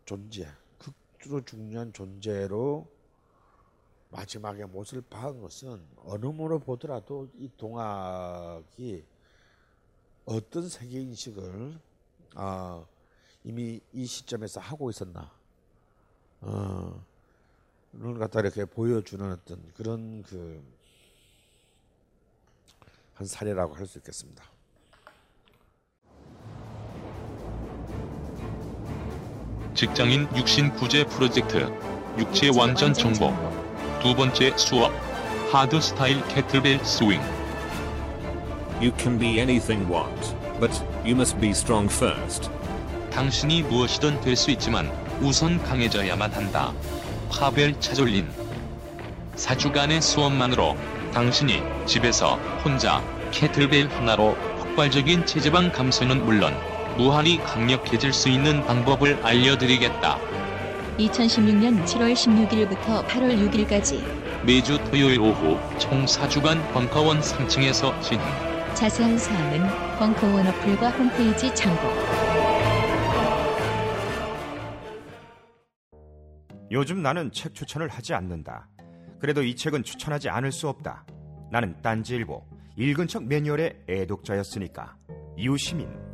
존재, 0.05 0.49
극주로 0.79 1.45
중요한 1.45 1.93
존재로 1.93 2.87
마지막에 4.11 4.65
못을 4.65 5.03
박은 5.03 5.41
것은 5.41 5.85
어느 6.05 6.27
모로 6.27 6.59
보더라도 6.59 7.29
이 7.37 7.51
동학이 7.57 9.05
어떤 10.25 10.69
세계 10.69 11.01
인식을 11.01 11.79
어, 12.37 12.87
이미 13.43 13.81
이 13.93 14.07
시점에서 14.07 14.61
하고 14.61 14.91
있었나 14.91 15.31
어, 16.41 17.05
를 17.93 18.19
갖다 18.19 18.41
이렇게 18.41 18.65
보여주는 18.65 19.31
어떤 19.33 19.73
그런 19.75 20.23
그 20.23 20.75
한 23.15 23.27
사례라고 23.27 23.75
할 23.75 23.87
수 23.87 23.99
있겠습니다. 23.99 24.45
직장인 29.75 30.29
육신 30.37 30.71
구제 30.75 31.05
프로젝트 31.05 31.69
육체 32.17 32.51
완전 32.57 32.95
정복 32.95 33.35
두 34.01 34.15
번째 34.15 34.53
수업 34.57 34.93
hard 35.51 35.81
style 35.81 36.25
kettlebell 36.29 36.85
swing 36.85 37.21
You 38.81 38.93
can 38.99 39.19
be 39.19 39.39
anything 39.41 39.91
you 39.91 40.07
want, 40.07 40.35
but 40.61 40.73
you 41.05 41.15
must 41.15 41.41
be 41.41 41.51
strong 41.51 41.91
first. 41.93 42.51
당신이 43.11 43.63
무엇이든 43.63 44.21
될 44.21 44.37
수 44.37 44.51
있지만 44.51 44.91
우선 45.21 45.63
강해져야만 45.63 46.33
한다. 46.33 46.73
파벨 47.31 47.79
차졸린 47.81 48.29
4주간의 49.37 50.01
수업만으로 50.03 50.77
당신이 51.13 51.63
집에서 51.87 52.35
혼자 52.65 53.03
캐틀벨 53.31 53.89
하나로 53.91 54.37
폭발적인 54.59 55.25
체지방 55.25 55.71
감소는 55.73 56.25
물론 56.25 56.55
무한히 56.97 57.39
강력해질 57.39 58.13
수 58.13 58.29
있는 58.29 58.65
방법을 58.65 59.19
알려드리겠다. 59.25 60.19
2016년 60.99 61.85
7월 61.85 62.15
16일부터 62.15 63.05
8월 63.07 63.51
6일까지 63.51 64.01
매주 64.47 64.79
토요일 64.85 65.19
오후 65.21 65.59
총 65.79 66.05
4주간 66.05 66.73
벙커원 66.73 67.21
3층에서 67.21 68.01
진행. 68.01 68.25
자세한 68.75 69.19
사항은 69.19 69.99
벙커원 69.99 70.47
어플과 70.47 70.91
홈페이지 70.91 71.53
참고. 71.53 71.83
요즘 76.71 77.03
나는 77.03 77.33
책 77.33 77.55
추천을 77.55 77.89
하지 77.89 78.15
않는다. 78.15 78.69
그래도 79.19 79.43
이 79.43 79.57
책은 79.57 79.83
추천하지 79.83 80.29
않을 80.29 80.53
수 80.53 80.69
없다. 80.69 81.05
나는 81.51 81.81
딴지일보 81.83 82.45
읽은 82.77 83.09
척 83.09 83.25
매뉴얼의 83.25 83.85
애독자였으니까 83.89 84.97
이웃시민 85.37 86.14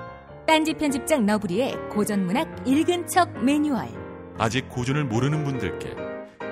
딴지 0.45 0.73
편집장 0.73 1.25
너브리의 1.25 1.89
고전문학 1.89 2.67
읽은 2.67 3.07
척 3.07 3.31
매뉴얼. 3.43 3.87
아직 4.37 4.67
고전을 4.69 5.05
모르는 5.05 5.43
분들께 5.43 5.95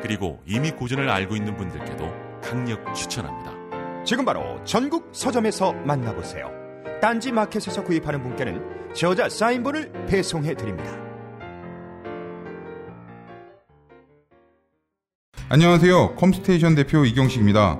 그리고 0.01 0.39
이미 0.45 0.71
고전을 0.71 1.09
알고 1.09 1.35
있는 1.35 1.55
분들께도 1.57 2.09
강력 2.41 2.93
추천합니다. 2.93 4.03
지금 4.05 4.25
바로 4.25 4.63
전국 4.63 5.09
서점에서 5.11 5.73
만나보세요 5.73 6.49
딴지 7.01 7.31
마켓에서 7.31 7.83
구입하는 7.83 8.23
분께는 8.23 8.93
저자 8.93 9.27
사인본을 9.27 10.05
배송해 10.07 10.55
드립니다 10.55 10.89
안녕하세요. 15.49 16.15
컴스테이션 16.15 16.75
대표 16.75 17.03
이경식입니다. 17.05 17.79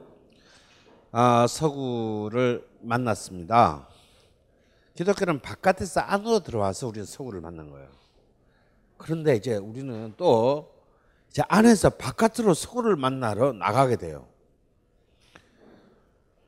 아, 1.13 1.45
서구를 1.45 2.65
만났습니다. 2.79 3.85
기독교는 4.95 5.41
바깥에서 5.41 5.99
안으로 5.99 6.39
들어와서 6.39 6.87
우리는 6.87 7.05
서구를 7.05 7.41
만난 7.41 7.69
거예요. 7.69 7.89
그런데 8.97 9.35
이제 9.35 9.57
우리는 9.57 10.13
또 10.15 10.73
이제 11.29 11.43
안에서 11.49 11.89
바깥으로 11.89 12.53
서구를 12.53 12.95
만나러 12.95 13.51
나가게 13.51 13.97
돼요. 13.97 14.25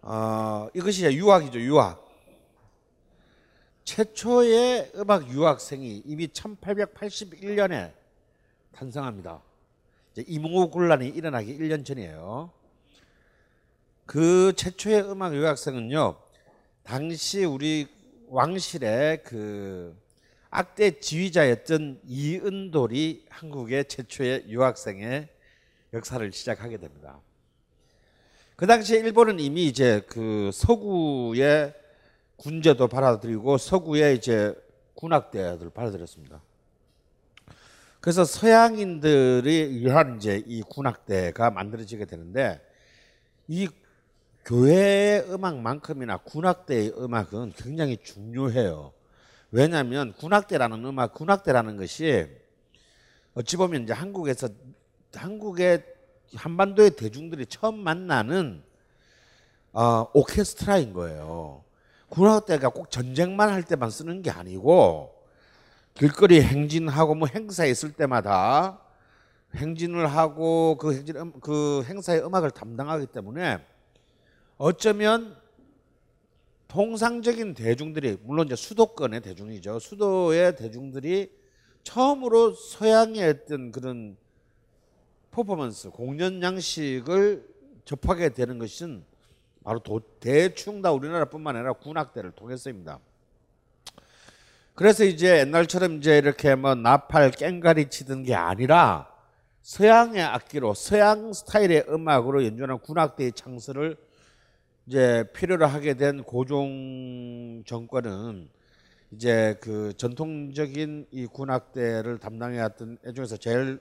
어, 0.01 0.69
이것이 0.73 1.03
유학이죠, 1.05 1.59
유학. 1.59 2.01
최초의 3.83 4.93
음악 4.95 5.29
유학생이 5.29 6.03
이미 6.05 6.27
1881년에 6.27 7.91
탄생합니다. 8.71 9.41
이제 10.13 10.23
이몽호군란이 10.25 11.09
일어나기 11.09 11.57
1년 11.57 11.85
전이에요. 11.85 12.62
그 14.05 14.53
최초의 14.55 15.09
음악 15.09 15.35
유학생은요, 15.35 16.17
당시 16.83 17.45
우리 17.45 17.87
왕실의 18.27 19.23
그 19.23 19.95
악대 20.49 20.99
지휘자였던 20.99 22.01
이은돌이 22.05 23.25
한국의 23.29 23.85
최초의 23.85 24.45
유학생의 24.49 25.29
역사를 25.93 26.31
시작하게 26.31 26.77
됩니다. 26.77 27.19
그 28.55 28.67
당시에 28.67 28.99
일본은 28.99 29.39
이미 29.39 29.65
이제 29.65 30.01
그 30.07 30.51
서구의 30.53 31.73
군제도 32.35 32.87
받아들이고 32.87 33.57
서구의 33.57 34.17
이제 34.17 34.53
군악대를 34.95 35.69
받아들였습니다. 35.71 36.41
그래서 37.99 38.25
서양인들이 38.25 39.79
위한 39.79 40.17
이제 40.17 40.43
이 40.45 40.61
군악대가 40.61 41.51
만들어지게 41.51 42.05
되는데 42.05 42.59
이 43.47 43.67
교회의 44.45 45.31
음악만큼이나 45.31 46.17
군악대의 46.17 46.93
음악은 46.97 47.53
굉장히 47.55 47.97
중요해요. 47.97 48.91
왜냐하면 49.51 50.13
군악대라는 50.13 50.83
음악, 50.83 51.13
군악대라는 51.13 51.77
것이 51.77 52.27
어찌 53.35 53.55
보면 53.55 53.83
이제 53.83 53.93
한국에서 53.93 54.49
한국의 55.15 55.83
한반도의 56.35 56.91
대중들이 56.91 57.45
처음 57.45 57.79
만나는 57.79 58.63
어, 59.71 60.07
오케스트라인 60.13 60.93
거예요. 60.93 61.63
군악대가 62.09 62.69
꼭 62.69 62.91
전쟁만 62.91 63.49
할 63.49 63.63
때만 63.63 63.89
쓰는 63.89 64.21
게 64.21 64.29
아니고 64.29 65.15
길거리 65.93 66.41
행진하고 66.41 67.15
뭐 67.15 67.27
행사 67.27 67.65
있을 67.65 67.93
때마다 67.93 68.79
행진을 69.55 70.07
하고 70.07 70.77
그 70.77 70.95
행진 70.95 71.15
음- 71.15 71.39
그 71.39 71.83
행사의 71.87 72.25
음악을 72.25 72.51
담당하기 72.51 73.07
때문에 73.07 73.63
어쩌면 74.57 75.35
통상적인 76.67 77.53
대중들이 77.53 78.17
물론 78.23 78.47
이제 78.47 78.55
수도권의 78.55 79.21
대중이죠. 79.21 79.79
수도의 79.79 80.55
대중들이 80.55 81.31
처음으로 81.83 82.53
서양의 82.53 83.29
어떤 83.29 83.71
그런 83.71 84.17
퍼포먼스, 85.31 85.89
공연 85.89 86.41
양식을 86.41 87.47
접하게 87.85 88.29
되는 88.29 88.57
것은 88.59 89.03
바로 89.63 89.79
도, 89.79 89.99
대충 90.19 90.81
다 90.81 90.91
우리나라뿐만 90.91 91.55
아니라 91.55 91.73
군악대를 91.73 92.31
통해서입니다. 92.31 92.99
그래서 94.75 95.03
이제 95.03 95.39
옛날처럼 95.39 95.97
이제 95.97 96.17
이렇게 96.17 96.55
뭐 96.55 96.73
나팔 96.73 97.31
깽가리 97.31 97.89
치던 97.89 98.23
게 98.23 98.33
아니라 98.33 99.11
서양의 99.61 100.21
악기로 100.21 100.73
서양 100.73 101.31
스타일의 101.31 101.85
음악으로 101.87 102.43
연주하는 102.45 102.79
군악대의 102.79 103.33
창설을 103.33 103.97
이제 104.85 105.23
필요로 105.33 105.65
하게 105.65 105.93
된 105.93 106.23
고종 106.23 107.63
정권은 107.65 108.49
이제 109.11 109.55
그 109.61 109.93
전통적인 109.95 111.07
이 111.11 111.25
군악대를 111.27 112.17
담당해왔던 112.17 112.97
애 113.05 113.13
중에서 113.13 113.37
제일 113.37 113.79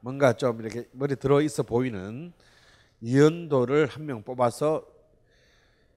뭔가 0.00 0.32
좀 0.34 0.60
이렇게 0.60 0.86
머리 0.92 1.16
들어 1.16 1.40
있어 1.40 1.62
보이는 1.64 2.32
이연도를 3.00 3.86
한 3.86 4.04
명 4.04 4.22
뽑아서 4.22 4.84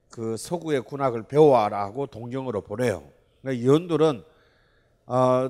그 0.10 0.36
서구의 0.36 0.82
군악을 0.82 1.24
배워라고 1.24 2.08
동경으로 2.08 2.62
보내요. 2.62 3.08
그러니까 3.42 3.64
이연돌은 3.64 4.24
어 5.06 5.50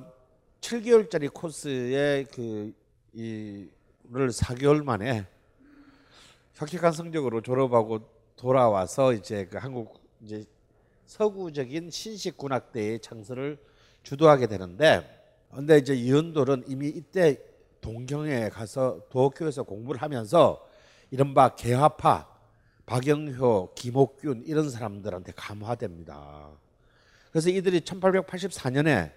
7개월짜리 0.60 1.34
코스에 1.34 2.26
그 2.34 2.74
이를 3.14 4.30
4개월 4.30 4.84
만에 4.84 5.26
혁혁한 6.56 6.92
성적으로 6.92 7.42
졸업하고 7.42 8.02
돌아와서 8.36 9.14
이제 9.14 9.46
그 9.46 9.58
한국 9.58 10.02
이제 10.22 10.46
서구적인 11.06 11.90
신식 11.90 12.38
군악대의 12.38 13.00
창설을 13.00 13.58
주도하게 14.04 14.48
되는데 14.48 15.22
근데 15.54 15.78
이제 15.78 15.94
이은돌은 15.94 16.64
이미 16.68 16.88
이때 16.88 17.38
동경에 17.82 18.50
가서 18.50 19.02
도쿄에서 19.10 19.64
공부를 19.64 20.02
하면서 20.02 20.66
이른바 21.10 21.56
개화파 21.56 22.32
박영효, 22.86 23.74
김옥균 23.76 24.44
이런 24.46 24.70
사람들한테 24.70 25.34
감화됩니다. 25.36 26.50
그래서 27.32 27.50
이들이 27.50 27.82
1884년에 27.82 29.12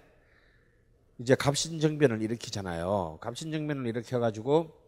이제 1.19 1.35
갑신정변을 1.35 2.21
일으키잖아요. 2.21 3.17
갑신정변을 3.21 3.87
일으켜 3.87 4.19
가지고 4.19 4.84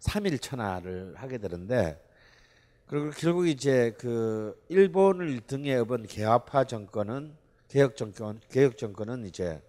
3일 0.00 0.40
천하를 0.40 1.14
하게 1.16 1.38
되는데 1.38 2.00
그리고 2.86 3.10
결국 3.10 3.48
이제 3.48 3.94
그 3.98 4.60
일본을 4.68 5.40
등에 5.46 5.74
업은 5.76 6.06
개화파 6.06 6.64
정권은 6.64 7.34
개혁 7.68 7.96
정권 7.96 8.40
개혁 8.50 8.76
정권은 8.76 9.26
이제 9.26 9.62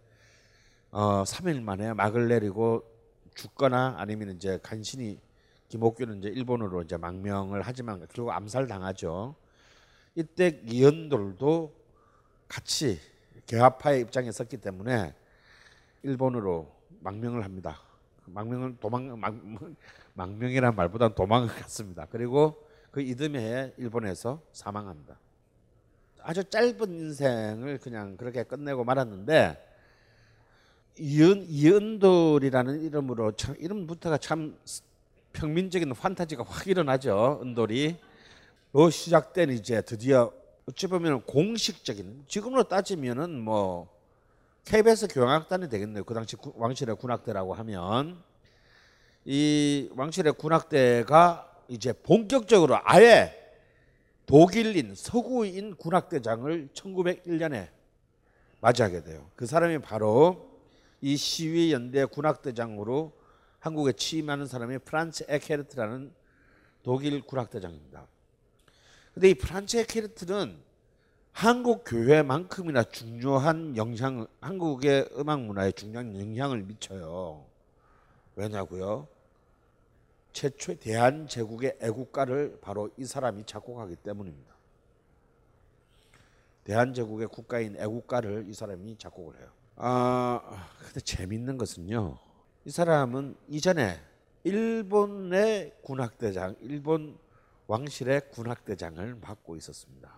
어 0.91 1.23
3일 1.23 1.61
만에 1.61 1.93
막을 1.93 2.27
내리고 2.27 2.83
죽거나 3.35 3.95
아니면 3.97 4.35
이제 4.35 4.59
간신히 4.61 5.19
김옥균은 5.69 6.19
이제 6.19 6.29
일본으로 6.29 6.83
이제 6.83 6.97
망명을 6.97 7.61
하지만 7.61 8.05
결국 8.13 8.31
암살 8.31 8.67
당하죠. 8.67 9.35
이때 10.15 10.61
이연돌도 10.65 11.73
같이 12.47 12.99
개화파의 13.47 14.01
입장에 14.01 14.31
섰기 14.31 14.57
때문에 14.57 15.13
일본으로 16.03 16.71
망명을 17.01 17.43
합니다. 17.43 17.79
망명을 18.25 18.77
도망 18.79 19.19
망, 19.19 19.75
망명이라는 20.15 20.75
말보다는 20.75 21.15
도망을 21.15 21.47
갔습니다. 21.47 22.07
그리고 22.09 22.65
그 22.91 23.01
이듬해에 23.01 23.73
일본에서 23.77 24.41
사망합니다. 24.51 25.17
아주 26.21 26.43
짧은 26.43 26.81
인생을 26.91 27.77
그냥 27.79 28.17
그렇게 28.17 28.43
끝내고 28.43 28.83
말았는데 28.83 29.61
이은 30.97 31.45
이은돌이라는 31.47 32.81
이름으로 32.83 33.33
참 33.33 33.55
이름부터가 33.59 34.17
참 34.17 34.57
평민적인 35.33 35.93
판타지가 35.93 36.43
확 36.47 36.67
일어나죠. 36.67 37.39
은돌이. 37.43 37.97
로 38.71 38.89
시작된 38.89 39.51
이제 39.51 39.81
드디어 39.81 40.33
어찌 40.67 40.87
보면 40.87 41.21
공식적인 41.23 42.25
지금으로 42.27 42.63
따지면은 42.63 43.39
뭐 43.39 43.87
KBS 44.65 45.07
교향악단이 45.09 45.69
되겠네요. 45.69 46.03
그 46.03 46.13
당시 46.13 46.35
구- 46.35 46.53
왕실의 46.55 46.95
군악대라고 46.97 47.53
하면 47.53 48.17
이 49.25 49.89
왕실의 49.95 50.33
군악대가 50.33 51.51
이제 51.67 51.93
본격적으로 51.93 52.77
아예 52.83 53.33
독일인 54.27 54.93
서구인 54.95 55.75
군악대장을 55.75 56.69
1901년에 56.73 57.69
맞이하게 58.61 59.03
돼요. 59.03 59.29
그 59.35 59.45
사람이 59.45 59.79
바로 59.79 60.59
이 61.01 61.17
시위 61.17 61.73
연대 61.73 62.05
군악대장으로 62.05 63.13
한국에 63.59 63.93
취임하는 63.93 64.45
사람이 64.45 64.79
프란츠 64.79 65.25
에케르트라는 65.27 66.11
독일 66.83 67.21
군악대장입니다. 67.21 68.07
근데 69.13 69.29
이 69.29 69.33
프란츠 69.33 69.77
에케르트는 69.77 70.57
한국 71.31 71.83
교회만큼이나 71.85 72.83
중요한 72.83 73.75
영향, 73.75 74.27
한국의 74.39 75.09
음악 75.17 75.41
문화에 75.41 75.71
중요한 75.71 76.19
영향을 76.19 76.63
미쳐요. 76.63 77.43
왜냐고요? 78.35 79.07
최초의 80.35 80.79
대한 80.79 81.27
제국의 81.29 81.77
애국가를 81.81 82.59
바로 82.61 82.89
이 82.97 83.05
사람이 83.05 83.45
작곡하기 83.45 83.95
때문입니다. 83.95 84.53
대한 86.65 86.93
제국의 86.93 87.27
국가인 87.29 87.77
애국가를 87.77 88.45
이 88.49 88.53
사람이 88.53 88.97
작곡을 88.97 89.39
해요. 89.39 89.49
아, 89.77 90.67
근데 90.83 90.99
재밌는 90.99 91.57
것은요. 91.57 92.17
이 92.65 92.69
사람은 92.69 93.37
이전에 93.47 93.97
일본의 94.43 95.77
군악대장, 95.81 96.57
일본 96.59 97.17
왕실의 97.67 98.29
군악대장을 98.31 99.15
맡고 99.15 99.55
있었습니다. 99.55 100.11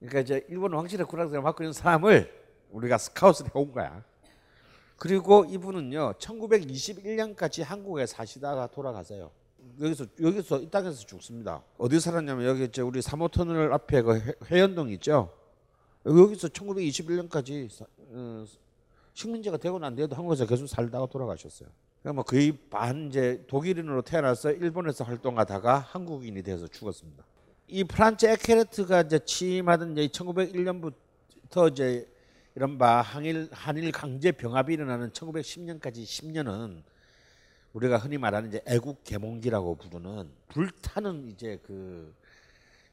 그러니까 0.00 0.20
이제 0.20 0.44
일본 0.48 0.72
왕실의 0.72 1.06
군악대장을 1.06 1.42
맡고 1.42 1.62
있는 1.62 1.72
사람을 1.72 2.28
우리가 2.70 2.98
스카웃을 2.98 3.54
해온 3.54 3.70
거야. 3.70 4.02
그리고 5.04 5.46
이분은요, 5.48 6.12
1921년까지 6.18 7.64
한국에 7.64 8.04
사시다가 8.04 8.66
돌아가세요. 8.66 9.30
여기서 9.80 10.04
여기서 10.20 10.60
이 10.60 10.68
땅에서 10.68 11.06
죽습니다. 11.06 11.62
어디 11.78 11.98
살았냐면 11.98 12.44
여기 12.44 12.64
이제 12.64 12.82
우리 12.82 13.00
3호 13.00 13.30
터널 13.30 13.72
앞에 13.72 14.02
그 14.02 14.18
해- 14.18 14.34
해연동 14.50 14.90
있죠. 14.90 15.32
여기서 16.04 16.48
1921년까지 16.48 17.86
어, 18.10 18.44
식민지가 19.14 19.56
되고 19.56 19.78
난 19.78 19.96
뒤에도 19.96 20.14
한국에서 20.16 20.44
계속 20.44 20.66
살다가 20.66 21.06
돌아가셨어요. 21.06 21.70
그러니까 22.02 22.12
뭐 22.16 22.22
거의 22.24 22.52
반 22.52 23.08
이제 23.08 23.42
독일인으로 23.48 24.02
태어나서 24.02 24.52
일본에서 24.52 25.04
활동하다가 25.04 25.78
한국인이 25.78 26.42
돼서 26.42 26.68
죽었습니다. 26.68 27.24
이 27.68 27.84
프란츠 27.84 28.26
에케르트가 28.26 29.00
이제 29.00 29.18
취임하던 29.18 29.92
이제 29.96 30.08
1901년부터 30.08 31.70
이제 31.72 32.06
이른바 32.56 33.00
한일 33.00 33.48
한일 33.52 33.92
강제 33.92 34.32
병합이 34.32 34.74
일어나는 34.74 35.10
1910년까지 35.10 36.02
10년은 36.02 36.82
우리가 37.72 37.98
흔히 37.98 38.18
말하는 38.18 38.48
이제 38.48 38.60
애국 38.66 39.04
계몽기라고 39.04 39.76
부르는 39.76 40.28
불타는 40.48 41.28
이제 41.28 41.60
그 41.62 42.12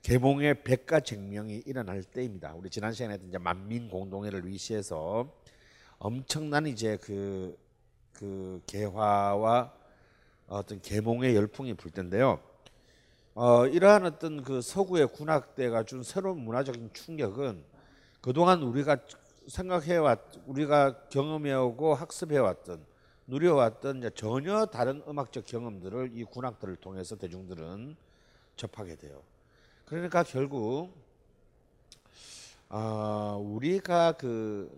계몽의 0.03 0.63
백가쟁명이 0.63 1.63
일어날 1.65 2.03
때입니다. 2.03 2.53
우리 2.53 2.69
지난 2.69 2.93
시간에 2.93 3.15
했던 3.15 3.29
이제 3.29 3.39
만민 3.39 3.89
공동회를 3.89 4.47
위시해서 4.47 5.27
엄청난 5.97 6.67
이제 6.67 6.97
그, 7.01 7.57
그 8.13 8.61
개화와 8.67 9.73
어떤 10.47 10.79
계몽의 10.81 11.35
열풍이 11.35 11.73
불 11.73 11.89
텐데요. 11.89 12.39
어, 13.33 13.65
이러한 13.65 14.05
어떤 14.05 14.43
그 14.43 14.61
서구의 14.61 15.07
군악대가 15.07 15.83
준 15.83 16.03
새로운 16.03 16.41
문화적인 16.41 16.91
충격은 16.93 17.63
그동안 18.21 18.61
우리가 18.61 18.97
생각해왔, 19.47 20.19
우리가 20.45 21.07
경험해오고 21.09 21.95
학습해왔던, 21.95 22.85
누려왔던 23.27 24.09
전혀 24.15 24.65
다른 24.67 25.01
음악적 25.07 25.45
경험들을 25.45 26.11
이 26.13 26.23
군악들을 26.23 26.75
통해서 26.77 27.15
대중들은 27.15 27.95
접하게 28.55 28.95
돼요. 28.95 29.21
그러니까 29.85 30.23
결국 30.23 30.91
아, 32.69 33.37
우리가 33.39 34.13
그 34.13 34.69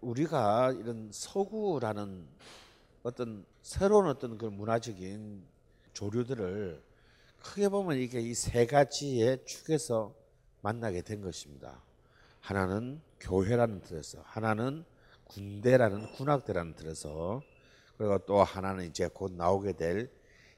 우리가 0.00 0.72
이런 0.72 1.10
서구라는 1.12 2.26
어떤 3.02 3.44
새로운 3.62 4.06
어떤 4.06 4.38
그 4.38 4.46
문화적인 4.46 5.42
조류들을 5.92 6.82
크게 7.42 7.68
보면 7.68 7.98
이게 7.98 8.20
이 8.20 8.34
세 8.34 8.66
가지의 8.66 9.44
축에서 9.44 10.14
만나게 10.62 11.02
된 11.02 11.20
것입니다. 11.20 11.82
하나는 12.44 13.00
교회라는 13.20 13.80
틀에서, 13.80 14.20
하나는 14.24 14.84
군대라는 15.28 16.12
군악대라는 16.12 16.74
틀에서, 16.74 17.42
그리고 17.96 18.18
또 18.26 18.42
하나는 18.42 18.84
이제 18.84 19.08
곧 19.08 19.32
나오게 19.32 19.72
될 19.72 20.10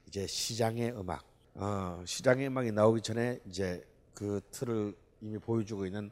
이제 0.05 0.27
시장의 0.27 0.91
음악. 0.97 1.23
어, 1.55 2.03
시장의 2.05 2.47
음악이 2.47 2.71
나오기 2.73 3.01
전에 3.01 3.39
이제 3.45 3.87
그 4.13 4.41
틀을 4.51 4.95
이미 5.21 5.37
보여주고 5.39 5.85
있는 5.85 6.11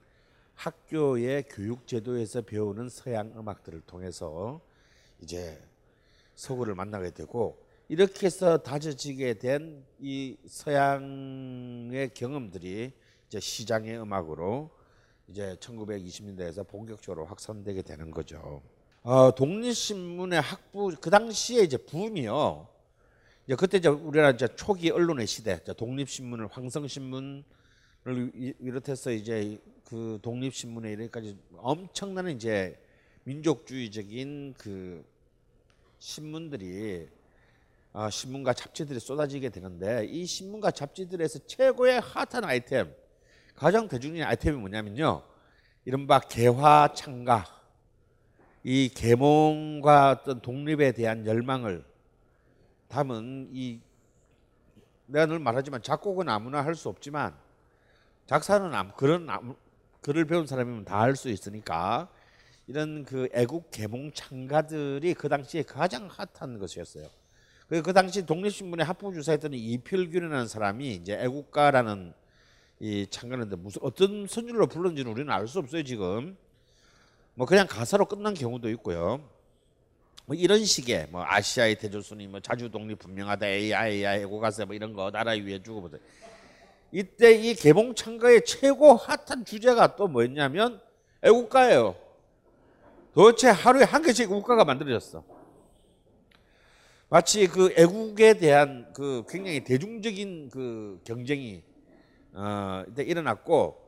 학교의 0.56 1.44
교육 1.50 1.86
제도에서 1.88 2.42
배우는 2.42 2.88
서양 2.88 3.34
음악들을 3.38 3.82
통해서 3.82 4.62
이제 5.20 5.62
서구를 6.36 6.76
만나게 6.76 7.12
되고 7.12 7.62
이렇게 7.90 8.28
해서 8.28 8.58
다져지게 8.58 9.40
된 9.40 9.86
이 10.00 10.38
서양의 10.48 12.14
경험들이 12.14 12.94
이제 13.28 13.40
시장의 13.40 14.00
음악으로 14.00 14.70
이제 15.28 15.56
1920년대에서 15.60 16.68
본격적으로 16.68 17.26
확산되게 17.26 17.82
되는 17.82 18.12
거죠. 18.12 18.62
어, 19.04 19.34
독립신문의 19.36 20.42
학부 20.42 20.96
그 21.00 21.10
당시에 21.10 21.64
이제 21.64 21.78
붐이요. 21.78 22.68
이제 23.46 23.56
그때 23.56 23.78
이제 23.78 23.88
우리나라 23.90 24.32
이제 24.32 24.48
초기 24.56 24.90
언론의 24.90 25.28
시대, 25.28 25.64
독립신문을 25.64 26.48
황성신문을 26.48 27.44
위- 28.34 28.54
비롯해서 28.54 29.12
이제 29.12 29.60
그 29.84 30.20
독립신문에 30.22 30.92
이르기까지 30.94 31.38
엄청난 31.58 32.28
이제 32.30 32.80
민족주의적인 33.24 34.56
그 34.58 35.06
신문들이 36.00 37.08
아, 37.94 38.10
신문과 38.10 38.54
잡지들이 38.54 39.00
쏟아지게 39.00 39.50
되는데 39.50 40.06
이 40.06 40.26
신문과 40.26 40.72
잡지들에서 40.72 41.40
최고의 41.48 42.02
핫한 42.02 42.44
아이템, 42.44 42.94
가장 43.56 43.88
대중적인 43.88 44.24
아이템이 44.24 44.58
뭐냐면요, 44.58 45.24
이른바 45.86 46.20
개화 46.20 46.94
창가, 46.94 47.46
이 48.64 48.90
계몽과 48.90 50.12
어떤 50.22 50.42
독립에 50.42 50.92
대한 50.92 51.26
열망을 51.26 51.86
담은 52.88 53.50
이 53.52 53.80
내가 55.08 55.26
늘 55.28 55.40
말하지만 55.40 55.82
작곡은 55.84 56.28
아무나 56.30 56.64
할 56.66 56.76
수 56.76 56.90
없지만 56.90 57.36
작사는 58.26 58.74
아무 58.74 58.92
그런 58.94 59.30
아무, 59.30 59.56
글을 60.02 60.26
배운 60.26 60.48
사람이면 60.48 60.86
다 60.86 61.02
할 61.02 61.16
수 61.16 61.30
있으니까 61.30 62.10
이런 62.68 63.06
그 63.06 63.30
애국 63.34 63.70
계몽 63.70 64.12
창가들이 64.12 65.14
그 65.14 65.30
당시에 65.30 65.62
가장 65.62 66.08
핫한 66.08 66.58
것이었어요. 66.58 67.08
그, 67.70 67.84
그 67.84 67.94
당시 67.94 68.26
독립신문의 68.26 68.86
합부 68.86 69.14
주사했던 69.14 69.54
이필균이라는 69.54 70.48
사람이 70.48 70.96
이제 70.96 71.14
애국가라는 71.20 72.14
이 72.80 73.08
창가는데 73.10 73.56
무슨 73.56 73.82
어떤 73.84 74.28
선율로 74.28 74.68
불렀는지는 74.68 75.12
우리는 75.12 75.32
알 75.32 75.48
수 75.48 75.60
없어요 75.60 75.84
지금. 75.84 76.38
뭐 77.34 77.46
그냥 77.48 77.68
가사로 77.68 78.06
끝난 78.06 78.34
경우도 78.34 78.70
있고요. 78.72 79.22
뭐 80.26 80.36
이런 80.36 80.64
식의 80.64 81.08
뭐 81.12 81.24
아시아의 81.26 81.78
대조순이 81.78 82.28
뭐 82.28 82.40
자주 82.40 82.70
독립 82.70 83.00
분명하다 83.00 83.48
AI 83.48 84.04
애고가세 84.04 84.66
뭐 84.66 84.76
이런 84.76 84.94
거 84.94 85.12
나라 85.12 85.32
위에 85.32 85.62
주고 85.62 85.82
보다. 85.82 85.98
이때 86.92 87.34
이 87.34 87.54
개봉 87.54 87.94
창가의 87.94 88.46
최고 88.46 88.94
핫한 88.94 89.46
주제가 89.46 89.96
또 89.96 90.08
뭐였냐면 90.08 90.82
애국가예요. 91.22 91.96
도대체 93.14 93.50
하루에 93.50 93.84
한 93.84 94.02
개씩 94.02 94.28
국가가 94.28 94.66
만들어졌어. 94.66 95.24
마치 97.10 97.48
그 97.48 97.74
애국에 97.78 98.34
대한 98.36 98.92
그 98.94 99.24
굉장히 99.30 99.64
대중적인 99.64 100.50
그 100.50 101.00
경쟁이 101.04 101.64
어, 102.36 102.84
이때 102.90 103.04
일어났고 103.04 103.82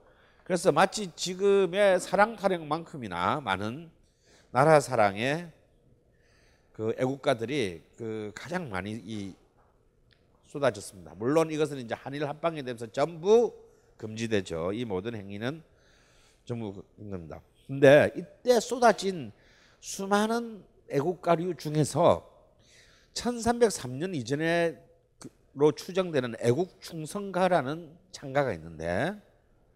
그래서 0.44 0.72
마치 0.72 1.12
지금의 1.14 2.00
사랑 2.00 2.38
타령만큼이나 2.38 3.42
많은 3.42 3.92
나라 4.52 4.80
사랑의 4.80 5.52
그 6.72 6.96
애국가들이 6.98 7.84
그 7.98 8.32
가장 8.34 8.70
많이 8.70 8.94
이 8.94 9.36
쏟아졌습니다. 10.48 11.14
물론 11.18 11.52
이것은 11.52 11.80
이제 11.80 11.94
한일 11.94 12.28
합방에 12.30 12.62
대해서 12.62 12.88
전부 12.88 13.54
금지되죠. 13.98 14.72
이 14.72 14.86
모든 14.86 15.16
행위는 15.16 15.62
전부 16.46 16.82
겁니다. 16.98 17.42
근데 17.68 18.10
이때 18.16 18.62
쏟아진 18.62 19.34
수많은 19.82 20.64
애국가류 20.90 21.56
중에서 21.56 22.32
1303년 23.14 24.16
이전에 24.16 24.87
로 25.58 25.72
추정되는 25.72 26.36
애국 26.40 26.80
충성가라는 26.82 27.98
창가가 28.12 28.54
있는데 28.54 29.20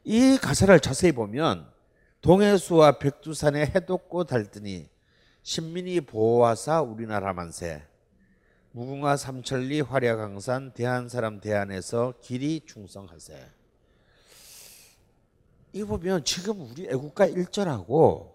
이 0.04 0.38
가사를 0.38 0.80
자세히 0.80 1.12
보면 1.12 1.68
동해수와 2.22 3.00
백두산의 3.00 3.72
해돋고 3.74 4.26
달더니 4.26 4.88
신민이 5.42 6.02
보호하사 6.02 6.82
우리나라 6.82 7.34
만세 7.34 7.84
무궁화 8.74 9.18
삼천리 9.18 9.82
화려강산 9.82 10.74
대한사람 10.74 11.42
대한에서 11.42 12.14
길이 12.22 12.62
충성하세 12.64 13.44
이거 15.74 15.88
보면 15.98 16.24
지금 16.24 16.62
우리 16.62 16.86
애국가 16.86 17.28
1절하고 17.28 18.34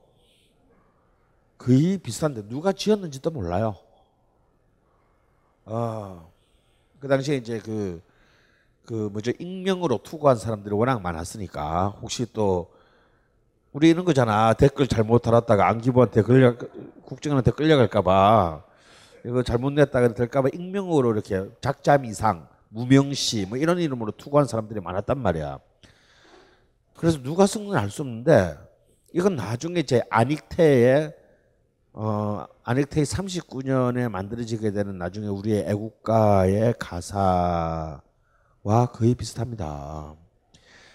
거의 1.59 1.99
비슷한데 1.99 2.49
누가 2.49 2.73
지었는지도 2.73 3.31
몰라요. 3.31 3.77
어, 5.65 6.36
그 7.07 7.09
당시에 7.09 7.37
이제 7.37 7.61
그, 7.61 8.03
그 8.85 9.09
뭐죠, 9.13 9.31
익명으로 9.39 10.01
투고한 10.03 10.37
사람들이 10.37 10.75
워낙 10.75 11.01
많았으니까 11.01 11.99
혹시 12.03 12.27
또 12.33 12.73
우리 13.73 13.91
이런 13.91 14.05
거잖아. 14.05 14.55
댓글 14.55 14.89
잘못 14.89 15.23
달았다가 15.23 15.69
안기부한테 15.69 16.23
끌려, 16.23 16.57
국정원한테 17.05 17.53
끌려갈까봐 17.53 18.65
이거 19.25 19.43
잘못 19.45 19.71
냈다가 19.71 20.15
될까봐 20.15 20.49
익명으로 20.53 21.13
이렇게 21.13 21.45
작자미상, 21.61 22.49
무명시 22.71 23.47
뭐 23.49 23.57
이런 23.57 23.79
이름으로 23.79 24.11
투고한 24.11 24.49
사람들이 24.49 24.81
많았단 24.81 25.17
말이야. 25.17 25.61
그래서 26.97 27.23
누가 27.23 27.47
쓴건알수 27.47 28.03
없는데 28.03 28.57
이건 29.13 29.37
나중에 29.37 29.85
제 29.85 30.03
안익태의 30.11 31.15
어, 31.99 32.47
안익태의 32.63 33.07
39년에 33.07 34.11
만들어지게 34.11 34.71
되는 34.73 34.99
나중에 34.99 35.29
우리의 35.29 35.65
애국가의 35.67 36.75
가사와 36.79 38.03
거의 38.93 39.15
비슷합니다. 39.15 40.15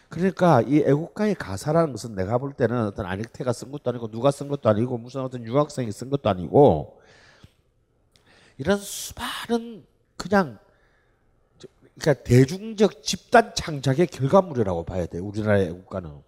그러니까 0.09 0.61
이 0.61 0.77
애국가의 0.77 1.33
가사라는 1.33 1.93
것은 1.93 2.13
내가 2.13 2.37
볼 2.37 2.53
때는 2.53 2.85
어떤 2.85 3.07
안익태가 3.07 3.51
쓴 3.51 3.71
것도 3.71 3.89
아니고 3.89 4.11
누가 4.11 4.29
쓴 4.29 4.47
것도 4.47 4.69
아니고 4.69 4.99
무슨 4.99 5.21
어떤 5.21 5.43
유학생이 5.43 5.91
쓴 5.91 6.11
것도 6.11 6.29
아니고 6.29 7.01
이런 8.59 8.77
수많은 8.77 9.83
그냥 10.17 10.59
그러니까 11.97 12.23
대중적 12.23 13.01
집단 13.01 13.55
창작의 13.55 14.05
결과물이라고 14.05 14.85
봐야 14.85 15.07
돼. 15.07 15.17
우리나라의 15.17 15.69
애국가는 15.69 16.21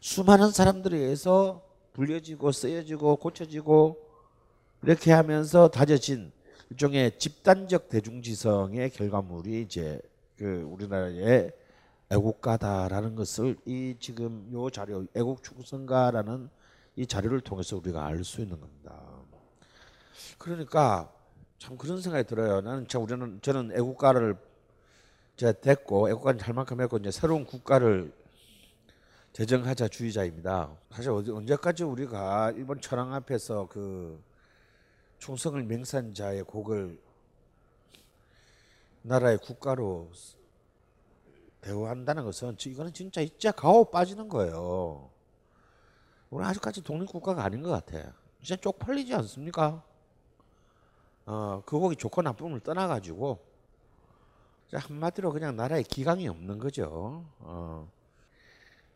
수많은 0.00 0.50
사람들에 0.50 0.98
의해서 0.98 1.65
불려지고 1.96 2.52
쓰여지고 2.52 3.16
고쳐지고 3.16 3.96
이렇게 4.82 5.12
하면서 5.12 5.68
다져진 5.68 6.30
일종의 6.68 7.18
집단적 7.18 7.88
대중지성의 7.88 8.90
결과물이 8.90 9.62
이제 9.62 9.98
그 10.36 10.68
우리나라의 10.70 11.52
애국가다라는 12.10 13.16
것을 13.16 13.56
이 13.64 13.96
지금 13.98 14.46
요 14.52 14.68
자료 14.68 15.06
애국 15.14 15.42
충성가라는 15.42 16.50
이 16.96 17.06
자료를 17.06 17.40
통해서 17.40 17.78
우리가 17.78 18.04
알 18.04 18.22
수 18.22 18.42
있는 18.42 18.60
겁니다. 18.60 19.00
그러니까 20.36 21.10
참 21.58 21.78
그런 21.78 22.02
생각이 22.02 22.28
들어요. 22.28 22.60
나는 22.60 22.86
참 22.88 23.02
우리는 23.02 23.38
저는 23.40 23.72
애국가를 23.72 24.36
제가 25.36 25.52
됐고 25.52 26.10
애국가는 26.10 26.40
할 26.40 26.52
만큼 26.52 26.78
했고 26.82 26.98
이제 26.98 27.10
새로운 27.10 27.46
국가를 27.46 28.12
제정하자 29.36 29.88
주의자입니다. 29.88 30.74
사실 30.90 31.10
언제까지 31.10 31.84
우리가 31.84 32.52
일본 32.52 32.80
천황 32.80 33.12
앞에서 33.12 33.68
그 33.68 34.18
충성을 35.18 35.62
맹세한 35.62 36.14
자의 36.14 36.42
곡을 36.42 36.98
나라의 39.02 39.36
국가로 39.36 40.10
대우한다는 41.60 42.24
것은 42.24 42.56
이거는 42.64 42.94
진짜 42.94 43.20
이자 43.20 43.52
가오 43.52 43.84
빠지는 43.90 44.30
거예요. 44.30 45.10
우리 46.30 46.42
아직까지 46.42 46.82
독립국가가 46.82 47.44
아닌 47.44 47.60
것 47.60 47.68
같아. 47.68 48.14
진짜 48.40 48.58
쪽팔리지 48.58 49.12
않습니까? 49.16 49.84
어, 51.26 51.62
그 51.66 51.78
곡이 51.78 51.96
좋고 51.96 52.22
나쁨을 52.22 52.60
떠나가지고 52.60 53.38
한마디로 54.72 55.30
그냥 55.30 55.56
나라에 55.56 55.82
기강이 55.82 56.26
없는 56.26 56.58
거죠. 56.58 57.26
어. 57.40 57.95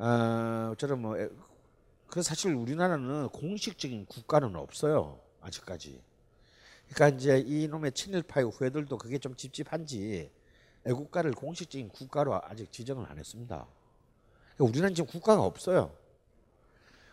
어, 0.01 0.74
저는 0.78 0.98
뭐, 0.98 1.14
그 2.07 2.22
사실 2.22 2.55
우리나라는 2.55 3.28
공식적인 3.28 4.07
국가는 4.07 4.57
없어요. 4.57 5.20
아직까지. 5.42 6.03
그러니까 6.88 7.16
이제 7.16 7.38
이놈의 7.38 7.92
친일파의 7.92 8.51
후예들도 8.51 8.96
그게 8.96 9.18
좀 9.18 9.36
찝찝한지 9.36 10.30
애국가를 10.86 11.32
공식적인 11.32 11.90
국가로 11.90 12.40
아직 12.42 12.72
지정을 12.72 13.11
안 13.11 13.18
했습니다. 13.18 13.66
그러니까 14.57 14.64
우리는 14.64 14.94
지금 14.94 15.07
국가가 15.07 15.42
없어요. 15.42 15.94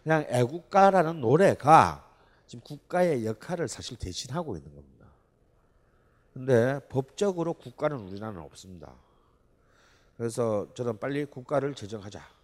그냥 0.04 0.26
애국가라는 0.30 1.20
노래가 1.20 2.10
지금 2.48 2.64
국가의 2.64 3.26
역할을 3.26 3.68
사실 3.68 3.98
대신하고 3.98 4.56
있는 4.56 4.74
겁니다. 4.74 5.08
근데 6.34 6.80
법적으로 6.88 7.54
국가는 7.54 7.98
우리나라는 7.98 8.42
없습니다. 8.44 8.94
그래서 10.16 10.74
저는 10.74 11.00
빨리 11.00 11.26
국가를 11.26 11.76
제정하자. 11.76 12.37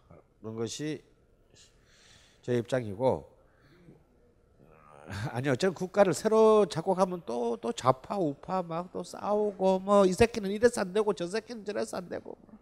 그런 0.44 0.58
것이 0.58 1.02
제 2.42 2.58
입장이고 2.58 3.32
아니요, 5.32 5.56
저는 5.56 5.74
국가를 5.74 6.14
새로 6.14 6.66
작곡하면 6.66 7.22
또 7.26 7.58
또 7.62 7.72
좌파 7.72 8.18
우파 8.18 8.62
막 8.62 8.92
또 8.92 9.04
싸우고 9.04 9.80
뭐 9.80 10.06
이 10.06 10.12
새끼는 10.12 10.52
이래서 10.52 10.82
안 10.82 10.92
되고 10.92 11.14
저 11.14 11.28
새끼는 11.28 11.64
저래서 11.64 11.96
안 11.98 12.10
되고 12.10 12.38
뭐. 12.46 12.60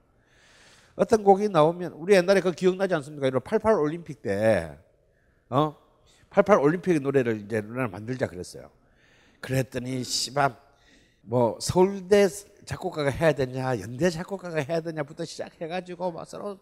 어떤 0.95 1.23
곡이 1.23 1.49
나오면 1.49 1.93
우리 1.93 2.13
옛날에 2.15 2.39
그 2.41 2.51
기억나지 2.51 2.93
않습니까? 2.93 3.25
이런 3.27 3.41
88 3.41 3.73
올림픽 3.73 4.21
때 4.21 4.77
어? 5.49 5.75
88 6.29 6.59
올림픽 6.59 7.01
노래를 7.01 7.41
이제 7.41 7.61
누나를 7.61 7.87
만들자 7.87 8.27
그랬어요. 8.27 8.69
그랬더니 9.39 10.03
씨발 10.03 10.55
뭐 11.21 11.57
서울대 11.59 12.27
작곡가가 12.65 13.09
해야 13.09 13.31
되냐 13.33 13.79
연대 13.79 14.09
작곡가가 14.11 14.59
해야 14.59 14.81
되냐부터 14.81 15.25
시작해가지고 15.25 16.11
막 16.11 16.25
서로 16.27 16.59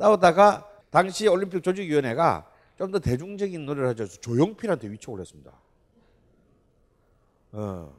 싸우다가 0.00 0.66
당시 0.90 1.28
올림픽 1.28 1.62
조직위원회가 1.62 2.46
좀 2.78 2.90
더 2.90 2.98
대중적인 2.98 3.66
노래를 3.66 3.90
하자 3.90 4.06
조용필한테 4.06 4.88
위촉을 4.90 5.20
했습니다. 5.20 5.52
어. 7.52 7.92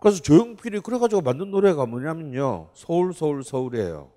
그래서 0.00 0.22
조용필이 0.22 0.80
그래가지고 0.80 1.20
만든 1.20 1.50
노래가 1.50 1.84
뭐냐면요. 1.84 2.70
서울, 2.72 3.12
서울, 3.12 3.44
서울이에요. 3.44 4.10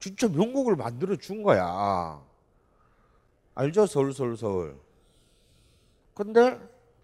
진짜 0.00 0.26
명곡을 0.26 0.74
만들어 0.74 1.14
준 1.16 1.44
거야. 1.44 2.20
알죠? 3.54 3.86
서울, 3.86 4.12
서울, 4.12 4.36
서울. 4.36 4.76
근데 6.14 6.58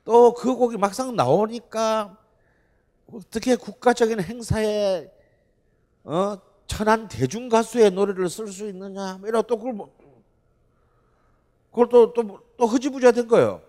또 0.05 0.33
그 0.35 0.57
곡이 0.57 0.77
막상 0.77 1.15
나오니까 1.15 2.19
어떻게 3.13 3.55
국가적인 3.55 4.21
행사에 4.21 5.09
어, 6.03 6.37
천한 6.69 7.09
대중 7.09 7.49
가수의 7.49 7.91
노래를 7.91 8.29
쓸 8.29 8.47
수 8.47 8.69
있느냐? 8.69 9.17
뭐 9.19 9.29
이러 9.29 9.43
또 9.43 9.57
그걸 9.57 9.73
뭐, 9.73 9.93
그걸 11.71 11.89
또, 11.89 12.13
또, 12.13 12.41
또 12.57 12.67
흐지부지가 12.67 13.11
된 13.11 13.27
거예요. 13.27 13.63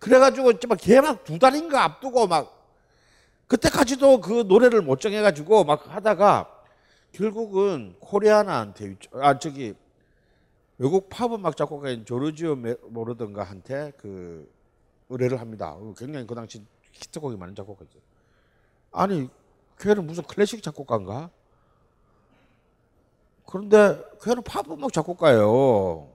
그래가지고 0.00 0.52
막 0.66 0.78
개막 0.80 1.24
두 1.24 1.38
달인가 1.38 1.84
앞두고 1.84 2.26
막 2.26 2.54
그때까지도 3.46 4.20
그 4.20 4.44
노래를 4.46 4.82
못 4.82 5.00
정해가지고 5.00 5.64
막 5.64 5.94
하다가 5.94 6.50
결국은 7.12 7.94
코리아나한테 8.00 8.96
아 9.12 9.38
저기 9.38 9.74
외국 10.78 11.08
팝 11.08 11.32
음악 11.32 11.56
작곡가인 11.56 12.04
조르지오 12.04 12.56
모로던가 12.88 13.44
한테 13.44 13.92
그 13.98 14.50
의뢰를 15.08 15.40
합니다. 15.40 15.76
굉장히 15.96 16.26
그 16.26 16.34
당시 16.34 16.62
히트곡이 16.92 17.36
많은 17.36 17.54
작곡가죠. 17.54 17.98
아니 18.92 19.28
걔는 19.78 20.06
무슨 20.06 20.22
클래식 20.24 20.62
작곡가인가? 20.62 21.30
그런데 23.50 23.98
걔는 24.20 24.42
팝 24.42 24.70
음악 24.70 24.92
작곡가예요. 24.92 26.12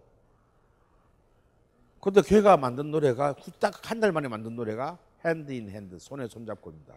근데 1.99 2.21
걔가 2.21 2.57
만든 2.57 2.91
노래가 2.91 3.33
딱 3.59 3.81
한 3.89 3.99
달 3.99 4.11
만에 4.11 4.27
만든 4.27 4.55
노래가 4.55 4.99
Hand 5.25 5.51
in 5.51 5.67
Hand 5.71 5.97
손에 5.97 6.27
손잡고입니다. 6.27 6.93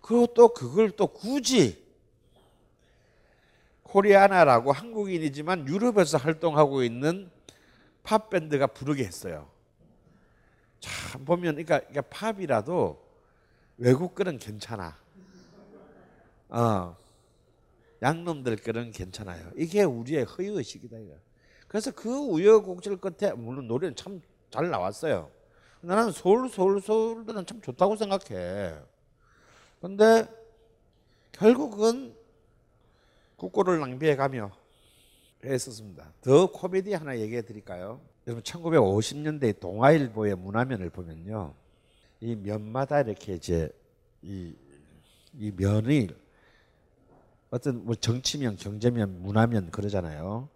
그리고 0.00 0.28
또 0.34 0.48
그걸 0.54 0.90
또 0.92 1.08
굳이 1.08 1.82
코리아나라고 3.82 4.70
한국인이지만 4.70 5.66
유럽에서 5.66 6.16
활동하고 6.18 6.84
있는 6.84 7.28
팝 8.04 8.30
밴드가 8.30 8.68
부르게 8.68 9.04
했어요. 9.04 9.48
참 10.78 11.24
보면 11.24 11.56
그러니까 11.64 12.02
팝이라도 12.02 13.02
외국 13.78 14.14
거는 14.14 14.38
괜찮아. 14.38 14.96
어. 16.50 17.03
양놈들 18.04 18.56
거는 18.58 18.92
괜찮아요. 18.92 19.50
이게 19.56 19.82
우리의 19.82 20.24
허위의식이다 20.24 20.98
이거. 20.98 21.14
그래서 21.66 21.90
그 21.90 22.08
우여곡절 22.08 22.98
끝에 22.98 23.32
물론 23.32 23.66
노래는 23.66 23.96
참 23.96 24.20
잘 24.54 24.70
나왔어요. 24.70 25.32
나는 25.80 26.12
서울 26.12 26.48
서울 26.48 26.80
서울들은 26.80 27.44
참 27.44 27.60
좋다고 27.60 27.96
생각해. 27.96 28.72
근데 29.80 30.28
결국은 31.32 32.14
국고를 33.34 33.80
낭비해 33.80 34.14
가며 34.14 34.52
했었습니다. 35.44 36.12
더 36.20 36.46
코미디 36.52 36.92
하나 36.92 37.18
얘기해 37.18 37.42
드릴까요? 37.42 38.00
여러분 38.28 38.44
1950년대 38.44 39.58
동아일보의 39.58 40.36
문화면을 40.36 40.88
보면요. 40.88 41.52
이 42.20 42.36
면마다 42.36 43.00
이렇게 43.00 43.34
이제 43.34 43.68
이, 44.22 44.54
이 45.32 45.50
면이 45.50 46.10
어떤 47.54 47.84
뭐 47.84 47.94
정치면, 47.94 48.56
경제면, 48.56 49.22
문화면 49.22 49.70
그러잖아요. 49.70 50.48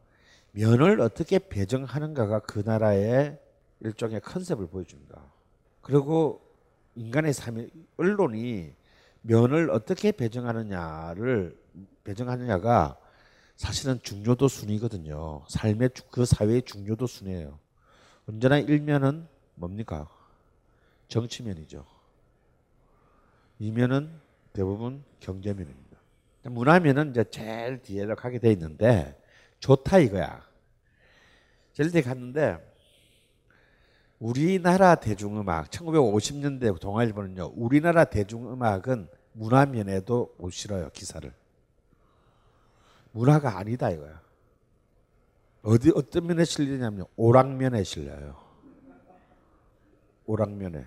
면을 0.50 1.00
어떻게 1.00 1.38
배정하는가가 1.38 2.40
그 2.40 2.58
나라의 2.58 3.38
일종의 3.78 4.20
컨셉을 4.20 4.66
보여줍니다. 4.66 5.22
그리고 5.80 6.42
인간의 6.96 7.32
삶이 7.32 7.68
언론이 7.98 8.74
면을 9.22 9.70
어떻게 9.70 10.10
배정하느냐를 10.10 11.56
배정하느냐가 12.02 12.98
사실은 13.54 14.00
중요도 14.02 14.48
순위거든요. 14.48 15.44
삶의 15.48 15.90
그 16.10 16.24
사회의 16.24 16.62
중요도 16.62 17.06
순위예요. 17.06 17.60
언제나 18.28 18.58
일면은 18.58 19.28
뭡니까? 19.54 20.08
정치면이죠. 21.06 21.86
이면은 23.60 24.10
대부분 24.52 25.04
경제면입니다. 25.20 25.87
문화면은 26.42 27.10
이제 27.10 27.24
제일 27.30 27.82
뒤에 27.82 28.06
가게 28.14 28.38
돼 28.38 28.50
있는데 28.52 29.20
좋다 29.60 29.98
이거야. 29.98 30.46
제일 31.72 31.90
뒤에 31.90 32.02
갔는데 32.02 32.58
우리나라 34.18 34.96
대중음악 34.96 35.70
1950년대 35.70 36.80
동아일보는요. 36.80 37.52
우리나라 37.54 38.04
대중음악은 38.04 39.08
문화면에도 39.32 40.34
못 40.38 40.50
실어요 40.50 40.90
기사를. 40.92 41.32
문화가 43.12 43.58
아니다 43.58 43.90
이거야. 43.90 44.20
어디 45.62 45.92
어떤 45.94 46.26
면에 46.26 46.44
실리냐면 46.44 47.06
오락면에 47.16 47.84
실려요. 47.84 48.36
오락면에. 50.26 50.84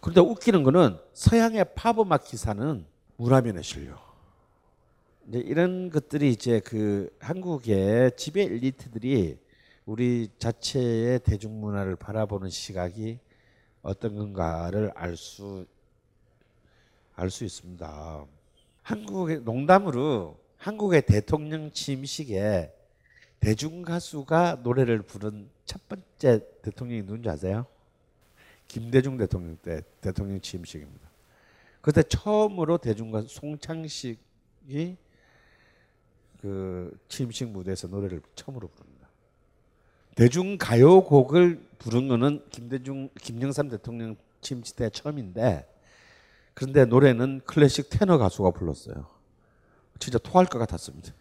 그런데 0.00 0.20
웃기는 0.20 0.62
거는 0.64 0.98
서양의 1.12 1.74
팝음악 1.74 2.24
기사는 2.24 2.84
문화면에 3.16 3.62
실려. 3.62 3.96
이제 5.28 5.38
이런 5.38 5.90
것들이 5.90 6.30
이제 6.30 6.60
그 6.60 7.14
한국의 7.20 8.16
지배 8.16 8.42
엘리트들이 8.42 9.38
우리 9.86 10.28
자체의 10.38 11.20
대중문화를 11.20 11.96
바라보는 11.96 12.48
시각이 12.50 13.18
어떤 13.82 14.16
건가를 14.16 14.92
알 14.94 15.16
수 15.16 15.66
알 17.14 17.30
수 17.30 17.44
있습니다. 17.44 18.26
한국의 18.82 19.42
농담으로 19.42 20.40
한국의 20.56 21.02
대통령 21.02 21.70
취임식에 21.70 22.72
대중 23.38 23.82
가수가 23.82 24.60
노래를 24.62 25.02
부른 25.02 25.50
첫 25.64 25.88
번째 25.88 26.40
대통령이 26.62 27.02
누군지 27.02 27.28
아세요? 27.28 27.66
김대중 28.68 29.16
대통령 29.16 29.56
때 29.58 29.82
대통령 30.00 30.40
취임식입니다. 30.40 31.11
그때 31.82 32.02
처음으로 32.02 32.78
대중 32.78 33.10
가수 33.10 33.28
송창식이 33.28 34.96
그 36.40 36.98
취임식 37.08 37.48
무대에서 37.48 37.88
노래를 37.88 38.22
처음으로 38.36 38.68
부릅니다. 38.68 39.08
대중 40.14 40.56
가요곡을 40.58 41.60
부른 41.78 42.08
거는 42.08 42.44
김대중 42.50 43.08
김영삼 43.20 43.68
대통령 43.68 44.16
취임식 44.40 44.76
때 44.76 44.90
처음인데 44.90 45.68
그런데 46.54 46.84
노래는 46.84 47.40
클래식 47.44 47.88
테너 47.90 48.18
가수가 48.18 48.52
불렀어요. 48.52 49.06
진짜 49.98 50.18
토할 50.18 50.46
것 50.46 50.58
같았습니다. 50.58 51.12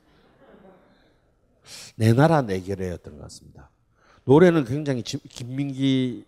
내 1.95 2.13
나라 2.13 2.41
내 2.41 2.61
결의였던 2.61 3.17
것 3.17 3.23
같습니다. 3.23 3.69
노래는 4.25 4.65
굉장히 4.65 5.01
김민기 5.01 6.25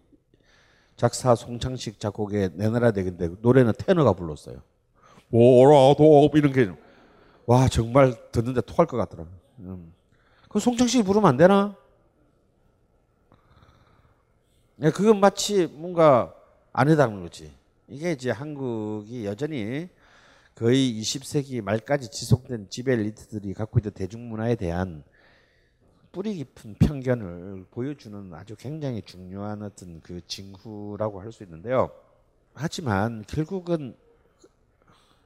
작사 0.96 1.36
송창식 1.36 2.00
작곡의 2.00 2.52
내 2.54 2.70
나라 2.70 2.92
내인데 2.92 3.30
노래는 3.42 3.74
테너가 3.78 4.14
불렀어요. 4.14 4.62
뭐라도 5.30 6.30
이런 6.34 6.52
게 6.54 6.84
와 7.46 7.68
정말 7.68 8.16
듣는데 8.32 8.62
토할 8.62 8.88
것 8.88 8.98
같더라. 8.98 9.26
음. 9.60 9.94
그 10.50 10.60
송창식이 10.60 11.04
부르면 11.04 11.28
안 11.30 11.38
되나? 11.38 11.76
네, 14.76 14.92
그건 14.92 15.20
마치 15.20 15.68
뭔가 15.68 16.34
아니다는 16.72 17.22
거지. 17.22 17.52
이게 17.88 18.12
이제 18.12 18.32
한국이 18.32 19.26
여전히 19.26 19.90
거의 20.56 21.00
20세기 21.02 21.62
말까지 21.62 22.12
지속된 22.12 22.70
지배 22.70 22.94
엘리트들이 22.94 23.54
갖고 23.54 23.80
있던 23.80 23.92
대중문화에 23.94 24.56
대한 24.56 25.04
뿌리 26.14 26.36
깊은 26.36 26.76
편견을 26.76 27.66
보여주는 27.72 28.32
아주 28.36 28.56
굉장히 28.56 29.02
중요한 29.02 29.64
어떤 29.64 30.00
그 30.02 30.22
징후라고 30.28 31.20
할 31.20 31.32
수 31.32 31.42
있는데요. 31.42 31.90
하지만 32.54 33.26
결국은 33.28 33.98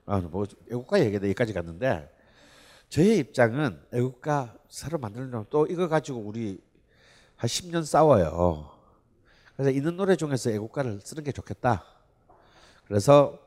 아뭐 0.05 0.45
애국가 0.71 1.01
얘기도 1.01 1.25
여기까지 1.25 1.51
갔는데 1.51 2.09
저의 2.87 3.17
입장은 3.17 3.81
애국가 3.91 4.55
새로 4.69 4.97
만들려면 4.97 5.45
또 5.49 5.67
이거 5.67 5.89
가지고 5.89 6.19
우리 6.19 6.57
한 7.35 7.49
10년 7.49 7.83
싸워요. 7.83 8.71
그래서 9.57 9.71
있는 9.71 9.97
노래 9.97 10.15
중에서 10.15 10.51
애국가를 10.51 11.01
쓰는 11.01 11.25
게 11.25 11.33
좋겠다. 11.33 11.83
그래서 12.85 13.37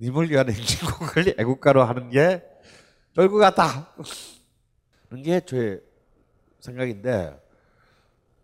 님을 0.00 0.30
위한 0.30 0.48
행진곡을 0.48 1.34
애국가로 1.40 1.84
하는 1.84 2.08
게 2.08 2.42
좋을 3.14 3.28
것 3.28 3.36
같다. 3.36 3.92
그런 5.10 5.22
게 5.22 5.40
저의 5.40 5.89
생각인데 6.60 7.40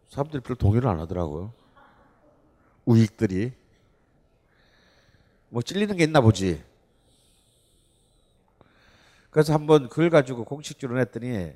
사람들이 0.08 0.42
별로 0.42 0.56
동의를 0.56 0.88
안 0.88 0.98
하더라고요. 1.00 1.52
우익들이 2.84 3.52
뭐 5.48 5.62
찔리는 5.62 5.96
게 5.96 6.04
있나 6.04 6.20
보지. 6.20 6.62
그래서 9.30 9.52
한번 9.52 9.88
그걸 9.88 10.10
가지고 10.10 10.44
공식적으로 10.44 10.98
냈더니 10.98 11.52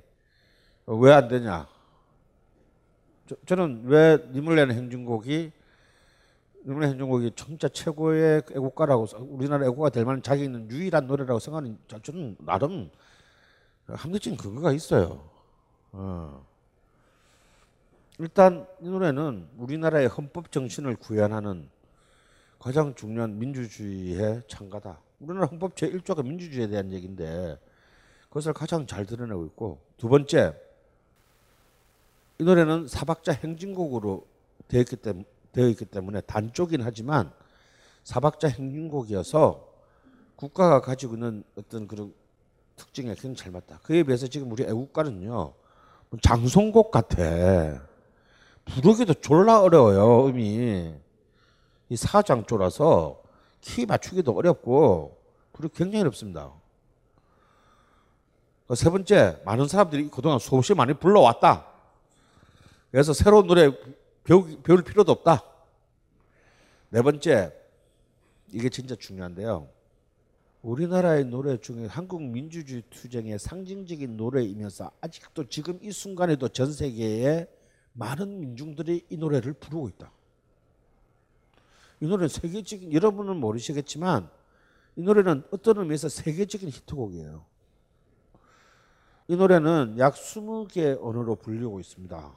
왜 0.87 1.12
안 1.12 1.28
되냐. 1.28 1.69
저, 3.47 3.55
는왜 3.55 4.31
님을 4.32 4.57
내는 4.57 4.74
행진곡이 4.74 5.53
내는 6.65 6.89
행진곡이 6.89 7.32
진짜 7.37 7.69
최고의 7.69 8.43
애국가라고 8.51 9.07
우리나라 9.20 9.65
애국가 9.66 9.89
될 9.89 10.05
만한 10.05 10.23
자기 10.23 10.45
있는 10.45 10.69
유일한 10.70 11.07
노래라고 11.07 11.39
생각하는 11.39 11.78
저는 12.03 12.37
나름 12.41 12.91
합리적인 13.87 14.37
근거가 14.37 14.73
있어요. 14.73 15.31
어. 15.93 16.49
일단 18.20 18.66
이 18.82 18.88
노래는 18.88 19.48
우리나라의 19.56 20.09
헌법 20.09 20.52
정신을 20.52 20.97
구현하는 20.97 21.70
가장 22.59 22.94
중요한 22.94 23.38
민주주의의 23.38 24.42
창가다. 24.47 25.01
우리나라 25.20 25.47
헌법 25.47 25.74
제1조가 25.74 26.22
민주주의에 26.26 26.68
대한 26.68 26.92
얘기인데 26.92 27.59
그것을 28.28 28.52
가장 28.52 28.86
잘 28.86 29.06
드러내고 29.06 29.47
있고 29.47 29.80
두 29.97 30.10
번째 30.10 30.55
이 32.38 32.44
노래는 32.44 32.88
사박자 32.88 33.32
행진곡으로 33.32 34.26
되어 34.68 34.80
있기, 34.80 34.97
때문에, 34.97 35.24
되어 35.52 35.68
있기 35.68 35.86
때문에 35.86 36.20
단쪽이긴 36.20 36.82
하지만 36.82 37.32
사박자 38.05 38.48
행진곡이어서 38.48 39.66
국가가 40.36 40.82
가지고 40.82 41.14
있는 41.14 41.42
어떤 41.56 41.88
그런 41.88 42.12
특징에 42.76 43.14
굉장히 43.14 43.36
잘 43.36 43.51
맞다. 43.51 43.78
그에 43.82 44.02
비해서 44.02 44.26
지금 44.26 44.52
우리 44.52 44.64
애국가는요 44.64 45.55
장송곡 46.20 46.90
같아. 46.90 47.88
부르기도 48.74 49.14
졸라 49.14 49.60
어려워요 49.60 50.26
음이 50.26 50.94
이 51.88 51.97
사장조라서 51.97 53.20
키 53.60 53.84
맞추기도 53.84 54.32
어렵고 54.32 55.18
부르기 55.52 55.74
굉장히 55.76 56.02
어렵습니다. 56.02 56.52
세 58.74 58.88
번째 58.88 59.42
많은 59.44 59.66
사람들이 59.66 60.09
그동안 60.09 60.38
수없이 60.38 60.74
많이 60.74 60.94
불러왔다. 60.94 61.66
그래서 62.92 63.12
새로운 63.12 63.47
노래 63.47 63.70
배우, 64.22 64.47
배울 64.62 64.82
필요도 64.82 65.10
없다. 65.10 65.44
네 66.90 67.02
번째 67.02 67.52
이게 68.52 68.68
진짜 68.68 68.94
중요한데요. 68.94 69.68
우리나라의 70.62 71.24
노래 71.24 71.56
중에 71.56 71.86
한국 71.86 72.22
민주주의 72.22 72.82
투쟁의 72.90 73.38
상징적인 73.38 74.16
노래이면서 74.16 74.90
아직도 75.01 75.48
지금 75.48 75.78
이 75.82 75.90
순간에도 75.90 76.48
전 76.48 76.72
세계에 76.72 77.47
많은 77.93 78.41
민중들이 78.41 79.05
이 79.09 79.17
노래를 79.17 79.53
부르고 79.55 79.89
있다. 79.89 80.11
이 82.01 82.07
노래는 82.07 82.29
세계적인 82.29 82.93
여러분은 82.93 83.37
모르시겠지만 83.37 84.31
이 84.97 85.03
노래는 85.03 85.45
어떤 85.51 85.79
의미에서 85.79 86.09
세계적인 86.09 86.69
히트곡이에요. 86.69 87.45
이 89.29 89.37
노래는 89.37 89.97
약 89.99 90.15
20개 90.15 90.99
언어로 91.01 91.37
불리고 91.37 91.79
있습니다. 91.79 92.35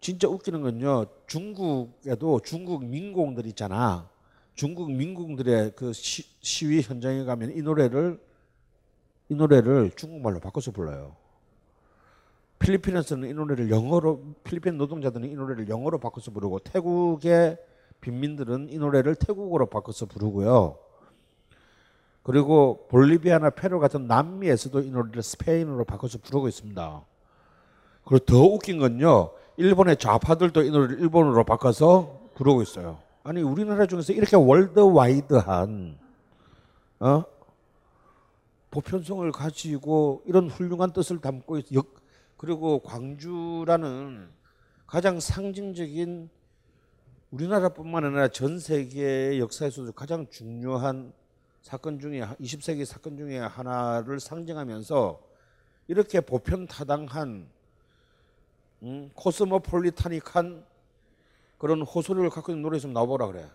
진짜 0.00 0.28
웃기는 0.28 0.60
건요. 0.60 1.06
중국에도 1.26 2.40
중국 2.40 2.84
민공들 2.84 3.46
있잖아. 3.46 4.10
중국 4.54 4.92
민공들의 4.92 5.72
그 5.76 5.92
시, 5.92 6.24
시위 6.40 6.82
현장에 6.82 7.24
가면 7.24 7.56
이 7.56 7.62
노래를 7.62 8.20
이 9.28 9.34
노래를 9.34 9.92
중국말로 9.96 10.40
바꿔서 10.40 10.72
불러요. 10.72 11.16
필리핀에서는 12.62 13.28
이 13.28 13.34
노래를 13.34 13.70
영어로 13.70 14.22
필리핀 14.44 14.78
노동자들은 14.78 15.28
이 15.28 15.34
노래를 15.34 15.68
영어로 15.68 15.98
바꿔서 15.98 16.30
부르고 16.30 16.60
태국의 16.60 17.58
빈민들은 18.00 18.68
이 18.70 18.78
노래를 18.78 19.16
태국어로 19.16 19.66
바꿔서 19.66 20.06
부르고요. 20.06 20.78
그리고 22.22 22.86
볼리비아나 22.88 23.50
페루 23.50 23.80
같은 23.80 24.06
남미에서도 24.06 24.80
이 24.80 24.90
노래를 24.90 25.22
스페인어로 25.22 25.84
바꿔서 25.84 26.18
부르고 26.18 26.46
있습니다. 26.48 27.02
그리고 28.04 28.24
더 28.24 28.42
웃긴 28.42 28.78
건요. 28.78 29.32
일본의 29.56 29.96
좌파들도 29.96 30.62
이 30.62 30.70
노래를 30.70 31.00
일본어로 31.00 31.44
바꿔서 31.44 32.20
부르고 32.34 32.62
있어요. 32.62 32.98
아니 33.24 33.42
우리나라 33.42 33.86
중에서 33.86 34.12
이렇게 34.12 34.36
월드와이드한 34.36 35.98
어? 37.00 37.24
보편성을 38.70 39.30
가지고 39.32 40.22
이런 40.26 40.48
훌륭한 40.48 40.92
뜻을 40.92 41.20
담고 41.20 41.58
있, 41.58 41.72
역, 41.74 42.01
그리고 42.42 42.80
광주라는 42.80 44.28
가장 44.88 45.20
상징적인 45.20 46.28
우리나라뿐만 47.30 48.04
아니라 48.04 48.26
전 48.26 48.58
세계의 48.58 49.38
역사에서도 49.38 49.92
가장 49.92 50.26
중요한 50.28 51.12
사건 51.60 52.00
중에 52.00 52.20
20세기 52.40 52.84
사건 52.84 53.16
중에 53.16 53.38
하나를 53.38 54.18
상징하면서 54.18 55.20
이렇게 55.86 56.20
보편타당한 56.20 57.46
음, 58.82 59.10
코스모폴리타닉한 59.14 60.64
그런 61.58 61.82
호소를 61.82 62.28
갖고 62.28 62.50
있는 62.50 62.62
노래 62.62 62.80
좀 62.80 62.92
나와보라 62.92 63.28
그래. 63.28 63.48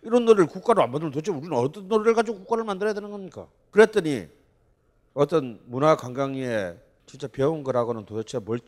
이런 0.00 0.24
노래를 0.24 0.46
국가로 0.46 0.82
안 0.82 0.92
만들면 0.92 1.12
도대체 1.12 1.30
우리는 1.30 1.54
어떤 1.54 1.88
노래를 1.88 2.14
가지고 2.14 2.38
국가를 2.38 2.64
만들어야 2.64 2.94
되는 2.94 3.10
겁니까? 3.10 3.46
그랬더니 3.70 4.28
어떤 5.12 5.60
문화관광위에 5.66 6.85
진짜 7.06 7.28
배운 7.28 7.62
거라고는 7.62 8.04
도대체 8.04 8.38
뭘 8.38 8.60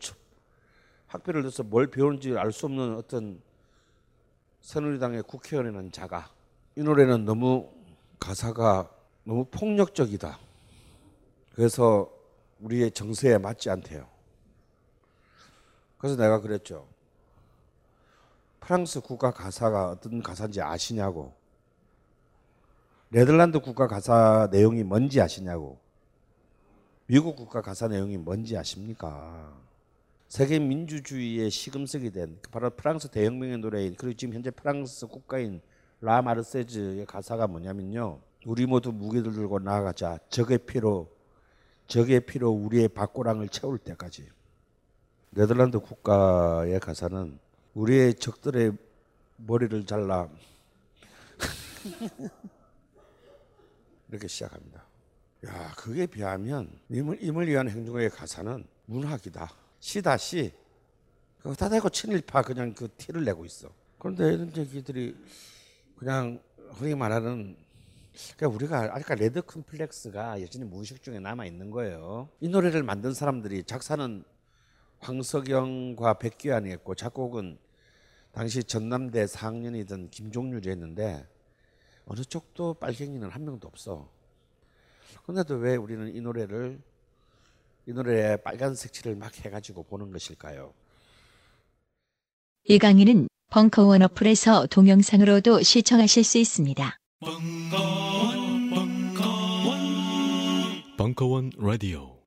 학비를 1.07 1.43
내서 1.43 1.63
뭘 1.63 1.87
배우는지 1.87 2.37
알 2.37 2.51
수 2.51 2.65
없는 2.67 2.95
어떤 2.95 3.41
새누리당의 4.61 5.23
국회의원이라는 5.23 5.91
자가 5.91 6.29
이 6.75 6.81
노래는 6.81 7.25
너무 7.25 7.69
가사가 8.19 8.89
너무 9.23 9.45
폭력적이다. 9.45 10.39
그래서 11.53 12.09
우리의 12.61 12.91
정서에 12.91 13.37
맞지 13.37 13.69
않대요. 13.69 14.07
그래서 15.97 16.15
내가 16.15 16.39
그랬죠. 16.39 16.87
프랑스 18.59 19.01
국가 19.01 19.31
가사가 19.31 19.89
어떤 19.89 20.21
가사인지 20.21 20.61
아시냐고. 20.61 21.33
네덜란드 23.09 23.59
국가 23.59 23.87
가사 23.87 24.47
내용이 24.51 24.83
뭔지 24.83 25.19
아시냐고. 25.19 25.79
미국 27.11 27.35
국가 27.35 27.59
가사 27.59 27.87
내용이 27.87 28.17
뭔지 28.17 28.55
아십니까? 28.55 29.51
세계 30.27 30.59
민주주의의 30.59 31.49
시금석이 31.49 32.11
된 32.11 32.37
바로 32.51 32.69
프랑스 32.69 33.07
대혁명의 33.07 33.57
노래인 33.57 33.95
그리고 33.95 34.15
지금 34.15 34.35
현재 34.35 34.51
프랑스 34.51 35.07
국가인 35.07 35.59
라 36.01 36.21
마르세즈의 36.21 37.07
가사가 37.07 37.47
뭐냐면요. 37.47 38.19
우리 38.45 38.67
모두 38.67 38.91
무기를 38.91 39.33
들고 39.33 39.57
나아가자. 39.57 40.19
적의 40.29 40.59
피로 40.59 41.09
적의 41.87 42.27
피로 42.27 42.51
우리의 42.51 42.89
박고랑을 42.89 43.49
채울 43.49 43.79
때까지. 43.79 44.29
네덜란드 45.31 45.79
국가의 45.79 46.79
가사는 46.79 47.39
우리의 47.73 48.13
적들의 48.13 48.73
머리를 49.37 49.83
잘라 49.87 50.29
이렇게 54.09 54.27
시작합니다. 54.27 54.88
야, 55.45 55.73
그게 55.77 56.05
비하면 56.05 56.69
임을, 56.89 57.23
임을 57.23 57.47
위한 57.47 57.69
행동의 57.69 58.09
가사는 58.09 58.65
문학이다. 58.85 59.49
시다 59.79 60.17
시. 60.17 60.51
그거 61.37 61.53
다 61.55 61.69
대고 61.69 61.89
친일파 61.89 62.41
그냥 62.41 62.73
그 62.73 62.89
티를 62.97 63.23
내고 63.23 63.45
있어. 63.45 63.69
그런데 63.97 64.33
이런 64.33 64.55
얘기들이 64.55 65.15
그냥 65.95 66.41
흔히 66.71 66.93
말하는 66.93 67.55
그러니까 68.35 68.47
우리가 68.55 68.95
아까 68.95 69.15
레드 69.15 69.41
컴플렉스가 69.41 70.41
여전히 70.41 70.65
무의식 70.65 71.01
중에 71.01 71.19
남아 71.19 71.45
있는 71.45 71.71
거예요. 71.71 72.27
이 72.41 72.49
노래를 72.49 72.83
만든 72.83 73.13
사람들이 73.13 73.63
작사는 73.63 74.25
황석영과 74.99 76.15
백규환이었고 76.15 76.95
작곡은 76.95 77.57
당시 78.33 78.63
전남대 78.63 79.25
4학년이던 79.25 80.11
김종률이었는데 80.11 81.25
어느 82.05 82.21
쪽도 82.21 82.73
빨갱이는 82.75 83.29
한 83.29 83.45
명도 83.45 83.67
없어. 83.69 84.18
그런데도 85.29 85.57
왜 85.57 85.75
우리는 85.75 86.15
이 86.15 86.21
노래를 86.21 86.81
이 87.85 87.93
노래에 87.93 88.37
빨간색 88.37 88.91
칠을 88.91 89.15
막 89.15 89.31
해가지고 89.45 89.83
보는 89.83 90.11
것일까요? 90.11 90.73
이 92.63 92.79
강의는 92.79 93.27
벙커원 93.51 94.01
어플에서 94.01 94.65
동영상으로도 94.67 95.61
시청하실 95.61 96.23
수 96.23 96.39
있습니다. 96.39 96.97
벙커원 100.97 101.51
라디오 101.59 102.18